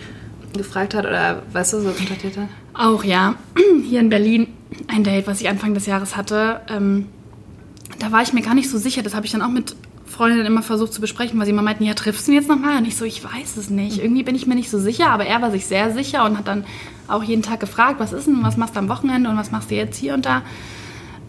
gefragt 0.58 0.94
hat 0.94 1.06
oder 1.06 1.44
weißt 1.52 1.74
du, 1.74 1.82
so 1.82 1.92
kontaktiert 1.92 2.38
hat? 2.38 2.48
Auch 2.74 3.04
ja. 3.04 3.36
Hier 3.84 4.00
in 4.00 4.10
Berlin 4.10 4.48
ein 4.88 5.04
Date, 5.04 5.28
was 5.28 5.42
ich 5.42 5.50
Anfang 5.50 5.74
des 5.74 5.86
Jahres 5.86 6.16
hatte. 6.16 6.62
Ähm, 6.70 7.08
da 8.00 8.12
war 8.12 8.22
ich 8.22 8.34
mir 8.34 8.42
gar 8.42 8.56
nicht 8.56 8.70
so 8.70 8.78
sicher. 8.78 9.04
Das 9.04 9.14
habe 9.14 9.26
ich 9.26 9.32
dann 9.32 9.42
auch 9.42 9.50
mit 9.50 9.76
Freundinnen 10.06 10.46
immer 10.46 10.62
versucht 10.62 10.94
zu 10.94 11.02
besprechen, 11.02 11.40
weil 11.40 11.46
sie 11.46 11.52
immer 11.52 11.62
meinten, 11.62 11.84
ja, 11.84 11.94
triffst 11.94 12.28
du 12.28 12.32
ihn 12.32 12.38
jetzt 12.38 12.48
nochmal? 12.48 12.78
Und 12.78 12.86
ich 12.86 12.96
so, 12.96 13.06
ich 13.06 13.24
weiß 13.24 13.58
es 13.58 13.70
nicht. 13.70 13.98
Irgendwie 13.98 14.24
bin 14.24 14.36
ich 14.36 14.46
mir 14.46 14.56
nicht 14.56 14.70
so 14.70 14.80
sicher, 14.80 15.10
aber 15.10 15.26
er 15.26 15.42
war 15.42 15.52
sich 15.52 15.66
sehr 15.66 15.92
sicher 15.92 16.26
und 16.26 16.38
hat 16.38 16.48
dann 16.48 16.66
auch 17.08 17.24
jeden 17.24 17.42
Tag 17.42 17.60
gefragt, 17.60 18.00
was 18.00 18.14
ist 18.14 18.28
denn, 18.28 18.44
was 18.44 18.58
machst 18.58 18.76
du 18.76 18.80
am 18.80 18.90
Wochenende 18.90 19.30
und 19.30 19.38
was 19.38 19.52
machst 19.52 19.72
du 19.72 19.76
jetzt 19.76 19.98
hier 19.98 20.14
und 20.14 20.26
da? 20.26 20.44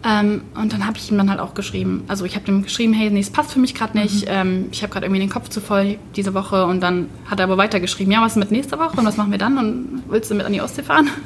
Ähm, 0.06 0.42
und 0.54 0.72
dann 0.72 0.86
habe 0.86 0.98
ich 0.98 1.10
ihm 1.10 1.16
dann 1.16 1.30
halt 1.30 1.40
auch 1.40 1.54
geschrieben. 1.54 2.04
Also 2.08 2.26
ich 2.26 2.36
habe 2.36 2.46
ihm 2.48 2.62
geschrieben, 2.62 2.92
hey, 2.92 3.10
nee, 3.10 3.20
es 3.20 3.30
passt 3.30 3.52
für 3.52 3.58
mich 3.58 3.74
gerade 3.74 3.98
nicht. 3.98 4.26
Mhm. 4.26 4.30
Ähm, 4.30 4.66
ich 4.70 4.82
habe 4.82 4.92
gerade 4.92 5.06
irgendwie 5.06 5.20
den 5.20 5.30
Kopf 5.30 5.48
zu 5.48 5.62
voll 5.62 5.96
diese 6.14 6.34
Woche. 6.34 6.66
Und 6.66 6.80
dann 6.80 7.08
hat 7.24 7.40
er 7.40 7.44
aber 7.44 7.56
weitergeschrieben, 7.56 8.12
ja, 8.12 8.20
was 8.20 8.32
ist 8.32 8.38
mit 8.38 8.50
nächster 8.50 8.78
Woche 8.78 8.98
und 8.98 9.06
was 9.06 9.16
machen 9.16 9.30
wir 9.30 9.38
dann? 9.38 9.56
Und 9.56 10.02
willst 10.08 10.30
du 10.30 10.34
mit 10.34 10.44
an 10.44 10.52
die 10.52 10.60
Ostsee 10.60 10.82
fahren? 10.82 11.08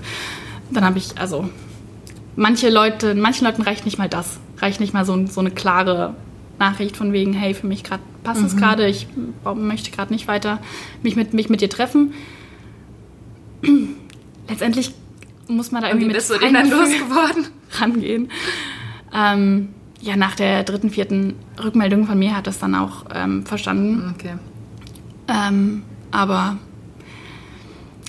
Dann 0.70 0.84
habe 0.84 0.98
ich, 0.98 1.18
also 1.18 1.48
manche 2.36 2.68
Leute, 2.68 3.14
manchen 3.14 3.46
Leuten 3.46 3.62
reicht 3.62 3.86
nicht 3.86 3.96
mal 3.96 4.08
das. 4.08 4.38
Reicht 4.58 4.80
nicht 4.80 4.92
mal 4.92 5.06
so, 5.06 5.26
so 5.26 5.40
eine 5.40 5.50
klare 5.50 6.14
Nachricht 6.58 6.94
von 6.94 7.14
wegen, 7.14 7.32
hey, 7.32 7.54
für 7.54 7.66
mich 7.66 7.84
grad, 7.84 8.00
passt 8.22 8.42
es 8.42 8.52
mhm. 8.52 8.58
gerade, 8.58 8.86
ich 8.86 9.06
möchte 9.54 9.90
gerade 9.90 10.12
nicht 10.12 10.28
weiter 10.28 10.58
mich 11.02 11.16
mit, 11.16 11.32
mich 11.32 11.48
mit 11.48 11.62
dir 11.62 11.70
treffen. 11.70 12.12
Letztendlich 14.48 14.92
muss 15.48 15.72
man 15.72 15.82
da 15.82 15.88
irgendwie 15.88 16.06
mit 16.06 16.28
du 16.28 16.38
den 16.38 16.54
dann 16.54 16.70
losgeworden? 16.70 17.46
rangehen. 17.72 18.30
Ähm, 19.14 19.68
ja, 20.00 20.16
nach 20.16 20.34
der 20.34 20.62
dritten, 20.64 20.90
vierten 20.90 21.34
Rückmeldung 21.62 22.06
von 22.06 22.18
mir 22.18 22.36
hat 22.36 22.46
das 22.46 22.58
dann 22.58 22.74
auch 22.74 23.06
ähm, 23.14 23.44
verstanden. 23.44 24.14
Okay. 24.14 24.34
Ähm, 25.28 25.82
aber 26.10 26.56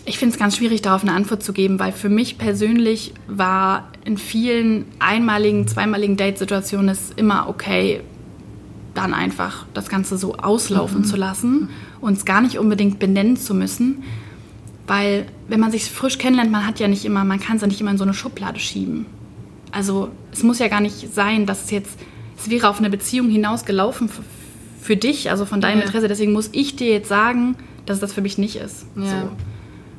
ich 0.05 0.17
finde 0.17 0.33
es 0.33 0.39
ganz 0.39 0.57
schwierig, 0.57 0.81
darauf 0.81 1.01
eine 1.03 1.13
Antwort 1.13 1.43
zu 1.43 1.53
geben, 1.53 1.79
weil 1.79 1.91
für 1.91 2.09
mich 2.09 2.37
persönlich 2.37 3.13
war 3.27 3.89
in 4.05 4.17
vielen 4.17 4.85
einmaligen, 4.99 5.67
zweimaligen 5.67 6.17
Date-Situationen 6.17 6.89
es 6.89 7.11
immer 7.15 7.47
okay, 7.47 8.01
dann 8.93 9.13
einfach 9.13 9.65
das 9.73 9.89
Ganze 9.89 10.17
so 10.17 10.35
auslaufen 10.35 11.01
mhm. 11.01 11.05
zu 11.05 11.15
lassen 11.15 11.69
und 12.01 12.17
es 12.17 12.25
gar 12.25 12.41
nicht 12.41 12.57
unbedingt 12.57 12.99
benennen 12.99 13.37
zu 13.37 13.53
müssen. 13.53 14.03
Weil 14.89 15.27
wenn 15.47 15.59
man 15.59 15.69
sich 15.69 15.85
frisch 15.85 16.17
kennenlernt, 16.17 16.51
man 16.51 16.65
hat 16.65 16.79
ja 16.79 16.87
nicht 16.87 17.05
immer, 17.05 17.23
man 17.23 17.39
kann 17.39 17.57
es 17.57 17.61
ja 17.61 17.67
nicht 17.67 17.79
immer 17.79 17.91
in 17.91 17.99
so 17.99 18.03
eine 18.03 18.15
Schublade 18.15 18.59
schieben. 18.59 19.05
Also 19.71 20.09
es 20.31 20.41
muss 20.41 20.57
ja 20.57 20.67
gar 20.67 20.81
nicht 20.81 21.13
sein, 21.13 21.45
dass 21.45 21.65
es 21.65 21.69
jetzt, 21.69 21.99
es 22.39 22.49
wäre 22.49 22.67
auf 22.67 22.79
eine 22.79 22.89
Beziehung 22.89 23.29
hinaus 23.29 23.65
gelaufen 23.65 24.09
für, 24.09 24.23
für 24.81 24.95
dich, 24.95 25.29
also 25.29 25.45
von 25.45 25.61
deinem 25.61 25.77
ja. 25.77 25.85
Interesse. 25.85 26.07
Deswegen 26.07 26.33
muss 26.33 26.49
ich 26.53 26.75
dir 26.75 26.89
jetzt 26.89 27.07
sagen, 27.07 27.55
dass 27.85 27.99
das 27.99 28.13
für 28.13 28.21
mich 28.21 28.39
nicht 28.39 28.55
ist. 28.55 28.87
Ja. 28.95 29.03
So. 29.03 29.29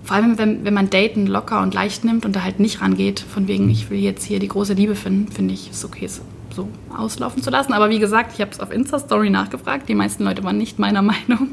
vor 0.03 0.17
allem, 0.17 0.39
wenn, 0.39 0.65
wenn 0.65 0.75
man 0.75 0.91
Daten 0.91 1.29
locker 1.29 1.63
und 1.63 1.73
leicht 1.73 2.05
nimmt 2.05 2.27
und 2.27 2.35
da 2.35 2.43
halt 2.43 2.59
nicht 2.59 2.81
rangeht, 2.81 3.21
von 3.21 3.47
wegen, 3.47 3.71
ich 3.71 3.91
will 3.91 4.01
jetzt 4.01 4.25
hier 4.25 4.41
die 4.41 4.49
große 4.49 4.73
Liebe 4.73 4.97
finden, 4.97 5.31
finde 5.31 5.55
ich 5.55 5.71
es 5.71 5.85
okay, 5.85 6.07
es 6.07 6.21
so 6.53 6.69
auslaufen 6.93 7.45
zu 7.45 7.51
lassen. 7.51 7.75
Aber 7.75 7.91
wie 7.91 8.01
gesagt, 8.01 8.33
ich 8.35 8.41
habe 8.41 8.51
es 8.51 8.59
auf 8.59 8.73
Insta-Story 8.73 9.31
nachgefragt. 9.31 9.89
Die 9.89 9.95
meisten 9.95 10.25
Leute 10.25 10.43
waren 10.43 10.59
nicht 10.59 10.81
meiner 10.81 11.03
Meinung. 11.03 11.51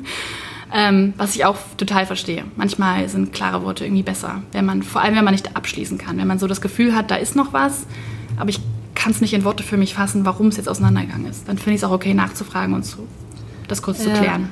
Ähm, 0.73 1.13
was 1.17 1.35
ich 1.35 1.45
auch 1.45 1.57
total 1.77 2.05
verstehe. 2.05 2.43
Manchmal 2.55 3.07
sind 3.07 3.31
klare 3.31 3.63
Worte 3.63 3.85
irgendwie 3.85 4.03
besser, 4.03 4.41
wenn 4.51 4.65
man, 4.65 4.83
vor 4.83 5.01
allem 5.01 5.15
wenn 5.15 5.23
man 5.23 5.33
nicht 5.33 5.55
abschließen 5.55 5.97
kann, 5.97 6.17
wenn 6.17 6.27
man 6.27 6.39
so 6.39 6.47
das 6.47 6.59
Gefühl 6.59 6.93
hat, 6.93 7.09
da 7.09 7.15
ist 7.15 7.35
noch 7.35 7.53
was, 7.53 7.85
aber 8.37 8.49
ich 8.49 8.59
kann 8.93 9.11
es 9.11 9.21
nicht 9.21 9.33
in 9.33 9.45
Worte 9.45 9.63
für 9.63 9.77
mich 9.77 9.93
fassen, 9.93 10.25
warum 10.25 10.47
es 10.47 10.57
jetzt 10.57 10.67
auseinandergegangen 10.67 11.27
ist. 11.27 11.47
Dann 11.47 11.57
finde 11.57 11.75
ich 11.75 11.81
es 11.81 11.83
auch 11.85 11.91
okay, 11.91 12.13
nachzufragen 12.13 12.73
und 12.73 12.85
so, 12.85 13.07
das 13.67 13.81
kurz 13.81 14.03
ja. 14.03 14.13
zu 14.13 14.19
klären. 14.19 14.49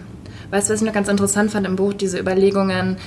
Weißt 0.52 0.70
du, 0.70 0.74
was 0.74 0.82
ich 0.82 0.86
noch 0.86 0.94
ganz 0.94 1.10
interessant 1.10 1.52
fand 1.52 1.66
im 1.66 1.76
Buch, 1.76 1.94
diese 1.94 2.20
Überlegungen, 2.20 2.98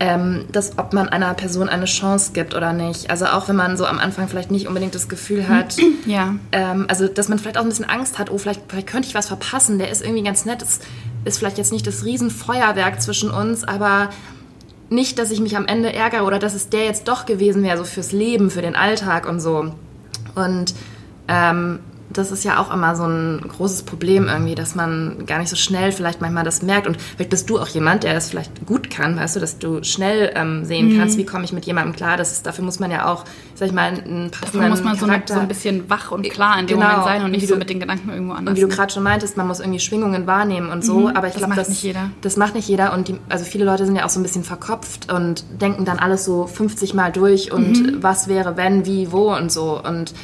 ähm, 0.00 0.44
dass 0.50 0.78
ob 0.78 0.92
man 0.92 1.08
einer 1.08 1.32
Person 1.34 1.68
eine 1.68 1.84
Chance 1.84 2.32
gibt 2.32 2.54
oder 2.54 2.72
nicht. 2.72 3.10
Also 3.10 3.26
auch 3.26 3.48
wenn 3.48 3.56
man 3.56 3.76
so 3.76 3.86
am 3.86 3.98
Anfang 3.98 4.28
vielleicht 4.28 4.50
nicht 4.50 4.66
unbedingt 4.66 4.94
das 4.94 5.08
Gefühl 5.08 5.48
hat, 5.48 5.76
ja. 6.06 6.34
Ähm, 6.52 6.86
also 6.88 7.06
dass 7.06 7.28
man 7.28 7.38
vielleicht 7.38 7.58
auch 7.58 7.62
ein 7.62 7.68
bisschen 7.68 7.88
Angst 7.88 8.18
hat, 8.18 8.30
oh, 8.30 8.38
vielleicht, 8.38 8.62
vielleicht 8.68 8.86
könnte 8.86 9.08
ich 9.08 9.14
was 9.14 9.28
verpassen, 9.28 9.78
der 9.78 9.90
ist 9.90 10.02
irgendwie 10.02 10.22
ganz 10.22 10.44
nett, 10.44 10.62
das 10.62 10.80
ist 11.24 11.38
vielleicht 11.38 11.58
jetzt 11.58 11.72
nicht 11.72 11.86
das 11.86 12.04
Riesenfeuerwerk 12.04 13.00
zwischen 13.00 13.30
uns, 13.30 13.64
aber 13.64 14.10
nicht, 14.90 15.18
dass 15.18 15.30
ich 15.30 15.40
mich 15.40 15.56
am 15.56 15.66
Ende 15.66 15.92
ärgere 15.92 16.24
oder 16.24 16.38
dass 16.38 16.54
es 16.54 16.68
der 16.68 16.84
jetzt 16.84 17.08
doch 17.08 17.26
gewesen 17.26 17.62
wäre, 17.62 17.78
so 17.78 17.84
fürs 17.84 18.12
Leben, 18.12 18.50
für 18.50 18.62
den 18.62 18.76
Alltag 18.76 19.28
und 19.28 19.40
so. 19.40 19.72
Und 20.34 20.74
ähm, 21.28 21.80
das 22.14 22.30
ist 22.30 22.44
ja 22.44 22.60
auch 22.60 22.72
immer 22.72 22.96
so 22.96 23.04
ein 23.04 23.40
großes 23.46 23.82
Problem 23.82 24.28
irgendwie, 24.28 24.54
dass 24.54 24.74
man 24.74 25.26
gar 25.26 25.38
nicht 25.38 25.48
so 25.48 25.56
schnell 25.56 25.92
vielleicht 25.92 26.20
manchmal 26.20 26.44
das 26.44 26.62
merkt. 26.62 26.86
Und 26.86 26.96
vielleicht 27.00 27.30
bist 27.30 27.50
du 27.50 27.58
auch 27.58 27.68
jemand, 27.68 28.04
der 28.04 28.14
das 28.14 28.30
vielleicht 28.30 28.66
gut 28.66 28.90
kann, 28.90 29.16
weißt 29.16 29.36
du, 29.36 29.40
dass 29.40 29.58
du 29.58 29.82
schnell 29.82 30.32
ähm, 30.34 30.64
sehen 30.64 30.92
mhm. 30.92 30.98
kannst, 30.98 31.18
wie 31.18 31.24
komme 31.24 31.44
ich 31.44 31.52
mit 31.52 31.66
jemandem 31.66 31.94
klar. 31.94 32.16
Das 32.16 32.32
ist, 32.32 32.46
dafür 32.46 32.64
muss 32.64 32.78
man 32.78 32.90
ja 32.90 33.06
auch, 33.06 33.24
sag 33.54 33.68
ich 33.68 33.74
mal, 33.74 33.88
einen 33.88 34.30
passenden 34.30 34.30
Dafür 34.30 34.68
muss 34.68 34.82
man 34.82 34.96
so, 34.96 35.06
so, 35.34 35.40
ein 35.40 35.48
bisschen 35.48 35.90
wach 35.90 36.10
und 36.12 36.28
klar 36.30 36.58
in 36.58 36.66
dem 36.66 36.78
genau. 36.78 36.88
Moment 36.88 37.04
sein 37.04 37.24
und 37.24 37.30
nicht 37.32 37.48
so 37.48 37.56
mit 37.56 37.68
den 37.68 37.80
Gedanken 37.80 38.08
irgendwo 38.10 38.34
anders. 38.34 38.52
Und 38.52 38.56
wie 38.56 38.60
du 38.62 38.68
gerade 38.68 38.92
schon 38.92 39.02
meintest, 39.02 39.36
man 39.36 39.46
muss 39.46 39.60
irgendwie 39.60 39.80
Schwingungen 39.80 40.26
wahrnehmen 40.26 40.70
und 40.70 40.84
so. 40.84 41.00
Mhm, 41.00 41.16
aber 41.16 41.28
ich 41.28 41.34
glaube, 41.34 41.54
das, 41.54 41.68
nicht 41.68 41.82
jeder. 41.82 42.10
das 42.20 42.36
macht 42.36 42.54
nicht 42.54 42.68
jeder. 42.68 42.92
Und 42.92 43.08
die, 43.08 43.18
also 43.28 43.44
viele 43.44 43.64
Leute 43.64 43.86
sind 43.86 43.96
ja 43.96 44.04
auch 44.04 44.10
so 44.10 44.20
ein 44.20 44.22
bisschen 44.22 44.44
verkopft 44.44 45.12
und 45.12 45.44
denken 45.60 45.84
dann 45.84 45.98
alles 45.98 46.24
so 46.24 46.46
50 46.46 46.94
Mal 46.94 47.12
durch 47.12 47.52
und 47.52 47.82
mhm. 47.82 48.02
was 48.02 48.28
wäre, 48.28 48.56
wenn, 48.56 48.86
wie, 48.86 49.12
wo 49.12 49.34
und 49.34 49.50
so. 49.50 49.80
Und 49.82 50.14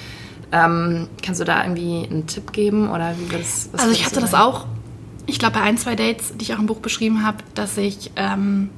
ähm, 0.53 1.09
kannst 1.23 1.41
du 1.41 1.45
da 1.45 1.63
irgendwie 1.63 2.07
einen 2.11 2.27
Tipp 2.27 2.53
geben 2.53 2.91
oder 2.91 3.15
wie 3.19 3.37
das? 3.37 3.71
also 3.73 3.91
ich 3.91 4.05
hatte 4.05 4.21
das 4.21 4.35
auch. 4.35 4.67
Ich 5.27 5.39
glaube 5.39 5.55
bei 5.55 5.61
ein 5.63 5.79
zwei 5.79 5.95
Dates, 5.95 6.37
die 6.37 6.43
ich 6.43 6.55
auch 6.55 6.59
im 6.59 6.67
Buch 6.67 6.81
beschrieben 6.81 7.25
habe, 7.25 7.39
dass 7.55 7.77
ich 7.77 8.11
ähm, 8.17 8.71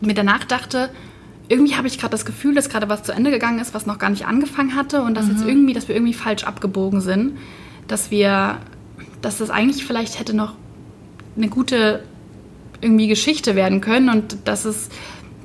mir 0.00 0.14
danach 0.14 0.44
dachte, 0.44 0.90
irgendwie 1.48 1.74
habe 1.74 1.88
ich 1.88 1.98
gerade 1.98 2.12
das 2.12 2.24
Gefühl, 2.24 2.54
dass 2.54 2.68
gerade 2.68 2.88
was 2.88 3.02
zu 3.02 3.12
Ende 3.12 3.30
gegangen 3.30 3.58
ist, 3.58 3.74
was 3.74 3.86
noch 3.86 3.98
gar 3.98 4.10
nicht 4.10 4.26
angefangen 4.26 4.76
hatte 4.76 5.02
und 5.02 5.14
dass 5.14 5.26
mhm. 5.26 5.32
jetzt 5.32 5.46
irgendwie, 5.46 5.72
dass 5.72 5.88
wir 5.88 5.96
irgendwie 5.96 6.14
falsch 6.14 6.44
abgebogen 6.44 7.00
sind, 7.00 7.38
dass 7.88 8.10
wir, 8.10 8.58
dass 9.22 9.38
das 9.38 9.50
eigentlich 9.50 9.86
vielleicht 9.86 10.20
hätte 10.20 10.34
noch 10.34 10.54
eine 11.36 11.48
gute 11.48 12.02
irgendwie 12.80 13.08
Geschichte 13.08 13.56
werden 13.56 13.80
können 13.80 14.08
und 14.08 14.36
dass 14.44 14.64
es, 14.64 14.88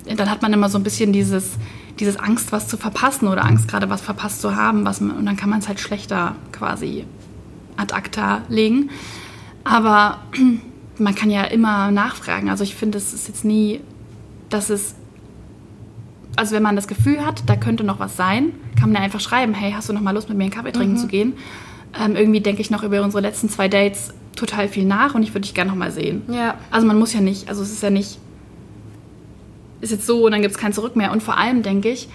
dann 0.06 0.30
hat 0.30 0.42
man 0.42 0.54
immer 0.54 0.70
so 0.70 0.78
ein 0.78 0.84
bisschen 0.84 1.14
dieses 1.14 1.54
dieses 2.00 2.18
Angst, 2.18 2.52
was 2.52 2.68
zu 2.68 2.78
verpassen 2.78 3.28
oder 3.28 3.46
Angst, 3.46 3.68
gerade 3.68 3.90
was 3.90 4.02
verpasst 4.02 4.42
zu 4.42 4.56
haben. 4.56 4.86
Was 4.86 5.02
man, 5.02 5.16
und 5.18 5.26
dann 5.26 5.38
kann 5.38 5.50
man 5.50 5.60
es 5.60 5.68
halt 5.68 5.80
schlechter 5.80 6.36
quasi 6.52 7.06
ad 7.78 7.94
acta 7.94 8.42
legen. 8.50 8.90
Aber 9.64 10.20
man 10.98 11.16
kann 11.16 11.30
ja 11.30 11.44
immer 11.44 11.92
nachfragen. 11.92 12.50
Also 12.50 12.64
ich 12.64 12.76
finde, 12.76 12.98
es 12.98 13.14
ist 13.14 13.28
jetzt 13.28 13.46
nie, 13.46 13.82
dass 14.50 14.70
es 14.70 14.96
also 16.36 16.56
wenn 16.56 16.64
man 16.64 16.76
das 16.76 16.88
Gefühl 16.88 17.26
hat, 17.26 17.44
da 17.48 17.56
könnte 17.56 17.84
noch 17.84 18.00
was 18.00 18.18
sein, 18.18 18.54
kann 18.80 18.90
man 18.90 18.96
ja 18.96 19.06
einfach 19.06 19.20
schreiben, 19.20 19.54
hey, 19.54 19.72
hast 19.72 19.90
du 19.90 19.94
noch 19.94 20.02
mal 20.02 20.12
Lust, 20.12 20.30
mit 20.30 20.38
mir 20.38 20.46
einen 20.46 20.54
Kaffee 20.54 20.72
trinken 20.72 20.94
mhm. 20.94 20.98
zu 20.98 21.08
gehen? 21.08 21.34
Ähm, 22.00 22.16
irgendwie 22.16 22.42
denke 22.42 22.62
ich 22.62 22.72
noch 22.72 22.84
über 22.84 23.02
unsere 23.04 23.22
letzten 23.22 23.50
zwei 23.50 23.68
Dates 23.68 24.14
total 24.36 24.68
viel 24.68 24.86
nach 24.86 25.14
und 25.14 25.22
ich 25.22 25.30
würde 25.30 25.42
dich 25.42 25.54
gerne 25.54 25.70
noch 25.70 25.78
mal 25.78 25.92
sehen. 25.92 26.24
Ja. 26.28 26.56
Also 26.72 26.88
man 26.88 26.98
muss 26.98 27.14
ja 27.14 27.22
nicht, 27.22 27.50
also 27.50 27.62
es 27.62 27.72
ist 27.72 27.84
ja 27.84 27.92
nicht, 27.92 28.20
ist 29.84 29.92
jetzt 29.92 30.08
so 30.08 30.26
und 30.26 30.32
dann 30.32 30.42
gibt 30.42 30.56
es 30.56 30.60
kein 30.60 30.74
Zurück 30.74 30.96
mehr. 30.96 31.12
Und 31.12 31.22
vor 31.22 31.38
allem 31.38 31.62
denke 31.62 31.90
ich, 31.90 32.08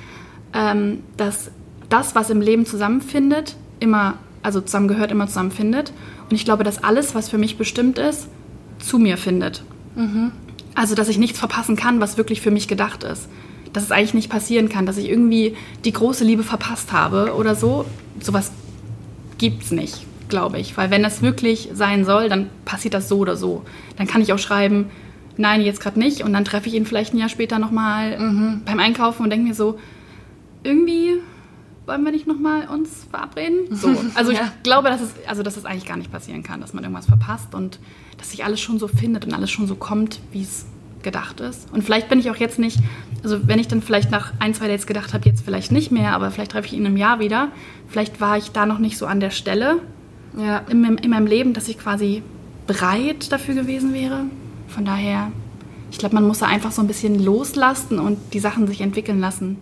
ähm, 0.54 1.02
dass 1.16 1.50
das, 1.88 2.14
was 2.14 2.30
im 2.30 2.40
Leben 2.40 2.66
zusammenfindet, 2.66 3.56
immer, 3.78 4.14
also 4.42 4.60
zusammengehört, 4.60 5.12
immer 5.12 5.26
zusammenfindet. 5.26 5.92
Und 6.28 6.34
ich 6.34 6.44
glaube, 6.44 6.64
dass 6.64 6.82
alles, 6.82 7.14
was 7.14 7.28
für 7.28 7.38
mich 7.38 7.58
bestimmt 7.58 7.98
ist, 7.98 8.28
zu 8.78 8.98
mir 8.98 9.16
findet. 9.16 9.62
Mhm. 9.94 10.32
Also, 10.74 10.94
dass 10.94 11.08
ich 11.08 11.18
nichts 11.18 11.38
verpassen 11.38 11.76
kann, 11.76 12.00
was 12.00 12.16
wirklich 12.16 12.40
für 12.40 12.50
mich 12.50 12.68
gedacht 12.68 13.04
ist. 13.04 13.28
Dass 13.72 13.82
es 13.82 13.90
eigentlich 13.90 14.14
nicht 14.14 14.30
passieren 14.30 14.68
kann, 14.68 14.86
dass 14.86 14.96
ich 14.96 15.08
irgendwie 15.08 15.56
die 15.84 15.92
große 15.92 16.24
Liebe 16.24 16.42
verpasst 16.42 16.92
habe 16.92 17.34
oder 17.34 17.54
so. 17.54 17.84
Sowas 18.20 18.50
gibt 19.36 19.64
es 19.64 19.70
nicht, 19.72 20.06
glaube 20.28 20.58
ich. 20.58 20.76
Weil 20.76 20.90
wenn 20.90 21.02
das 21.02 21.20
wirklich 21.20 21.70
sein 21.74 22.04
soll, 22.04 22.28
dann 22.28 22.48
passiert 22.64 22.94
das 22.94 23.08
so 23.08 23.18
oder 23.18 23.36
so. 23.36 23.64
Dann 23.96 24.06
kann 24.06 24.22
ich 24.22 24.32
auch 24.32 24.38
schreiben, 24.38 24.86
nein, 25.38 25.62
jetzt 25.62 25.80
gerade 25.80 25.98
nicht. 25.98 26.22
Und 26.22 26.32
dann 26.34 26.44
treffe 26.44 26.68
ich 26.68 26.74
ihn 26.74 26.84
vielleicht 26.84 27.14
ein 27.14 27.18
Jahr 27.18 27.28
später 27.30 27.58
nochmal 27.58 28.18
mhm. 28.18 28.62
beim 28.64 28.78
Einkaufen 28.78 29.22
und 29.22 29.30
denke 29.30 29.48
mir 29.48 29.54
so, 29.54 29.78
irgendwie 30.62 31.14
wollen 31.86 32.04
wir 32.04 32.12
nicht 32.12 32.26
nochmal 32.26 32.68
uns 32.68 33.06
verabreden? 33.10 33.60
So. 33.70 33.94
Also 34.14 34.30
ich 34.30 34.38
ja. 34.38 34.52
glaube, 34.62 34.88
dass 34.88 35.00
es, 35.00 35.14
also 35.26 35.42
dass 35.42 35.56
es 35.56 35.64
eigentlich 35.64 35.86
gar 35.86 35.96
nicht 35.96 36.12
passieren 36.12 36.42
kann, 36.42 36.60
dass 36.60 36.74
man 36.74 36.84
irgendwas 36.84 37.06
verpasst 37.06 37.54
und 37.54 37.78
dass 38.18 38.30
sich 38.30 38.44
alles 38.44 38.60
schon 38.60 38.78
so 38.78 38.88
findet 38.88 39.24
und 39.24 39.32
alles 39.32 39.50
schon 39.50 39.66
so 39.66 39.76
kommt, 39.76 40.20
wie 40.32 40.42
es 40.42 40.66
gedacht 41.02 41.40
ist. 41.40 41.72
Und 41.72 41.82
vielleicht 41.82 42.08
bin 42.08 42.18
ich 42.18 42.30
auch 42.30 42.36
jetzt 42.36 42.58
nicht, 42.58 42.78
also 43.22 43.46
wenn 43.46 43.58
ich 43.58 43.68
dann 43.68 43.82
vielleicht 43.82 44.10
nach 44.10 44.32
ein, 44.40 44.52
zwei 44.52 44.66
Dates 44.66 44.86
gedacht 44.86 45.14
habe, 45.14 45.28
jetzt 45.28 45.44
vielleicht 45.44 45.70
nicht 45.72 45.92
mehr, 45.92 46.12
aber 46.12 46.30
vielleicht 46.30 46.52
treffe 46.52 46.66
ich 46.66 46.72
ihn 46.72 46.84
im 46.84 46.96
Jahr 46.96 47.20
wieder, 47.20 47.48
vielleicht 47.86 48.20
war 48.20 48.36
ich 48.36 48.50
da 48.50 48.66
noch 48.66 48.78
nicht 48.78 48.98
so 48.98 49.06
an 49.06 49.20
der 49.20 49.30
Stelle 49.30 49.80
ja. 50.36 50.58
in, 50.68 50.84
in 50.98 51.10
meinem 51.10 51.26
Leben, 51.26 51.54
dass 51.54 51.68
ich 51.68 51.78
quasi 51.78 52.22
bereit 52.66 53.32
dafür 53.32 53.54
gewesen 53.54 53.94
wäre. 53.94 54.24
Von 54.68 54.84
daher, 54.84 55.32
ich 55.90 55.98
glaube, 55.98 56.14
man 56.14 56.26
muss 56.26 56.38
da 56.38 56.46
einfach 56.46 56.72
so 56.72 56.82
ein 56.82 56.86
bisschen 56.86 57.22
loslassen 57.22 57.98
und 57.98 58.18
die 58.32 58.40
Sachen 58.40 58.66
sich 58.66 58.80
entwickeln 58.80 59.20
lassen, 59.20 59.58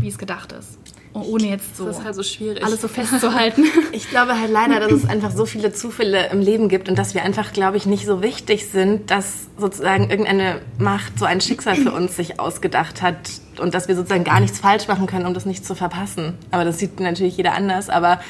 wie 0.00 0.08
es 0.08 0.18
gedacht 0.18 0.52
ist. 0.52 0.78
Ohne 1.14 1.48
jetzt 1.48 1.78
so, 1.78 1.86
halt 1.86 2.14
so 2.14 2.22
alles 2.62 2.82
so 2.82 2.88
festzuhalten. 2.88 3.64
ich 3.92 4.10
glaube 4.10 4.38
halt 4.38 4.50
leider, 4.50 4.80
dass 4.80 4.92
es 4.92 5.08
einfach 5.08 5.30
so 5.30 5.46
viele 5.46 5.72
Zufälle 5.72 6.28
im 6.28 6.40
Leben 6.40 6.68
gibt 6.68 6.90
und 6.90 6.98
dass 6.98 7.14
wir 7.14 7.22
einfach, 7.22 7.54
glaube 7.54 7.78
ich, 7.78 7.86
nicht 7.86 8.04
so 8.04 8.20
wichtig 8.20 8.66
sind, 8.66 9.10
dass 9.10 9.46
sozusagen 9.56 10.10
irgendeine 10.10 10.60
Macht 10.78 11.18
so 11.18 11.24
ein 11.24 11.40
Schicksal 11.40 11.76
für 11.76 11.92
uns 11.92 12.16
sich 12.16 12.38
ausgedacht 12.38 13.00
hat 13.00 13.30
und 13.58 13.72
dass 13.72 13.88
wir 13.88 13.96
sozusagen 13.96 14.24
gar 14.24 14.40
nichts 14.40 14.58
falsch 14.58 14.88
machen 14.88 15.06
können, 15.06 15.24
um 15.24 15.32
das 15.32 15.46
nicht 15.46 15.64
zu 15.64 15.74
verpassen. 15.74 16.34
Aber 16.50 16.66
das 16.66 16.78
sieht 16.78 17.00
natürlich 17.00 17.38
jeder 17.38 17.54
anders. 17.54 17.88
Aber 17.88 18.20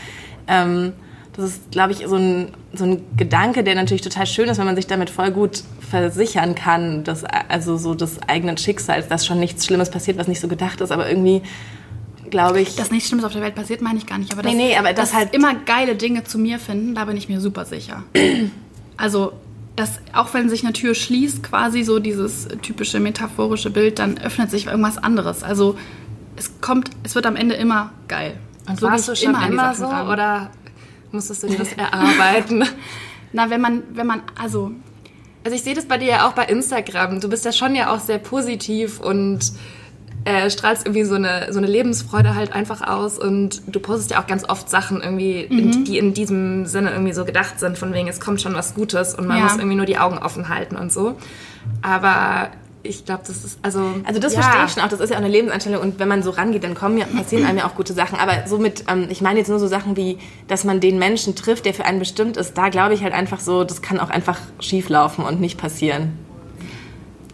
ähm, 0.47 0.93
das 1.37 1.51
ist, 1.51 1.71
glaube 1.71 1.93
ich, 1.93 2.07
so 2.07 2.17
ein, 2.17 2.49
so 2.73 2.85
ein 2.85 3.03
Gedanke, 3.17 3.63
der 3.63 3.75
natürlich 3.75 4.03
total 4.03 4.27
schön 4.27 4.49
ist, 4.49 4.59
wenn 4.59 4.67
man 4.67 4.77
sich 4.77 4.87
damit 4.87 5.11
voll 5.11 5.31
gut 5.31 5.63
versichern 5.91 6.55
kann, 6.55 7.05
dass, 7.05 7.25
also 7.25 7.77
so 7.77 7.95
des 7.95 8.23
eigenen 8.23 8.57
Schicksals, 8.57 9.09
dass 9.09 9.27
schon 9.27 9.39
nichts 9.39 9.67
Schlimmes 9.67 9.91
passiert, 9.91 10.17
was 10.19 10.29
nicht 10.29 10.41
so 10.41 10.49
gedacht 10.49 10.81
ist, 10.81 10.91
aber 10.91 11.09
irgendwie 11.09 11.43
glaube 12.31 12.61
ich. 12.61 12.75
Dass 12.77 12.91
nichts 12.91 13.09
Schlimmes 13.09 13.25
auf 13.25 13.33
der 13.33 13.43
Welt 13.43 13.55
passiert, 13.55 13.81
meine 13.83 13.99
ich 13.99 14.07
gar 14.07 14.19
nicht. 14.19 14.33
Aber 14.33 14.43
dass, 14.43 14.53
nee, 14.53 14.69
nee, 14.69 14.77
aber 14.77 14.93
das 14.93 15.15
halt 15.15 15.35
immer 15.35 15.55
geile 15.55 15.95
Dinge 15.95 16.25
zu 16.25 16.39
mir 16.39 16.59
finden, 16.59 16.95
da 16.95 17.05
bin 17.05 17.17
ich 17.17 17.29
mir 17.29 17.41
super 17.41 17.65
sicher. 17.65 18.03
also, 18.97 19.33
dass 19.77 20.01
auch 20.13 20.33
wenn 20.35 20.49
sich 20.49 20.65
eine 20.65 20.73
Tür 20.73 20.95
schließt, 20.95 21.43
quasi 21.43 21.83
so 21.83 21.99
dieses 21.99 22.49
typische 22.63 22.99
metaphorische 22.99 23.71
Bild, 23.71 23.99
dann 23.99 24.19
öffnet 24.19 24.51
sich 24.51 24.67
irgendwas 24.67 24.99
anderes. 24.99 25.43
Also 25.43 25.77
es 26.37 26.61
kommt, 26.61 26.91
es 27.03 27.15
wird 27.15 27.27
am 27.27 27.37
Ende 27.37 27.55
immer 27.55 27.93
geil. 28.09 28.39
Und 28.69 28.81
so 28.81 28.87
warst 28.87 29.09
du 29.09 29.15
schon 29.15 29.35
immer, 29.35 29.47
immer 29.47 29.75
so 29.75 29.87
oder 29.87 30.51
musstest 31.17 31.43
du 31.43 31.49
dir 31.49 31.59
das 31.59 31.73
erarbeiten? 31.73 32.65
Na, 33.33 33.51
wenn 33.51 33.61
man, 33.61 33.83
wenn 33.93 34.07
man, 34.07 34.23
also. 34.41 34.71
Also 35.45 35.55
ich 35.55 35.63
sehe 35.63 35.75
das 35.75 35.87
bei 35.87 35.99
dir 35.99 36.09
ja 36.09 36.29
auch 36.29 36.33
bei 36.33 36.45
Instagram. 36.45 37.21
Du 37.21 37.29
bist 37.29 37.45
ja 37.45 37.53
schon 37.53 37.77
ja 37.77 37.95
auch 37.95 38.01
sehr 38.01 38.19
positiv 38.19 38.99
und 38.99 39.53
äh, 40.27 40.51
strahlst 40.51 40.87
irgendwie 40.87 41.05
so 41.05 41.15
eine, 41.15 41.53
so 41.53 41.59
eine 41.59 41.69
Lebensfreude 41.69 42.35
halt 42.35 42.53
einfach 42.53 42.83
aus 42.83 43.17
und 43.17 43.63
du 43.69 43.79
postest 43.79 44.11
ja 44.11 44.21
auch 44.21 44.27
ganz 44.27 44.49
oft 44.49 44.69
Sachen 44.69 45.01
irgendwie, 45.01 45.47
mhm. 45.49 45.59
in, 45.59 45.85
die 45.85 45.99
in 45.99 46.15
diesem 46.15 46.67
Sinne 46.67 46.91
irgendwie 46.91 47.13
so 47.13 47.25
gedacht 47.25 47.61
sind, 47.61 47.79
von 47.79 47.95
wegen, 47.95 48.09
es 48.09 48.19
kommt 48.19 48.41
schon 48.43 48.55
was 48.55 48.75
Gutes 48.75 49.15
und 49.15 49.29
man 49.29 49.39
ja. 49.39 49.45
muss 49.45 49.57
irgendwie 49.57 49.77
nur 49.77 49.87
die 49.87 49.99
Augen 49.99 50.19
offen 50.19 50.49
halten 50.49 50.75
und 50.75 50.93
so. 50.93 51.17
Aber 51.81 52.51
ich 52.87 53.05
glaube, 53.05 53.23
das 53.27 53.45
ist 53.45 53.59
also. 53.63 53.83
Also 54.05 54.21
das 54.21 54.35
ja. 54.35 54.43
verstehe 54.43 54.65
ich 54.67 54.73
schon 54.73 54.83
auch. 54.83 54.89
Das 54.89 55.01
ist 55.01 55.11
ja 55.11 55.17
auch 55.17 55.21
eine 55.21 55.29
Lebenseinstellung 55.29 55.83
und 55.83 55.99
wenn 55.99 56.09
man 56.09 56.23
so 56.23 56.31
rangeht, 56.31 56.65
dann 56.65 56.75
kommen 56.75 56.99
ja, 56.99 57.07
passieren 57.17 57.45
einem 57.45 57.59
ja 57.59 57.67
auch 57.67 57.75
gute 57.75 57.93
Sachen. 57.93 58.19
Aber 58.19 58.47
somit, 58.47 58.85
ähm, 58.89 59.07
ich 59.11 59.21
meine 59.21 59.39
jetzt 59.39 59.49
nur 59.49 59.59
so 59.59 59.67
Sachen 59.67 59.97
wie, 59.97 60.19
dass 60.49 60.65
man 60.65 60.81
den 60.81 60.99
Menschen 60.99 61.35
trifft, 61.35 61.67
der 61.67 61.75
für 61.75 61.85
einen 61.85 61.99
bestimmt 61.99 62.37
ist. 62.37 62.57
Da 62.57 62.69
glaube 62.69 62.95
ich 62.95 63.03
halt 63.03 63.13
einfach 63.13 63.41
so, 63.41 63.65
das 63.65 63.83
kann 63.83 64.01
auch 64.01 64.11
einfach 64.11 64.39
schief 64.61 64.89
laufen 64.89 65.25
und 65.25 65.41
nicht 65.41 65.59
passieren. 65.59 66.13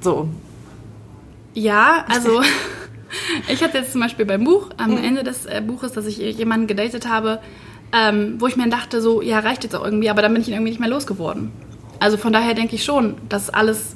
So. 0.00 0.28
Ja, 1.54 2.04
also 2.08 2.42
ich 3.48 3.62
hatte 3.62 3.78
jetzt 3.78 3.92
zum 3.92 4.00
Beispiel 4.00 4.24
beim 4.24 4.44
Buch 4.44 4.70
am 4.76 4.92
mhm. 4.92 5.04
Ende 5.04 5.22
des 5.22 5.46
äh, 5.46 5.62
Buches, 5.64 5.92
dass 5.92 6.06
ich 6.06 6.18
jemanden 6.18 6.66
gedatet 6.66 7.08
habe, 7.08 7.40
ähm, 7.92 8.36
wo 8.38 8.46
ich 8.46 8.56
mir 8.56 8.68
dachte 8.68 9.02
so, 9.02 9.20
ja 9.22 9.38
reicht 9.38 9.64
jetzt 9.64 9.76
auch 9.76 9.84
irgendwie, 9.84 10.08
aber 10.08 10.22
dann 10.22 10.32
bin 10.32 10.42
ich 10.42 10.48
ihn 10.48 10.54
irgendwie 10.54 10.70
nicht 10.70 10.80
mehr 10.80 10.88
losgeworden. 10.88 11.52
Also 12.00 12.16
von 12.16 12.32
daher 12.32 12.54
denke 12.54 12.74
ich 12.74 12.84
schon, 12.84 13.16
dass 13.28 13.50
alles 13.50 13.94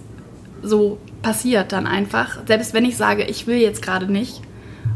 so 0.63 0.99
passiert 1.23 1.73
dann 1.73 1.87
einfach. 1.87 2.39
Selbst 2.47 2.75
wenn 2.75 2.85
ich 2.85 2.97
sage, 2.97 3.25
ich 3.25 3.47
will 3.47 3.57
jetzt 3.57 3.83
gerade 3.83 4.11
nicht 4.11 4.43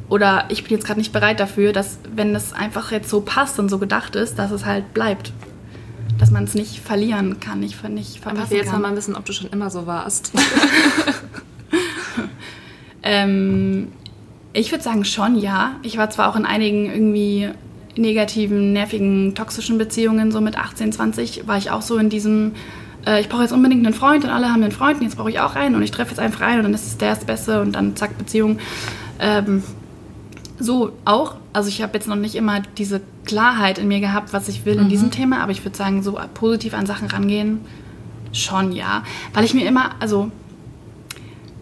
oder 0.08 0.44
ich 0.48 0.64
bin 0.64 0.72
jetzt 0.72 0.86
gerade 0.86 0.98
nicht 0.98 1.12
bereit 1.12 1.40
dafür, 1.40 1.72
dass 1.72 1.98
wenn 2.14 2.34
das 2.34 2.52
einfach 2.52 2.90
jetzt 2.92 3.08
so 3.08 3.20
passt 3.20 3.58
und 3.58 3.68
so 3.68 3.78
gedacht 3.78 4.16
ist, 4.16 4.38
dass 4.38 4.50
es 4.50 4.64
halt 4.64 4.92
bleibt. 4.92 5.32
Dass 6.18 6.30
man 6.30 6.44
es 6.44 6.54
nicht 6.54 6.80
verlieren 6.80 7.40
kann, 7.40 7.60
nicht, 7.60 7.82
nicht 7.88 8.18
verpassen 8.18 8.36
Aber 8.36 8.44
ich 8.44 8.50
will 8.50 8.58
jetzt 8.58 8.70
kann. 8.70 8.82
mal 8.82 8.94
wissen, 8.96 9.16
ob 9.16 9.24
du 9.24 9.32
schon 9.32 9.48
immer 9.50 9.70
so 9.70 9.86
warst. 9.86 10.32
ähm, 13.02 13.88
ich 14.52 14.70
würde 14.70 14.84
sagen 14.84 15.04
schon, 15.04 15.38
ja. 15.38 15.76
Ich 15.82 15.96
war 15.96 16.10
zwar 16.10 16.28
auch 16.28 16.36
in 16.36 16.44
einigen 16.44 16.86
irgendwie 16.86 17.50
negativen, 17.96 18.72
nervigen, 18.72 19.34
toxischen 19.34 19.78
Beziehungen, 19.78 20.32
so 20.32 20.40
mit 20.40 20.58
18, 20.58 20.92
20, 20.92 21.46
war 21.46 21.58
ich 21.58 21.70
auch 21.70 21.82
so 21.82 21.96
in 21.98 22.08
diesem, 22.08 22.52
äh, 23.06 23.20
ich 23.20 23.28
brauche 23.28 23.42
jetzt 23.42 23.52
unbedingt 23.52 23.84
einen 23.84 23.94
Freund 23.94 24.24
und 24.24 24.30
alle 24.30 24.48
haben 24.48 24.62
einen 24.62 24.72
Freund 24.72 24.98
und 24.98 25.04
jetzt 25.04 25.16
brauche 25.16 25.30
ich 25.30 25.40
auch 25.40 25.54
einen 25.54 25.74
und 25.74 25.82
ich 25.82 25.90
treffe 25.90 26.10
jetzt 26.10 26.20
einfach 26.20 26.42
einen 26.42 26.58
und 26.58 26.64
dann 26.64 26.74
ist 26.74 26.86
es 26.86 26.98
der 26.98 27.14
das 27.14 27.24
Beste 27.24 27.60
und 27.60 27.72
dann 27.72 27.96
zack, 27.96 28.16
Beziehung. 28.18 28.58
Ähm, 29.18 29.62
so 30.58 30.92
auch. 31.04 31.36
Also 31.52 31.68
ich 31.68 31.82
habe 31.82 31.94
jetzt 31.94 32.06
noch 32.06 32.16
nicht 32.16 32.34
immer 32.34 32.60
diese 32.76 33.00
Klarheit 33.24 33.78
in 33.78 33.88
mir 33.88 34.00
gehabt, 34.00 34.32
was 34.32 34.48
ich 34.48 34.64
will 34.64 34.74
mhm. 34.74 34.82
in 34.82 34.88
diesem 34.88 35.10
Thema, 35.10 35.42
aber 35.42 35.52
ich 35.52 35.64
würde 35.64 35.76
sagen, 35.76 36.02
so 36.02 36.18
positiv 36.34 36.74
an 36.74 36.86
Sachen 36.86 37.08
rangehen, 37.08 37.60
schon 38.32 38.72
ja. 38.72 39.02
Weil 39.32 39.44
ich 39.44 39.54
mir 39.54 39.66
immer, 39.66 39.90
also 40.00 40.30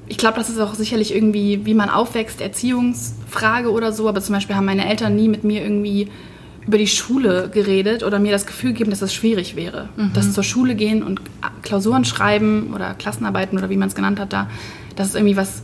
ich 0.09 0.19
glaube, 0.19 0.37
das 0.37 0.49
ist 0.49 0.59
auch 0.59 0.75
sicherlich 0.75 1.15
irgendwie, 1.15 1.65
wie 1.65 1.75
man 1.75 1.91
aufwächst, 1.91 2.41
Erziehungsfrage 2.41 3.71
oder 3.71 3.93
so. 3.93 4.09
Aber 4.09 4.21
zum 4.21 4.35
Beispiel 4.35 4.57
haben 4.57 4.65
meine 4.65 4.89
Eltern 4.89 5.15
nie 5.15 5.29
mit 5.29 5.45
mir 5.45 5.63
irgendwie 5.63 6.09
über 6.69 6.77
die 6.79 6.87
Schule 6.87 7.49
geredet 7.53 8.03
oder 8.03 8.19
mir 8.19 8.31
das 8.31 8.45
Gefühl 8.45 8.73
gegeben, 8.73 8.91
dass 8.91 9.01
das 9.01 9.15
schwierig 9.15 9.57
wäre. 9.57 9.89
Mhm. 9.97 10.13
Dass 10.13 10.35
zur 10.35 10.45
Schule 10.45 10.75
gehen 10.75 11.03
und 11.03 11.23
Klausuren 11.63 12.05
schreiben 12.05 12.75
oder 12.75 12.93
Klassenarbeiten 12.93 13.59
oder 13.59 13.71
wie 13.71 13.77
man 13.79 13.89
es 13.89 13.95
genannt 13.95 14.21
hat, 14.21 14.35
da, 14.35 14.51
dass 14.95 15.09
es 15.09 15.15
irgendwie 15.15 15.37
was 15.37 15.63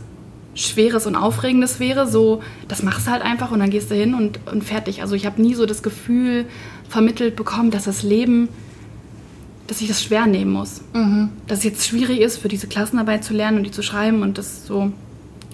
Schweres 0.55 1.05
und 1.05 1.15
Aufregendes 1.15 1.79
wäre. 1.79 2.07
So, 2.07 2.41
das 2.67 2.81
machst 2.81 3.05
du 3.05 3.11
halt 3.11 3.21
einfach 3.21 3.51
und 3.51 3.59
dann 3.59 3.69
gehst 3.69 3.91
du 3.91 3.95
hin 3.95 4.15
und, 4.15 4.39
und 4.51 4.63
fertig. 4.63 5.03
Also 5.03 5.13
ich 5.13 5.27
habe 5.27 5.39
nie 5.39 5.53
so 5.53 5.67
das 5.67 5.83
Gefühl 5.83 6.45
vermittelt 6.89 7.35
bekommen, 7.35 7.69
dass 7.69 7.83
das 7.83 8.01
Leben 8.01 8.49
dass 9.67 9.81
ich 9.81 9.87
das 9.87 10.03
schwer 10.03 10.27
nehmen 10.27 10.51
muss. 10.51 10.81
Mhm. 10.93 11.29
Dass 11.47 11.59
es 11.59 11.63
jetzt 11.63 11.87
schwierig 11.87 12.19
ist, 12.19 12.37
für 12.37 12.47
diese 12.47 12.67
Klassenarbeit 12.67 13.23
zu 13.23 13.33
lernen 13.33 13.57
und 13.57 13.63
die 13.63 13.71
zu 13.71 13.81
schreiben 13.81 14.21
und 14.21 14.37
das 14.37 14.65
so. 14.65 14.91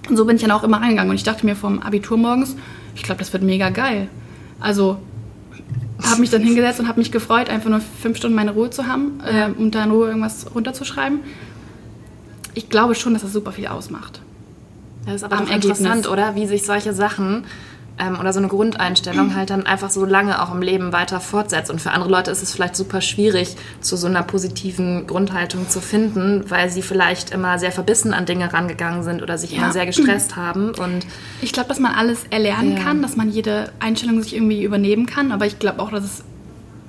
Und 0.09 0.17
so 0.17 0.25
bin 0.25 0.35
ich 0.35 0.41
dann 0.41 0.51
auch 0.51 0.63
immer 0.63 0.81
reingegangen. 0.81 1.11
Und 1.11 1.15
ich 1.15 1.23
dachte 1.23 1.45
mir 1.45 1.55
vom 1.55 1.79
Abitur 1.79 2.17
morgens, 2.17 2.55
ich 2.95 3.03
glaube, 3.03 3.19
das 3.19 3.31
wird 3.31 3.43
mega 3.43 3.69
geil. 3.69 4.09
Also 4.59 4.97
habe 6.03 6.21
mich 6.21 6.29
dann 6.29 6.41
hingesetzt 6.41 6.79
und 6.79 6.87
habe 6.87 6.99
mich 6.99 7.11
gefreut, 7.11 7.49
einfach 7.49 7.69
nur 7.69 7.81
fünf 7.81 8.17
Stunden 8.17 8.35
meine 8.35 8.51
Ruhe 8.51 8.69
zu 8.69 8.87
haben 8.87 9.21
äh, 9.25 9.49
und 9.57 9.75
da 9.75 9.83
in 9.83 9.91
Ruhe 9.91 10.07
irgendwas 10.07 10.53
runterzuschreiben. 10.53 11.19
Ich 12.53 12.69
glaube 12.69 12.95
schon, 12.95 13.13
dass 13.13 13.21
das 13.21 13.33
super 13.33 13.51
viel 13.51 13.67
ausmacht. 13.67 14.21
Das 15.05 15.15
ist 15.15 15.23
aber 15.23 15.41
auch 15.41 15.49
interessant, 15.49 16.07
oder? 16.07 16.35
Wie 16.35 16.47
sich 16.47 16.65
solche 16.65 16.93
Sachen 16.93 17.45
ähm, 17.99 18.19
oder 18.19 18.33
so 18.33 18.39
eine 18.39 18.47
Grundeinstellung 18.47 19.35
halt 19.35 19.49
dann 19.49 19.65
einfach 19.65 19.89
so 19.89 20.05
lange 20.05 20.41
auch 20.41 20.53
im 20.53 20.61
Leben 20.61 20.91
weiter 20.91 21.19
fortsetzt. 21.19 21.69
Und 21.69 21.79
für 21.81 21.91
andere 21.91 22.09
Leute 22.09 22.31
ist 22.31 22.41
es 22.41 22.53
vielleicht 22.53 22.75
super 22.75 23.01
schwierig, 23.01 23.55
zu 23.81 23.95
so 23.95 24.07
einer 24.07 24.23
positiven 24.23 25.07
Grundhaltung 25.07 25.69
zu 25.69 25.81
finden, 25.81 26.49
weil 26.49 26.69
sie 26.69 26.81
vielleicht 26.81 27.31
immer 27.31 27.59
sehr 27.59 27.71
verbissen 27.71 28.13
an 28.13 28.25
Dinge 28.25 28.51
rangegangen 28.51 29.03
sind 29.03 29.21
oder 29.21 29.37
sich 29.37 29.51
ja. 29.51 29.57
immer 29.59 29.71
sehr 29.71 29.85
gestresst 29.85 30.35
haben. 30.35 30.71
Und 30.71 31.05
ich 31.41 31.51
glaube, 31.53 31.69
dass 31.69 31.79
man 31.79 31.93
alles 31.93 32.25
erlernen 32.29 32.77
ja. 32.77 32.83
kann, 32.83 33.01
dass 33.01 33.15
man 33.15 33.29
jede 33.29 33.71
Einstellung 33.79 34.21
sich 34.23 34.35
irgendwie 34.35 34.63
übernehmen 34.63 35.05
kann. 35.05 35.31
Aber 35.31 35.45
ich 35.45 35.59
glaube 35.59 35.79
auch, 35.79 35.91
dass 35.91 36.03
es 36.03 36.23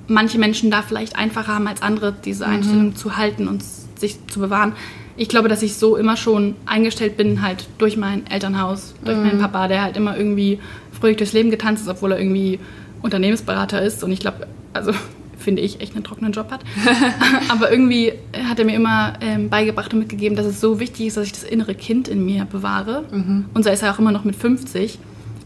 manche 0.07 0.37
Menschen 0.37 0.71
da 0.71 0.81
vielleicht 0.81 1.15
einfacher 1.15 1.53
haben 1.53 1.67
als 1.67 1.81
andere, 1.81 2.13
diese 2.13 2.47
mhm. 2.47 2.53
Einstellung 2.53 2.85
mhm. 2.87 2.95
zu 2.95 3.17
halten 3.17 3.47
und 3.47 3.63
sich 3.99 4.17
zu 4.27 4.39
bewahren 4.39 4.73
ich 5.15 5.29
glaube, 5.29 5.47
dass 5.47 5.61
ich 5.61 5.75
so 5.75 5.95
immer 5.95 6.17
schon 6.17 6.55
eingestellt 6.65 7.17
bin, 7.17 7.41
halt 7.41 7.67
durch 7.77 7.97
mein 7.97 8.25
Elternhaus, 8.27 8.95
durch 9.03 9.17
mhm. 9.17 9.23
meinen 9.23 9.39
Papa, 9.39 9.67
der 9.67 9.83
halt 9.83 9.97
immer 9.97 10.17
irgendwie 10.17 10.59
fröhlich 11.03 11.17
durchs 11.17 11.33
Leben 11.33 11.51
getanzt 11.51 11.83
ist, 11.83 11.89
obwohl 11.89 12.13
er 12.13 12.17
irgendwie 12.17 12.59
Unternehmensberater 13.01 13.81
ist 13.81 14.05
und 14.05 14.13
ich 14.13 14.21
glaube, 14.21 14.47
also 14.71 14.93
finde 15.37 15.61
ich, 15.61 15.81
echt 15.81 15.95
einen 15.95 16.05
trockenen 16.05 16.31
Job 16.31 16.49
hat. 16.49 16.61
Aber 17.49 17.69
irgendwie 17.69 18.13
hat 18.47 18.59
er 18.59 18.63
mir 18.63 18.75
immer 18.75 19.15
ähm, 19.19 19.49
beigebracht 19.49 19.91
und 19.91 19.99
mitgegeben, 19.99 20.37
dass 20.37 20.45
es 20.45 20.61
so 20.61 20.79
wichtig 20.79 21.07
ist, 21.07 21.17
dass 21.17 21.25
ich 21.25 21.33
das 21.33 21.43
innere 21.43 21.75
Kind 21.75 22.07
in 22.07 22.23
mir 22.23 22.45
bewahre. 22.45 23.03
Mhm. 23.11 23.45
Und 23.53 23.63
so 23.65 23.69
ist 23.69 23.83
er 23.83 23.93
auch 23.93 23.99
immer 23.99 24.13
noch 24.13 24.23
mit 24.23 24.37
50, 24.37 24.97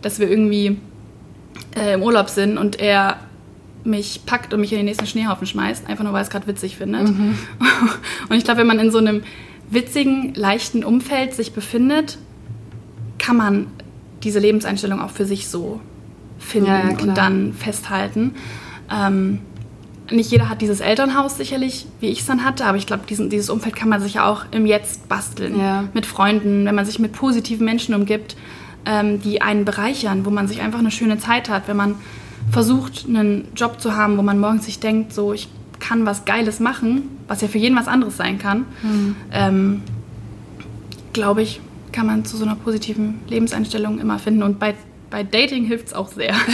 dass 0.04 0.20
wir 0.20 0.30
irgendwie 0.30 0.78
äh, 1.76 1.96
im 1.96 2.04
Urlaub 2.04 2.30
sind 2.30 2.60
und 2.60 2.80
er 2.80 3.18
mich 3.84 4.22
packt 4.28 4.54
und 4.54 4.62
mich 4.62 4.72
in 4.74 4.78
den 4.78 4.86
nächsten 4.86 5.08
Schneehaufen 5.08 5.48
schmeißt, 5.48 5.88
einfach 5.88 6.04
nur 6.04 6.14
weil 6.14 6.20
er 6.20 6.26
es 6.26 6.30
gerade 6.30 6.46
witzig 6.46 6.78
findet. 6.78 7.10
Mhm. 7.10 7.36
Und 8.30 8.38
ich 8.38 8.44
glaube, 8.44 8.60
wenn 8.60 8.68
man 8.68 8.80
in 8.80 8.92
so 8.92 9.00
einem 9.00 9.24
witzigen, 9.72 10.36
leichten 10.36 10.84
Umfeld 10.84 11.34
sich 11.34 11.54
befindet, 11.54 12.20
kann 13.18 13.38
man 13.38 13.68
diese 14.24 14.40
Lebenseinstellung 14.40 15.02
auch 15.02 15.12
für 15.12 15.26
sich 15.26 15.48
so 15.48 15.80
finden 16.40 16.68
ja, 16.68 16.90
ja, 16.90 16.98
und 17.00 17.18
dann 17.18 17.54
festhalten. 17.54 18.36
Ähm, 18.92 19.40
nicht 20.12 20.32
jeder 20.32 20.50
hat 20.50 20.62
dieses 20.62 20.80
Elternhaus 20.80 21.38
sicherlich, 21.38 21.86
wie 22.00 22.08
ich 22.08 22.22
es 22.22 22.26
dann 22.26 22.46
hatte, 22.46 22.66
aber 22.66 22.78
ich 22.78 22.86
glaube, 22.86 23.04
dieses 23.08 23.50
Umfeld 23.50 23.76
kann 23.76 23.90
man 23.90 24.02
sich 24.02 24.20
auch 24.20 24.46
im 24.52 24.66
Jetzt 24.66 25.10
basteln. 25.10 25.60
Ja. 25.60 25.86
Mit 25.94 26.06
Freunden, 26.06 26.66
wenn 26.66 26.76
man 26.76 26.86
sich 26.86 27.00
mit 27.00 27.12
positiven 27.12 27.66
Menschen 27.66 27.94
umgibt, 27.94 28.38
ähm, 28.86 29.22
die 29.22 29.42
einen 29.42 29.66
bereichern, 29.66 30.26
wo 30.26 30.30
man 30.30 30.48
sich 30.48 30.62
einfach 30.62 30.80
eine 30.80 30.92
schöne 30.92 31.18
Zeit 31.18 31.50
hat, 31.50 31.68
wenn 31.68 31.78
man 31.78 31.96
versucht, 32.52 33.06
einen 33.08 33.50
Job 33.56 33.82
zu 33.82 33.96
haben, 33.96 34.18
wo 34.18 34.22
man 34.22 34.40
morgens 34.40 34.66
sich 34.66 34.80
denkt, 34.80 35.14
so, 35.14 35.34
ich 35.34 35.50
kann 35.80 36.06
was 36.06 36.26
Geiles 36.26 36.60
machen, 36.60 37.04
was 37.28 37.42
ja 37.42 37.48
für 37.48 37.58
jeden 37.58 37.76
was 37.76 37.88
anderes 37.88 38.18
sein 38.18 38.40
kann, 38.40 38.66
mhm. 38.82 39.16
ähm, 39.32 39.82
glaube 41.14 41.42
ich, 41.42 41.60
kann 41.92 42.06
man 42.06 42.26
zu 42.26 42.38
so 42.38 42.46
einer 42.46 42.56
positiven 42.56 43.20
Lebenseinstellung 43.28 44.00
immer 44.00 44.20
finden. 44.20 44.44
Und 44.44 44.60
bei, 44.60 44.76
bei 45.10 45.24
Dating 45.24 45.66
hilft 45.66 45.88
es 45.88 45.94
auch 45.94 46.10
sehr. 46.10 46.34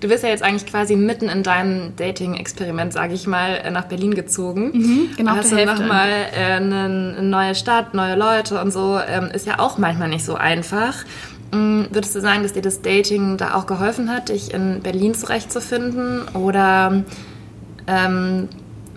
Du 0.00 0.08
bist 0.08 0.24
ja 0.24 0.30
jetzt 0.30 0.42
eigentlich 0.42 0.64
quasi 0.64 0.96
mitten 0.96 1.28
in 1.28 1.42
deinem 1.42 1.94
Dating-Experiment, 1.96 2.90
sage 2.90 3.12
ich 3.12 3.26
mal, 3.26 3.70
nach 3.70 3.84
Berlin 3.84 4.14
gezogen. 4.14 4.70
Mhm, 4.72 5.08
genau. 5.14 5.32
Hast 5.32 5.52
du 5.52 5.62
nochmal 5.66 6.08
äh, 6.34 6.54
eine, 6.54 7.22
neue 7.22 7.54
Stadt, 7.54 7.92
neue 7.92 8.16
Leute 8.16 8.62
und 8.62 8.72
so. 8.72 8.98
Ähm, 8.98 9.26
ist 9.26 9.46
ja 9.46 9.58
auch 9.58 9.76
manchmal 9.76 10.08
nicht 10.08 10.24
so 10.24 10.36
einfach. 10.36 11.04
Ähm, 11.52 11.86
würdest 11.90 12.14
du 12.14 12.20
sagen, 12.20 12.42
dass 12.42 12.54
dir 12.54 12.62
das 12.62 12.80
Dating 12.80 13.36
da 13.36 13.54
auch 13.54 13.66
geholfen 13.66 14.10
hat, 14.10 14.30
dich 14.30 14.54
in 14.54 14.80
Berlin 14.80 15.14
zurechtzufinden? 15.14 16.22
Oder 16.32 17.04
ähm, 17.86 18.48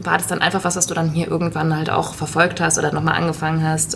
war 0.01 0.17
das 0.17 0.27
dann 0.27 0.39
einfach 0.39 0.63
was, 0.63 0.77
was 0.77 0.87
du 0.87 0.93
dann 0.93 1.09
hier 1.09 1.27
irgendwann 1.27 1.75
halt 1.75 1.89
auch 1.89 2.13
verfolgt 2.13 2.61
hast 2.61 2.77
oder 2.77 2.93
nochmal 2.93 3.15
angefangen 3.15 3.67
hast? 3.67 3.93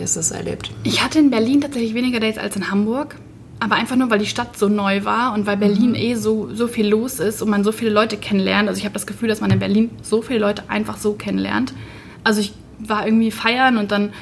Wie 0.00 0.04
hast 0.04 0.16
du 0.16 0.20
das 0.20 0.30
erlebt? 0.30 0.70
Ich 0.82 1.04
hatte 1.04 1.18
in 1.18 1.28
Berlin 1.28 1.60
tatsächlich 1.60 1.92
weniger 1.92 2.20
Dates 2.20 2.38
als 2.38 2.56
in 2.56 2.70
Hamburg. 2.70 3.16
Aber 3.58 3.74
einfach 3.74 3.96
nur, 3.96 4.08
weil 4.08 4.18
die 4.18 4.24
Stadt 4.24 4.56
so 4.56 4.70
neu 4.70 5.04
war 5.04 5.34
und 5.34 5.44
weil 5.44 5.58
Berlin 5.58 5.90
mhm. 5.90 5.94
eh 5.96 6.14
so, 6.14 6.48
so 6.54 6.68
viel 6.68 6.88
los 6.88 7.20
ist 7.20 7.42
und 7.42 7.50
man 7.50 7.64
so 7.64 7.70
viele 7.70 7.90
Leute 7.90 8.16
kennenlernt. 8.16 8.66
Also 8.66 8.78
ich 8.78 8.86
habe 8.86 8.94
das 8.94 9.06
Gefühl, 9.06 9.28
dass 9.28 9.42
man 9.42 9.50
in 9.50 9.58
Berlin 9.58 9.90
so 10.00 10.22
viele 10.22 10.38
Leute 10.38 10.62
einfach 10.68 10.96
so 10.96 11.12
kennenlernt. 11.12 11.74
Also 12.24 12.40
ich 12.40 12.54
war 12.78 13.04
irgendwie 13.04 13.30
feiern 13.30 13.76
und 13.76 13.92
dann 13.92 14.14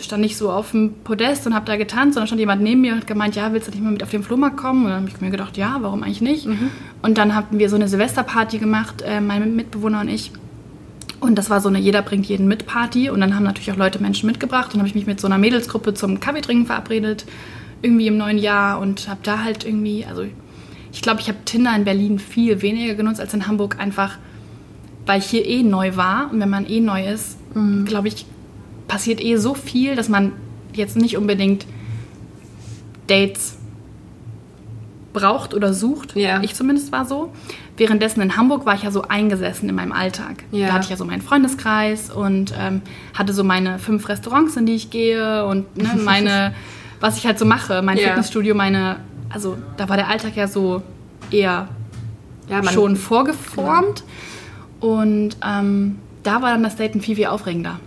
stand 0.00 0.24
ich 0.24 0.38
so 0.38 0.50
auf 0.50 0.70
dem 0.70 0.94
Podest 1.04 1.46
und 1.46 1.54
habe 1.54 1.66
da 1.66 1.76
getanzt 1.76 2.16
und 2.16 2.22
dann 2.22 2.28
stand 2.28 2.40
jemand 2.40 2.62
neben 2.62 2.80
mir 2.80 2.94
und 2.94 3.00
hat 3.00 3.06
gemeint, 3.06 3.36
ja, 3.36 3.52
willst 3.52 3.68
du 3.68 3.72
nicht 3.72 3.84
mal 3.84 3.92
mit 3.92 4.02
auf 4.02 4.10
den 4.10 4.22
Flohmarkt 4.22 4.56
kommen? 4.56 4.84
Und 4.84 4.90
dann 4.90 5.02
habe 5.02 5.10
ich 5.10 5.20
mir 5.20 5.30
gedacht, 5.30 5.58
ja, 5.58 5.76
warum 5.82 6.02
eigentlich 6.02 6.22
nicht? 6.22 6.46
Mhm. 6.46 6.70
Und 7.02 7.18
dann 7.18 7.34
hatten 7.34 7.58
wir 7.58 7.68
so 7.68 7.76
eine 7.76 7.88
Silvesterparty 7.88 8.56
gemacht, 8.56 9.02
äh, 9.02 9.20
mein 9.20 9.54
Mitbewohner 9.54 10.00
und 10.00 10.08
ich. 10.08 10.32
Und 11.20 11.36
das 11.36 11.50
war 11.50 11.60
so 11.60 11.68
eine 11.68 11.78
Jeder 11.78 12.02
bringt 12.02 12.26
jeden 12.26 12.46
mit 12.46 12.66
Party. 12.66 13.10
Und 13.10 13.20
dann 13.20 13.34
haben 13.34 13.44
natürlich 13.44 13.72
auch 13.72 13.76
Leute 13.76 14.00
Menschen 14.00 14.26
mitgebracht. 14.26 14.66
Und 14.66 14.74
dann 14.74 14.80
habe 14.80 14.88
ich 14.88 14.94
mich 14.94 15.06
mit 15.06 15.20
so 15.20 15.26
einer 15.26 15.38
Mädelsgruppe 15.38 15.94
zum 15.94 16.20
Kaffeetrinken 16.20 16.66
verabredet, 16.66 17.24
irgendwie 17.82 18.06
im 18.06 18.16
neuen 18.16 18.38
Jahr. 18.38 18.80
Und 18.80 19.08
habe 19.08 19.20
da 19.22 19.42
halt 19.42 19.64
irgendwie, 19.64 20.04
also 20.04 20.24
ich 20.92 21.02
glaube, 21.02 21.20
ich 21.20 21.28
habe 21.28 21.38
Tinder 21.44 21.74
in 21.74 21.84
Berlin 21.84 22.18
viel 22.18 22.62
weniger 22.62 22.94
genutzt 22.94 23.20
als 23.20 23.34
in 23.34 23.46
Hamburg, 23.46 23.78
einfach 23.78 24.18
weil 25.06 25.20
ich 25.20 25.26
hier 25.26 25.46
eh 25.46 25.62
neu 25.62 25.96
war. 25.96 26.30
Und 26.32 26.40
wenn 26.40 26.50
man 26.50 26.66
eh 26.66 26.80
neu 26.80 27.06
ist, 27.06 27.38
mhm. 27.54 27.84
glaube 27.84 28.08
ich, 28.08 28.26
passiert 28.88 29.22
eh 29.22 29.36
so 29.36 29.54
viel, 29.54 29.96
dass 29.96 30.08
man 30.08 30.32
jetzt 30.72 30.96
nicht 30.96 31.16
unbedingt 31.16 31.66
Dates 33.06 33.58
braucht 35.12 35.54
oder 35.54 35.72
sucht. 35.72 36.14
Ja. 36.16 36.42
Ich 36.42 36.54
zumindest 36.54 36.92
war 36.92 37.04
so. 37.06 37.32
Währenddessen 37.76 38.22
in 38.22 38.36
Hamburg 38.36 38.64
war 38.64 38.74
ich 38.74 38.84
ja 38.84 38.90
so 38.90 39.02
eingesessen 39.02 39.68
in 39.68 39.74
meinem 39.74 39.92
Alltag. 39.92 40.44
Ja. 40.50 40.68
Da 40.68 40.72
hatte 40.74 40.84
ich 40.84 40.90
ja 40.90 40.96
so 40.96 41.04
meinen 41.04 41.20
Freundeskreis 41.20 42.10
und 42.10 42.54
ähm, 42.58 42.80
hatte 43.12 43.32
so 43.34 43.44
meine 43.44 43.78
fünf 43.78 44.08
Restaurants, 44.08 44.56
in 44.56 44.64
die 44.64 44.74
ich 44.74 44.90
gehe 44.90 45.44
und 45.44 45.76
ne, 45.76 45.90
meine, 46.04 46.54
was 47.00 47.18
ich 47.18 47.26
halt 47.26 47.38
so 47.38 47.44
mache, 47.44 47.82
mein 47.82 47.98
ja. 47.98 48.08
Fitnessstudio, 48.08 48.54
meine, 48.54 48.96
also 49.28 49.58
da 49.76 49.88
war 49.88 49.96
der 49.96 50.08
Alltag 50.08 50.36
ja 50.36 50.48
so 50.48 50.82
eher 51.30 51.68
ja, 52.48 52.64
schon 52.64 52.96
vorgeformt. 52.96 54.04
Genau. 54.80 55.00
Und 55.00 55.36
ähm, 55.44 55.98
da 56.22 56.42
war 56.42 56.50
dann 56.52 56.62
das 56.62 56.76
Daten 56.76 57.00
viel, 57.00 57.16
viel 57.16 57.26
aufregender. 57.26 57.78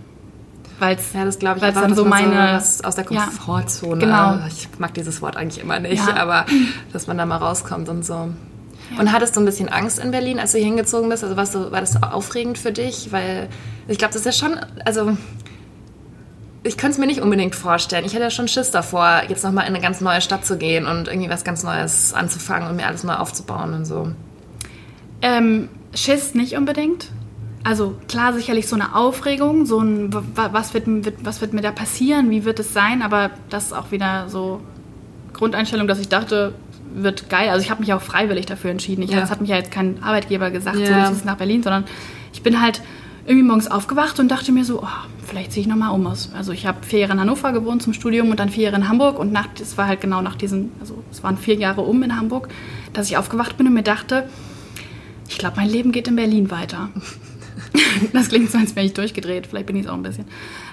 Weil's, 0.79 1.13
ja, 1.13 1.25
das 1.25 1.39
glaube 1.39 1.57
ich, 1.57 1.63
einfach, 1.63 1.81
dann 1.81 1.95
so 1.95 2.05
meine 2.05 2.59
so 2.61 2.83
aus 2.85 2.95
der 2.95 3.03
Komfortzone. 3.03 4.05
Ja, 4.05 4.33
genau. 4.33 4.47
Ich 4.47 4.69
mag 4.79 4.93
dieses 4.93 5.21
Wort 5.21 5.35
eigentlich 5.35 5.61
immer 5.61 5.79
nicht, 5.79 6.07
ja. 6.07 6.15
aber 6.15 6.45
dass 6.93 7.07
man 7.07 7.17
da 7.17 7.25
mal 7.25 7.37
rauskommt 7.37 7.89
und 7.89 8.05
so. 8.05 8.29
Und 8.97 9.11
hattest 9.11 9.35
du 9.35 9.41
ein 9.41 9.45
bisschen 9.45 9.69
Angst 9.69 9.99
in 9.99 10.11
Berlin, 10.11 10.39
als 10.39 10.51
du 10.51 10.57
hier 10.57 10.65
hingezogen 10.65 11.09
bist? 11.09 11.23
Also 11.23 11.37
warst 11.37 11.55
du, 11.55 11.71
war 11.71 11.81
das 11.81 12.01
aufregend 12.01 12.57
für 12.57 12.71
dich? 12.71 13.11
Weil 13.11 13.49
ich 13.87 13.97
glaube, 13.97 14.13
das 14.13 14.25
ist 14.25 14.25
ja 14.25 14.47
schon, 14.47 14.59
also 14.85 15.15
ich 16.63 16.77
könnte 16.77 16.93
es 16.93 16.97
mir 16.97 17.07
nicht 17.07 17.21
unbedingt 17.21 17.55
vorstellen. 17.55 18.05
Ich 18.05 18.13
hätte 18.13 18.31
schon 18.31 18.47
Schiss 18.47 18.71
davor, 18.71 19.23
jetzt 19.27 19.43
nochmal 19.43 19.67
in 19.67 19.73
eine 19.73 19.81
ganz 19.81 20.01
neue 20.01 20.21
Stadt 20.21 20.45
zu 20.45 20.57
gehen 20.57 20.85
und 20.85 21.07
irgendwie 21.07 21.29
was 21.29 21.43
ganz 21.43 21.63
Neues 21.63 22.13
anzufangen 22.13 22.69
und 22.69 22.75
mir 22.75 22.87
alles 22.87 23.03
neu 23.03 23.13
aufzubauen 23.13 23.73
und 23.73 23.85
so. 23.85 24.11
Ähm, 25.21 25.69
Schiss 25.93 26.33
nicht 26.33 26.55
unbedingt. 26.55 27.11
Also 27.63 27.95
klar, 28.07 28.33
sicherlich 28.33 28.67
so 28.67 28.75
eine 28.75 28.95
Aufregung, 28.95 29.65
so 29.65 29.79
ein, 29.79 30.13
was 30.35 30.73
wird, 30.73 30.85
was 31.23 31.41
wird 31.41 31.53
mir 31.53 31.61
da 31.61 31.71
passieren, 31.71 32.29
wie 32.29 32.45
wird 32.45 32.59
es 32.59 32.73
sein, 32.73 33.01
aber 33.01 33.31
das 33.49 33.65
ist 33.65 33.73
auch 33.73 33.91
wieder 33.91 34.29
so 34.29 34.61
Grundeinstellung, 35.33 35.87
dass 35.87 35.99
ich 35.99 36.07
dachte, 36.07 36.53
wird 36.93 37.29
geil. 37.29 37.49
Also 37.49 37.63
ich 37.63 37.71
habe 37.71 37.81
mich 37.81 37.93
auch 37.93 38.01
freiwillig 38.01 38.45
dafür 38.45 38.71
entschieden. 38.71 39.01
Ich, 39.03 39.11
ja. 39.11 39.19
Das 39.19 39.29
hat 39.29 39.41
mich 39.41 39.49
ja 39.49 39.57
jetzt 39.57 39.71
kein 39.71 40.01
Arbeitgeber 40.03 40.51
gesagt, 40.51 40.77
ja. 40.77 41.05
so 41.05 41.11
ist 41.11 41.19
es 41.19 41.25
nach 41.25 41.37
Berlin, 41.37 41.63
sondern 41.63 41.85
ich 42.33 42.43
bin 42.43 42.61
halt 42.61 42.81
irgendwie 43.25 43.45
morgens 43.45 43.69
aufgewacht 43.69 44.19
und 44.19 44.29
dachte 44.29 44.51
mir 44.51 44.65
so, 44.65 44.81
oh, 44.81 44.87
vielleicht 45.23 45.51
ziehe 45.51 45.61
ich 45.61 45.67
nochmal 45.67 45.93
um 45.93 46.07
aus. 46.07 46.31
Also 46.35 46.51
ich 46.51 46.65
habe 46.65 46.83
vier 46.83 46.99
Jahre 46.99 47.13
in 47.13 47.19
Hannover 47.19 47.51
gewohnt 47.51 47.83
zum 47.83 47.93
Studium 47.93 48.31
und 48.31 48.39
dann 48.39 48.49
vier 48.49 48.63
Jahre 48.65 48.77
in 48.77 48.89
Hamburg 48.89 49.19
und 49.19 49.31
nach, 49.31 49.47
das 49.57 49.77
war 49.77 49.87
halt 49.87 50.01
genau 50.01 50.21
nach 50.21 50.35
diesen, 50.35 50.71
also 50.79 51.03
es 51.11 51.21
waren 51.21 51.37
vier 51.37 51.55
Jahre 51.55 51.81
um 51.81 52.01
in 52.01 52.15
Hamburg, 52.15 52.49
dass 52.93 53.07
ich 53.07 53.17
aufgewacht 53.17 53.57
bin 53.57 53.67
und 53.67 53.73
mir 53.73 53.83
dachte, 53.83 54.27
ich 55.27 55.37
glaube, 55.37 55.57
mein 55.57 55.69
Leben 55.69 55.91
geht 55.91 56.07
in 56.07 56.15
Berlin 56.15 56.49
weiter. 56.49 56.89
das 58.13 58.29
klingt 58.29 58.49
so, 58.49 58.57
als 58.57 58.75
wäre 58.75 58.85
ich 58.85 58.93
durchgedreht, 58.93 59.45
vielleicht 59.45 59.67
bin 59.67 59.75
ich 59.75 59.83
es 59.83 59.89
auch 59.89 59.95
ein 59.95 60.01
bisschen. 60.01 60.25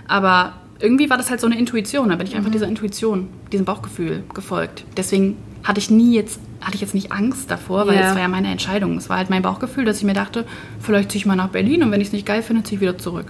Aber 0.08 0.54
irgendwie 0.80 1.10
war 1.10 1.18
das 1.18 1.30
halt 1.30 1.40
so 1.40 1.46
eine 1.46 1.58
Intuition, 1.58 2.08
da 2.08 2.16
bin 2.16 2.26
ich 2.26 2.34
einfach 2.34 2.48
mhm. 2.48 2.54
dieser 2.54 2.68
Intuition, 2.68 3.28
diesem 3.52 3.66
Bauchgefühl 3.66 4.24
gefolgt. 4.34 4.84
Deswegen 4.96 5.36
hatte 5.66 5.80
ich 5.80 5.90
nie 5.90 6.14
jetzt, 6.14 6.38
hatte 6.60 6.76
ich 6.76 6.80
jetzt 6.80 6.94
nicht 6.94 7.10
Angst 7.10 7.50
davor, 7.50 7.88
weil 7.88 7.98
es 7.98 8.14
war 8.14 8.20
ja 8.20 8.28
meine 8.28 8.48
Entscheidung. 8.48 8.96
Es 8.96 9.08
war 9.08 9.16
halt 9.16 9.30
mein 9.30 9.42
Bauchgefühl, 9.42 9.84
dass 9.84 9.98
ich 9.98 10.04
mir 10.04 10.14
dachte, 10.14 10.46
vielleicht 10.80 11.10
ziehe 11.10 11.18
ich 11.18 11.26
mal 11.26 11.34
nach 11.34 11.48
Berlin 11.48 11.82
und 11.82 11.90
wenn 11.90 12.00
ich 12.00 12.08
es 12.08 12.12
nicht 12.12 12.24
geil 12.24 12.42
finde, 12.42 12.62
ziehe 12.62 12.76
ich 12.76 12.80
wieder 12.80 12.96
zurück. 12.96 13.26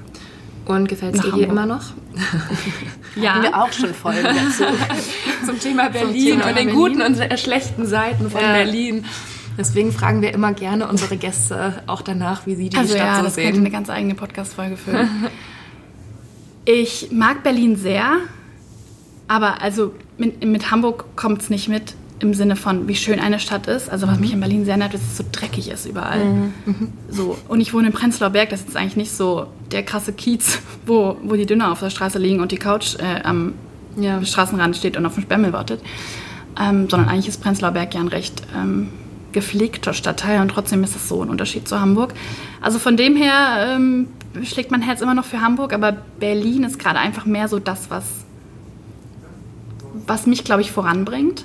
Und 0.66 0.89
gefällt 0.89 1.14
es 1.14 1.22
dir 1.22 1.32
hier 1.32 1.49
immer 1.49 1.64
noch? 1.64 1.82
ja. 3.16 3.34
Haben 3.34 3.43
wir 3.43 3.57
auch 3.57 3.72
schon 3.72 3.95
Folgen 3.95 4.22
dazu. 4.22 4.64
Zum 5.47 5.61
Thema 5.61 5.89
Berlin 5.89 6.32
Zum 6.32 6.41
Thema 6.41 6.49
und 6.49 6.59
den 6.59 6.66
Berlin. 6.66 6.74
guten 6.74 7.03
und 7.03 7.39
schlechten 7.39 7.87
Seiten 7.87 8.28
von 8.28 8.41
ja. 8.41 8.53
Berlin. 8.53 9.05
Deswegen 9.57 9.93
fragen 9.93 10.20
wir 10.20 10.34
immer 10.34 10.53
gerne 10.53 10.89
unsere 10.89 11.16
Gäste 11.16 11.82
auch 11.87 12.03
danach, 12.03 12.47
wie 12.47 12.57
sie 12.57 12.68
die 12.68 12.76
also 12.76 12.95
Stadt 12.95 13.07
ja, 13.07 13.16
so 13.16 13.22
das 13.22 13.37
sehen. 13.37 13.45
könnte 13.45 13.61
eine 13.61 13.70
ganz 13.70 13.89
eigene 13.89 14.14
Podcast-Folge 14.14 14.76
füllen. 14.76 15.09
ich 16.66 17.09
mag 17.12 17.43
Berlin 17.43 17.76
sehr, 17.76 18.18
aber 19.28 19.62
also 19.62 19.95
mit, 20.18 20.45
mit 20.45 20.70
Hamburg 20.70 21.07
kommt 21.16 21.41
es 21.41 21.49
nicht 21.49 21.68
mit 21.68 21.95
im 22.19 22.33
Sinne 22.33 22.57
von, 22.57 22.89
wie 22.89 22.95
schön 22.95 23.21
eine 23.21 23.39
Stadt 23.39 23.67
ist. 23.67 23.91
Also 23.91 24.07
was 24.07 24.14
mhm. 24.17 24.21
mich 24.21 24.33
in 24.33 24.41
Berlin 24.41 24.64
sehr 24.64 24.77
nervt, 24.77 24.95
ist, 24.95 25.03
dass 25.03 25.11
es 25.11 25.17
so 25.19 25.25
dreckig 25.31 25.71
ist 25.71 25.87
überall. 25.87 26.25
Mhm. 26.25 26.55
mhm. 26.64 26.93
So. 27.11 27.37
Und 27.49 27.61
ich 27.61 27.75
wohne 27.75 27.89
in 27.89 27.93
Prenzlauer 27.93 28.31
Berg, 28.31 28.51
das 28.51 28.62
ist 28.62 28.77
eigentlich 28.77 28.97
nicht 28.97 29.12
so 29.12 29.47
der 29.71 29.83
krasse 29.83 30.12
Kiez, 30.12 30.61
wo, 30.87 31.17
wo 31.23 31.35
die 31.37 31.47
Dünner 31.47 31.73
auf 31.73 31.81
der 31.81 31.91
Straße 31.91 32.19
liegen 32.19 32.41
und 32.41 32.53
die 32.53 32.57
Couch 32.57 32.97
äh, 32.99 33.23
am 33.23 33.55
ja. 33.97 34.25
Straßenrand 34.25 34.77
steht 34.77 34.97
und 34.97 35.05
auf 35.05 35.14
den 35.14 35.25
Sperrmüll 35.25 35.53
wartet. 35.53 35.81
Ähm, 36.59 36.89
sondern 36.89 37.11
eigentlich 37.11 37.29
ist 37.29 37.43
Prenzlauer 37.43 37.73
Berg 37.73 37.95
ja 37.95 38.01
ein 38.01 38.09
recht 38.09 38.43
ähm, 38.55 38.89
gepflegter 39.33 39.93
Stadtteil 39.93 40.41
und 40.41 40.49
trotzdem 40.49 40.83
ist 40.83 40.95
das 40.95 41.09
so 41.09 41.23
ein 41.23 41.29
Unterschied 41.29 41.69
zu 41.69 41.79
Hamburg. 41.79 42.14
Also 42.62 42.79
von 42.79 42.97
dem 42.97 43.17
her 43.17 43.75
ähm, 43.77 44.09
schlägt 44.45 44.71
mein 44.71 44.81
Herz 44.81 45.03
immer 45.03 45.12
noch 45.12 45.27
für 45.27 45.43
Hamburg, 45.43 45.75
aber 45.75 45.93
Berlin 46.19 46.64
ist 46.64 46.79
gerade 46.79 46.99
einfach 46.99 47.27
mehr 47.27 47.47
so 47.49 47.59
das, 47.59 47.91
was, 47.91 48.05
was 50.07 50.27
mich, 50.27 50.45
glaube 50.45 50.62
ich, 50.62 50.73
voranbringt. 50.73 51.45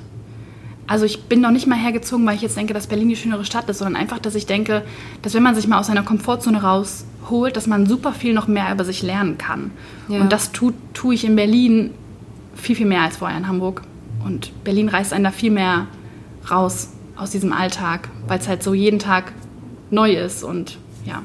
Also 0.91 1.05
ich 1.05 1.23
bin 1.23 1.39
noch 1.39 1.51
nicht 1.51 1.67
mal 1.67 1.77
hergezogen, 1.77 2.25
weil 2.25 2.35
ich 2.35 2.41
jetzt 2.41 2.57
denke, 2.57 2.73
dass 2.73 2.87
Berlin 2.87 3.07
die 3.07 3.15
schönere 3.15 3.45
Stadt 3.45 3.69
ist, 3.69 3.77
sondern 3.77 3.95
einfach, 3.95 4.19
dass 4.19 4.35
ich 4.35 4.45
denke, 4.45 4.83
dass 5.21 5.33
wenn 5.33 5.41
man 5.41 5.55
sich 5.55 5.65
mal 5.65 5.79
aus 5.79 5.87
seiner 5.87 6.03
Komfortzone 6.03 6.61
rausholt, 6.61 7.55
dass 7.55 7.65
man 7.65 7.85
super 7.85 8.11
viel 8.11 8.33
noch 8.33 8.49
mehr 8.49 8.69
über 8.73 8.83
sich 8.83 9.01
lernen 9.01 9.37
kann. 9.37 9.71
Ja. 10.09 10.19
Und 10.19 10.33
das 10.33 10.51
tue 10.51 10.73
tu 10.91 11.13
ich 11.13 11.23
in 11.23 11.37
Berlin 11.37 11.91
viel, 12.55 12.75
viel 12.75 12.87
mehr 12.87 13.03
als 13.03 13.15
vorher 13.15 13.37
in 13.37 13.47
Hamburg. 13.47 13.83
Und 14.25 14.51
Berlin 14.65 14.89
reißt 14.89 15.13
einen 15.13 15.23
da 15.23 15.31
viel 15.31 15.51
mehr 15.51 15.87
raus 16.51 16.89
aus 17.15 17.29
diesem 17.29 17.53
Alltag, 17.53 18.09
weil 18.27 18.39
es 18.39 18.49
halt 18.49 18.61
so 18.61 18.73
jeden 18.73 18.99
Tag 18.99 19.31
neu 19.91 20.11
ist 20.11 20.43
und 20.43 20.77
ja. 21.05 21.23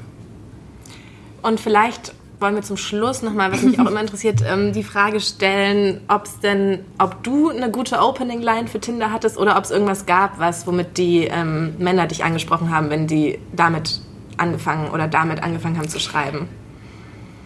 Und 1.42 1.58
vielleicht 1.58 2.14
wollen 2.38 2.54
wir 2.54 2.62
zum 2.62 2.76
Schluss 2.76 3.22
nochmal, 3.22 3.52
was 3.52 3.62
mich 3.62 3.80
auch 3.80 3.86
immer 3.86 4.00
interessiert, 4.00 4.42
ähm, 4.46 4.72
die 4.72 4.82
Frage 4.82 5.20
stellen, 5.20 6.00
ob 6.08 6.26
es 6.26 6.38
denn, 6.40 6.80
ob 6.98 7.22
du 7.22 7.50
eine 7.50 7.70
gute 7.70 7.98
Opening-Line 7.98 8.68
für 8.68 8.80
Tinder 8.80 9.10
hattest 9.12 9.38
oder 9.38 9.56
ob 9.56 9.64
es 9.64 9.70
irgendwas 9.70 10.06
gab, 10.06 10.38
was, 10.38 10.66
womit 10.66 10.98
die 10.98 11.24
ähm, 11.24 11.74
Männer 11.78 12.06
dich 12.06 12.24
angesprochen 12.24 12.70
haben, 12.74 12.90
wenn 12.90 13.06
die 13.06 13.38
damit 13.54 14.00
angefangen 14.36 14.90
oder 14.90 15.08
damit 15.08 15.42
angefangen 15.42 15.78
haben 15.78 15.88
zu 15.88 15.98
schreiben. 15.98 16.48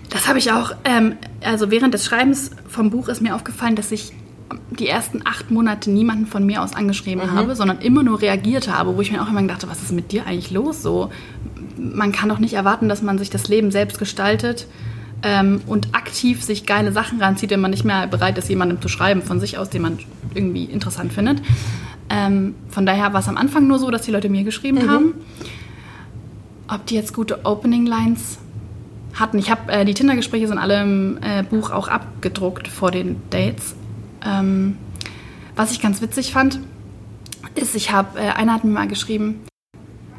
Das 0.08 0.26
habe 0.26 0.38
ich 0.38 0.50
auch. 0.50 0.72
Ähm, 0.84 1.16
also 1.42 1.70
während 1.70 1.94
des 1.94 2.04
Schreibens 2.04 2.50
vom 2.68 2.90
Buch 2.90 3.08
ist 3.08 3.20
mir 3.20 3.36
aufgefallen, 3.36 3.76
dass 3.76 3.92
ich 3.92 4.12
die 4.70 4.88
ersten 4.88 5.22
acht 5.24 5.50
Monate 5.50 5.90
niemanden 5.90 6.26
von 6.26 6.44
mir 6.44 6.62
aus 6.62 6.74
angeschrieben 6.74 7.24
mhm. 7.24 7.32
habe, 7.32 7.54
sondern 7.54 7.78
immer 7.78 8.02
nur 8.02 8.20
reagiert 8.20 8.68
habe, 8.68 8.96
wo 8.96 9.00
ich 9.00 9.12
mir 9.12 9.22
auch 9.22 9.28
immer 9.28 9.42
dachte, 9.42 9.68
was 9.68 9.82
ist 9.82 9.92
mit 9.92 10.10
dir 10.10 10.26
eigentlich 10.26 10.50
los? 10.50 10.82
So, 10.82 11.10
man 11.80 12.12
kann 12.12 12.28
doch 12.28 12.38
nicht 12.38 12.54
erwarten, 12.54 12.88
dass 12.88 13.02
man 13.02 13.18
sich 13.18 13.30
das 13.30 13.48
Leben 13.48 13.70
selbst 13.70 13.98
gestaltet 13.98 14.66
ähm, 15.22 15.62
und 15.66 15.94
aktiv 15.94 16.42
sich 16.42 16.66
geile 16.66 16.92
Sachen 16.92 17.20
ranzieht, 17.20 17.50
wenn 17.50 17.60
man 17.60 17.70
nicht 17.70 17.84
mehr 17.84 18.06
bereit 18.06 18.38
ist, 18.38 18.48
jemandem 18.48 18.80
zu 18.80 18.88
schreiben 18.88 19.22
von 19.22 19.40
sich 19.40 19.58
aus, 19.58 19.70
den 19.70 19.82
man 19.82 19.98
irgendwie 20.34 20.64
interessant 20.64 21.12
findet. 21.12 21.42
Ähm, 22.08 22.54
von 22.68 22.86
daher 22.86 23.12
war 23.12 23.20
es 23.20 23.28
am 23.28 23.36
Anfang 23.36 23.66
nur 23.66 23.78
so, 23.78 23.90
dass 23.90 24.02
die 24.02 24.10
Leute 24.10 24.28
mir 24.28 24.44
geschrieben 24.44 24.84
mhm. 24.84 24.90
haben. 24.90 25.14
Ob 26.68 26.86
die 26.86 26.94
jetzt 26.94 27.14
gute 27.14 27.44
Opening 27.44 27.86
Lines 27.86 28.38
hatten. 29.14 29.38
Ich 29.38 29.50
habe 29.50 29.72
äh, 29.72 29.84
die 29.84 29.94
Tinder-Gespräche 29.94 30.46
sind 30.46 30.58
alle 30.58 30.82
im 30.82 31.18
äh, 31.22 31.42
Buch 31.42 31.70
auch 31.70 31.88
abgedruckt 31.88 32.68
vor 32.68 32.90
den 32.90 33.16
Dates. 33.30 33.74
Ähm, 34.24 34.76
was 35.56 35.72
ich 35.72 35.80
ganz 35.80 36.00
witzig 36.00 36.32
fand, 36.32 36.60
ist, 37.54 37.74
ich 37.74 37.92
habe, 37.92 38.18
äh, 38.18 38.28
einer 38.28 38.54
hat 38.54 38.64
mir 38.64 38.70
mal 38.70 38.88
geschrieben, 38.88 39.40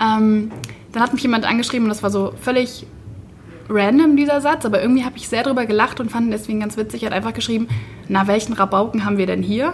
ähm, 0.02 0.52
dann 0.92 1.04
hat 1.04 1.14
mich 1.14 1.22
jemand 1.22 1.46
angeschrieben 1.46 1.86
und 1.86 1.90
das 1.90 2.04
war 2.04 2.10
so 2.10 2.34
völlig 2.42 2.86
random, 3.70 4.18
dieser 4.18 4.42
Satz, 4.42 4.66
aber 4.66 4.82
irgendwie 4.82 5.06
habe 5.06 5.18
ich 5.18 5.30
sehr 5.30 5.44
drüber 5.44 5.66
gelacht 5.66 6.00
und 6.00 6.12
fand 6.12 6.28
ihn 6.28 6.32
deswegen 6.32 6.60
ganz 6.60 6.78
witzig. 6.78 7.04
Er 7.04 7.08
hat 7.08 7.16
einfach 7.16 7.34
geschrieben, 7.34 7.68
na, 8.08 8.28
welchen 8.28 8.54
Rabauken 8.54 9.06
haben 9.06 9.18
wir 9.18 9.26
denn 9.26 9.42
hier? 9.42 9.74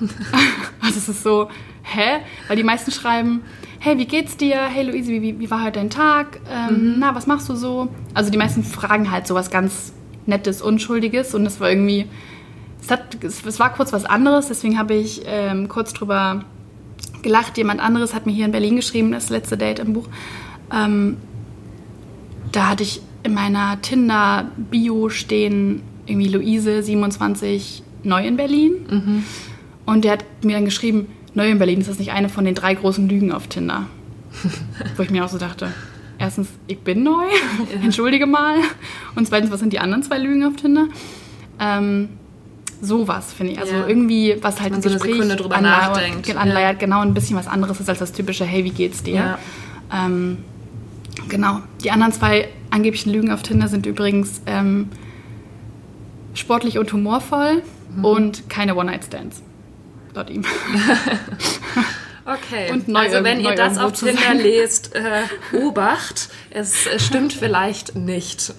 also 0.80 0.98
es 0.98 1.08
ist 1.08 1.22
so, 1.22 1.48
hä? 1.82 2.20
Weil 2.48 2.56
die 2.56 2.64
meisten 2.64 2.90
schreiben, 2.90 3.42
hey, 3.78 3.96
wie 3.98 4.06
geht's 4.06 4.36
dir? 4.36 4.66
Hey 4.66 4.84
Luise, 4.84 5.10
wie, 5.10 5.38
wie 5.38 5.50
war 5.50 5.62
heute 5.62 5.78
dein 5.78 5.90
Tag? 5.90 6.40
Ähm, 6.50 6.94
mhm. 6.94 6.94
Na, 6.98 7.14
was 7.14 7.26
machst 7.26 7.48
du 7.48 7.54
so? 7.54 7.88
Also 8.14 8.30
die 8.30 8.38
meisten 8.38 8.64
fragen 8.64 9.10
halt 9.10 9.26
so 9.26 9.34
was 9.34 9.50
ganz 9.50 9.92
Nettes, 10.26 10.60
Unschuldiges 10.60 11.34
und 11.34 11.46
es 11.46 11.60
war 11.60 11.70
irgendwie, 11.70 12.06
es, 12.82 12.90
hat, 12.90 13.22
es, 13.22 13.58
war 13.58 13.72
kurz 13.72 13.92
was 13.92 14.04
anderes, 14.04 14.48
deswegen 14.48 14.78
habe 14.78 14.94
ich 14.94 15.22
ähm, 15.24 15.68
kurz 15.68 15.92
drüber 15.92 16.44
gelacht. 17.22 17.58
Jemand 17.58 17.80
anderes 17.80 18.14
hat 18.14 18.26
mir 18.26 18.32
hier 18.32 18.46
in 18.46 18.52
Berlin 18.52 18.76
geschrieben, 18.76 19.12
das 19.12 19.30
letzte 19.30 19.56
Date 19.56 19.78
im 19.78 19.92
Buch. 19.92 20.08
Ähm, 20.72 21.16
da 22.52 22.68
hatte 22.68 22.82
ich 22.82 23.00
in 23.22 23.34
meiner 23.34 23.80
Tinder-Bio 23.82 25.08
stehen 25.10 25.82
irgendwie 26.06 26.28
Luise 26.28 26.82
27 26.82 27.82
neu 28.02 28.26
in 28.26 28.36
Berlin. 28.36 28.72
Mhm. 28.88 29.24
Und 29.86 30.04
der 30.04 30.12
hat 30.12 30.24
mir 30.42 30.54
dann 30.54 30.64
geschrieben, 30.64 31.08
neu 31.34 31.50
in 31.50 31.58
Berlin 31.58 31.80
ist 31.80 31.88
das 31.88 31.98
nicht 31.98 32.12
eine 32.12 32.28
von 32.28 32.44
den 32.44 32.54
drei 32.54 32.74
großen 32.74 33.08
Lügen 33.08 33.32
auf 33.32 33.46
Tinder. 33.46 33.86
Wo 34.96 35.02
ich 35.02 35.10
mir 35.10 35.24
auch 35.24 35.28
so 35.28 35.38
dachte, 35.38 35.72
erstens, 36.18 36.48
ich 36.66 36.78
bin 36.78 37.02
neu, 37.02 37.24
entschuldige 37.82 38.26
mal. 38.26 38.56
Und 39.16 39.26
zweitens, 39.26 39.50
was 39.50 39.60
sind 39.60 39.72
die 39.72 39.80
anderen 39.80 40.02
zwei 40.02 40.18
Lügen 40.18 40.44
auf 40.44 40.56
Tinder? 40.56 40.88
Ähm, 41.58 42.10
sowas, 42.80 43.32
finde 43.32 43.52
ich. 43.52 43.60
Also 43.60 43.74
ja. 43.74 43.86
irgendwie, 43.86 44.36
was 44.40 44.60
halt 44.60 44.72
ein 44.72 44.82
so 44.82 44.90
Gespräch 44.90 45.20
anleiert, 45.20 46.36
anleiert 46.36 46.72
ja. 46.72 46.72
genau 46.72 47.00
ein 47.00 47.14
bisschen 47.14 47.36
was 47.36 47.46
anderes 47.46 47.80
ist 47.80 47.88
als 47.88 47.98
das 47.98 48.12
typische 48.12 48.44
Hey, 48.44 48.64
wie 48.64 48.70
geht's 48.70 49.02
dir? 49.02 49.14
Ja. 49.14 49.38
Ähm, 49.92 50.38
genau. 51.28 51.60
Die 51.82 51.90
anderen 51.90 52.12
zwei 52.12 52.48
angeblichen 52.70 53.12
Lügen 53.12 53.30
auf 53.30 53.42
Tinder 53.42 53.68
sind 53.68 53.86
übrigens 53.86 54.40
ähm, 54.46 54.88
sportlich 56.34 56.78
und 56.78 56.92
humorvoll 56.92 57.62
mhm. 57.94 58.04
und 58.04 58.48
keine 58.48 58.76
One-Night-Stands. 58.76 59.42
Laut 60.14 60.30
ihm. 60.30 60.44
Okay, 62.26 62.70
und 62.70 62.86
neu 62.86 63.00
also 63.00 63.24
wenn 63.24 63.40
ihr 63.40 63.54
das 63.54 63.78
auf 63.78 63.92
Tinder 63.92 64.34
lest, 64.34 64.94
äh, 64.94 65.56
Obacht, 65.56 66.28
es 66.50 66.86
stimmt 66.98 67.32
vielleicht 67.32 67.96
nicht. 67.96 68.54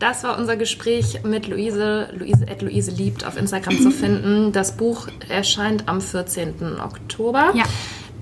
Das 0.00 0.24
war 0.24 0.38
unser 0.38 0.56
Gespräch 0.56 1.20
mit 1.24 1.46
Luise, 1.46 2.08
Luise, 2.16 2.46
at 2.50 2.62
Luise 2.62 2.90
liebt 2.90 3.26
auf 3.26 3.36
Instagram 3.36 3.78
zu 3.78 3.90
finden. 3.90 4.50
Das 4.50 4.78
Buch 4.78 5.08
erscheint 5.28 5.88
am 5.88 6.00
14. 6.00 6.80
Oktober. 6.80 7.52
Ja. 7.54 7.64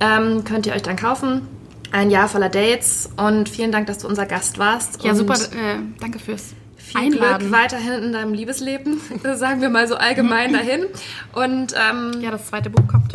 Ähm, 0.00 0.42
könnt 0.42 0.66
ihr 0.66 0.74
euch 0.74 0.82
dann 0.82 0.96
kaufen. 0.96 1.46
Ein 1.92 2.10
Jahr 2.10 2.28
voller 2.28 2.48
Dates 2.48 3.10
und 3.16 3.48
vielen 3.48 3.70
Dank, 3.70 3.86
dass 3.86 3.98
du 3.98 4.08
unser 4.08 4.26
Gast 4.26 4.58
warst. 4.58 5.04
Ja, 5.04 5.14
super. 5.14 5.34
Äh, 5.34 5.78
danke 6.00 6.18
fürs 6.18 6.52
viel 6.76 7.00
Einladen. 7.00 7.48
Glück 7.48 7.52
weiterhin 7.52 8.02
in 8.02 8.12
deinem 8.12 8.34
Liebesleben, 8.34 9.00
sagen 9.36 9.60
wir 9.60 9.68
mal 9.68 9.86
so 9.86 9.94
allgemein 9.94 10.52
dahin. 10.52 10.84
Und 11.32 11.74
ähm, 11.74 12.20
ja, 12.20 12.32
das 12.32 12.48
zweite 12.48 12.70
Buch 12.70 12.88
kommt. 12.88 13.12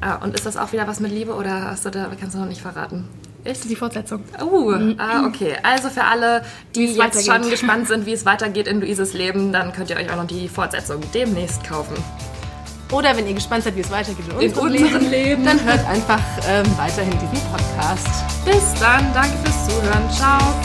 Ah, 0.00 0.14
und 0.22 0.36
ist 0.36 0.46
das 0.46 0.56
auch 0.56 0.72
wieder 0.72 0.86
was 0.86 1.00
mit 1.00 1.10
Liebe 1.10 1.34
oder 1.34 1.62
hast 1.64 1.84
du 1.84 1.90
da, 1.90 2.08
kannst 2.18 2.36
du 2.36 2.38
noch 2.38 2.46
nicht 2.46 2.60
verraten? 2.60 3.08
Ist 3.48 3.68
die 3.68 3.76
Fortsetzung. 3.76 4.22
Uh, 4.42 4.72
mhm. 4.72 4.96
ah, 4.98 5.26
okay. 5.26 5.56
Also 5.62 5.88
für 5.88 6.04
alle, 6.04 6.44
die 6.74 6.84
jetzt 6.84 6.98
weitergeht. 6.98 7.24
schon 7.24 7.50
gespannt 7.50 7.88
sind, 7.88 8.04
wie 8.04 8.12
es 8.12 8.26
weitergeht 8.26 8.68
in 8.68 8.80
Luises 8.80 9.14
Leben, 9.14 9.52
dann 9.52 9.72
könnt 9.72 9.88
ihr 9.88 9.96
euch 9.96 10.10
auch 10.10 10.16
noch 10.16 10.26
die 10.26 10.48
Fortsetzung 10.48 11.00
demnächst 11.14 11.64
kaufen. 11.64 11.96
Oder 12.92 13.16
wenn 13.16 13.26
ihr 13.26 13.32
gespannt 13.32 13.64
seid, 13.64 13.74
wie 13.76 13.80
es 13.80 13.90
weitergeht 13.90 14.24
in, 14.28 14.50
in 14.50 14.52
unserem, 14.52 14.70
Leben, 14.70 15.10
Leben, 15.10 15.44
dann 15.46 15.64
hört 15.64 15.86
einfach 15.86 16.20
ähm, 16.46 16.66
weiterhin 16.76 17.12
diesen 17.12 17.46
Podcast. 17.50 18.06
Bis 18.44 18.80
dann, 18.80 19.12
danke 19.14 19.36
fürs 19.42 19.66
Zuhören. 19.66 20.10
Ciao. 20.10 20.57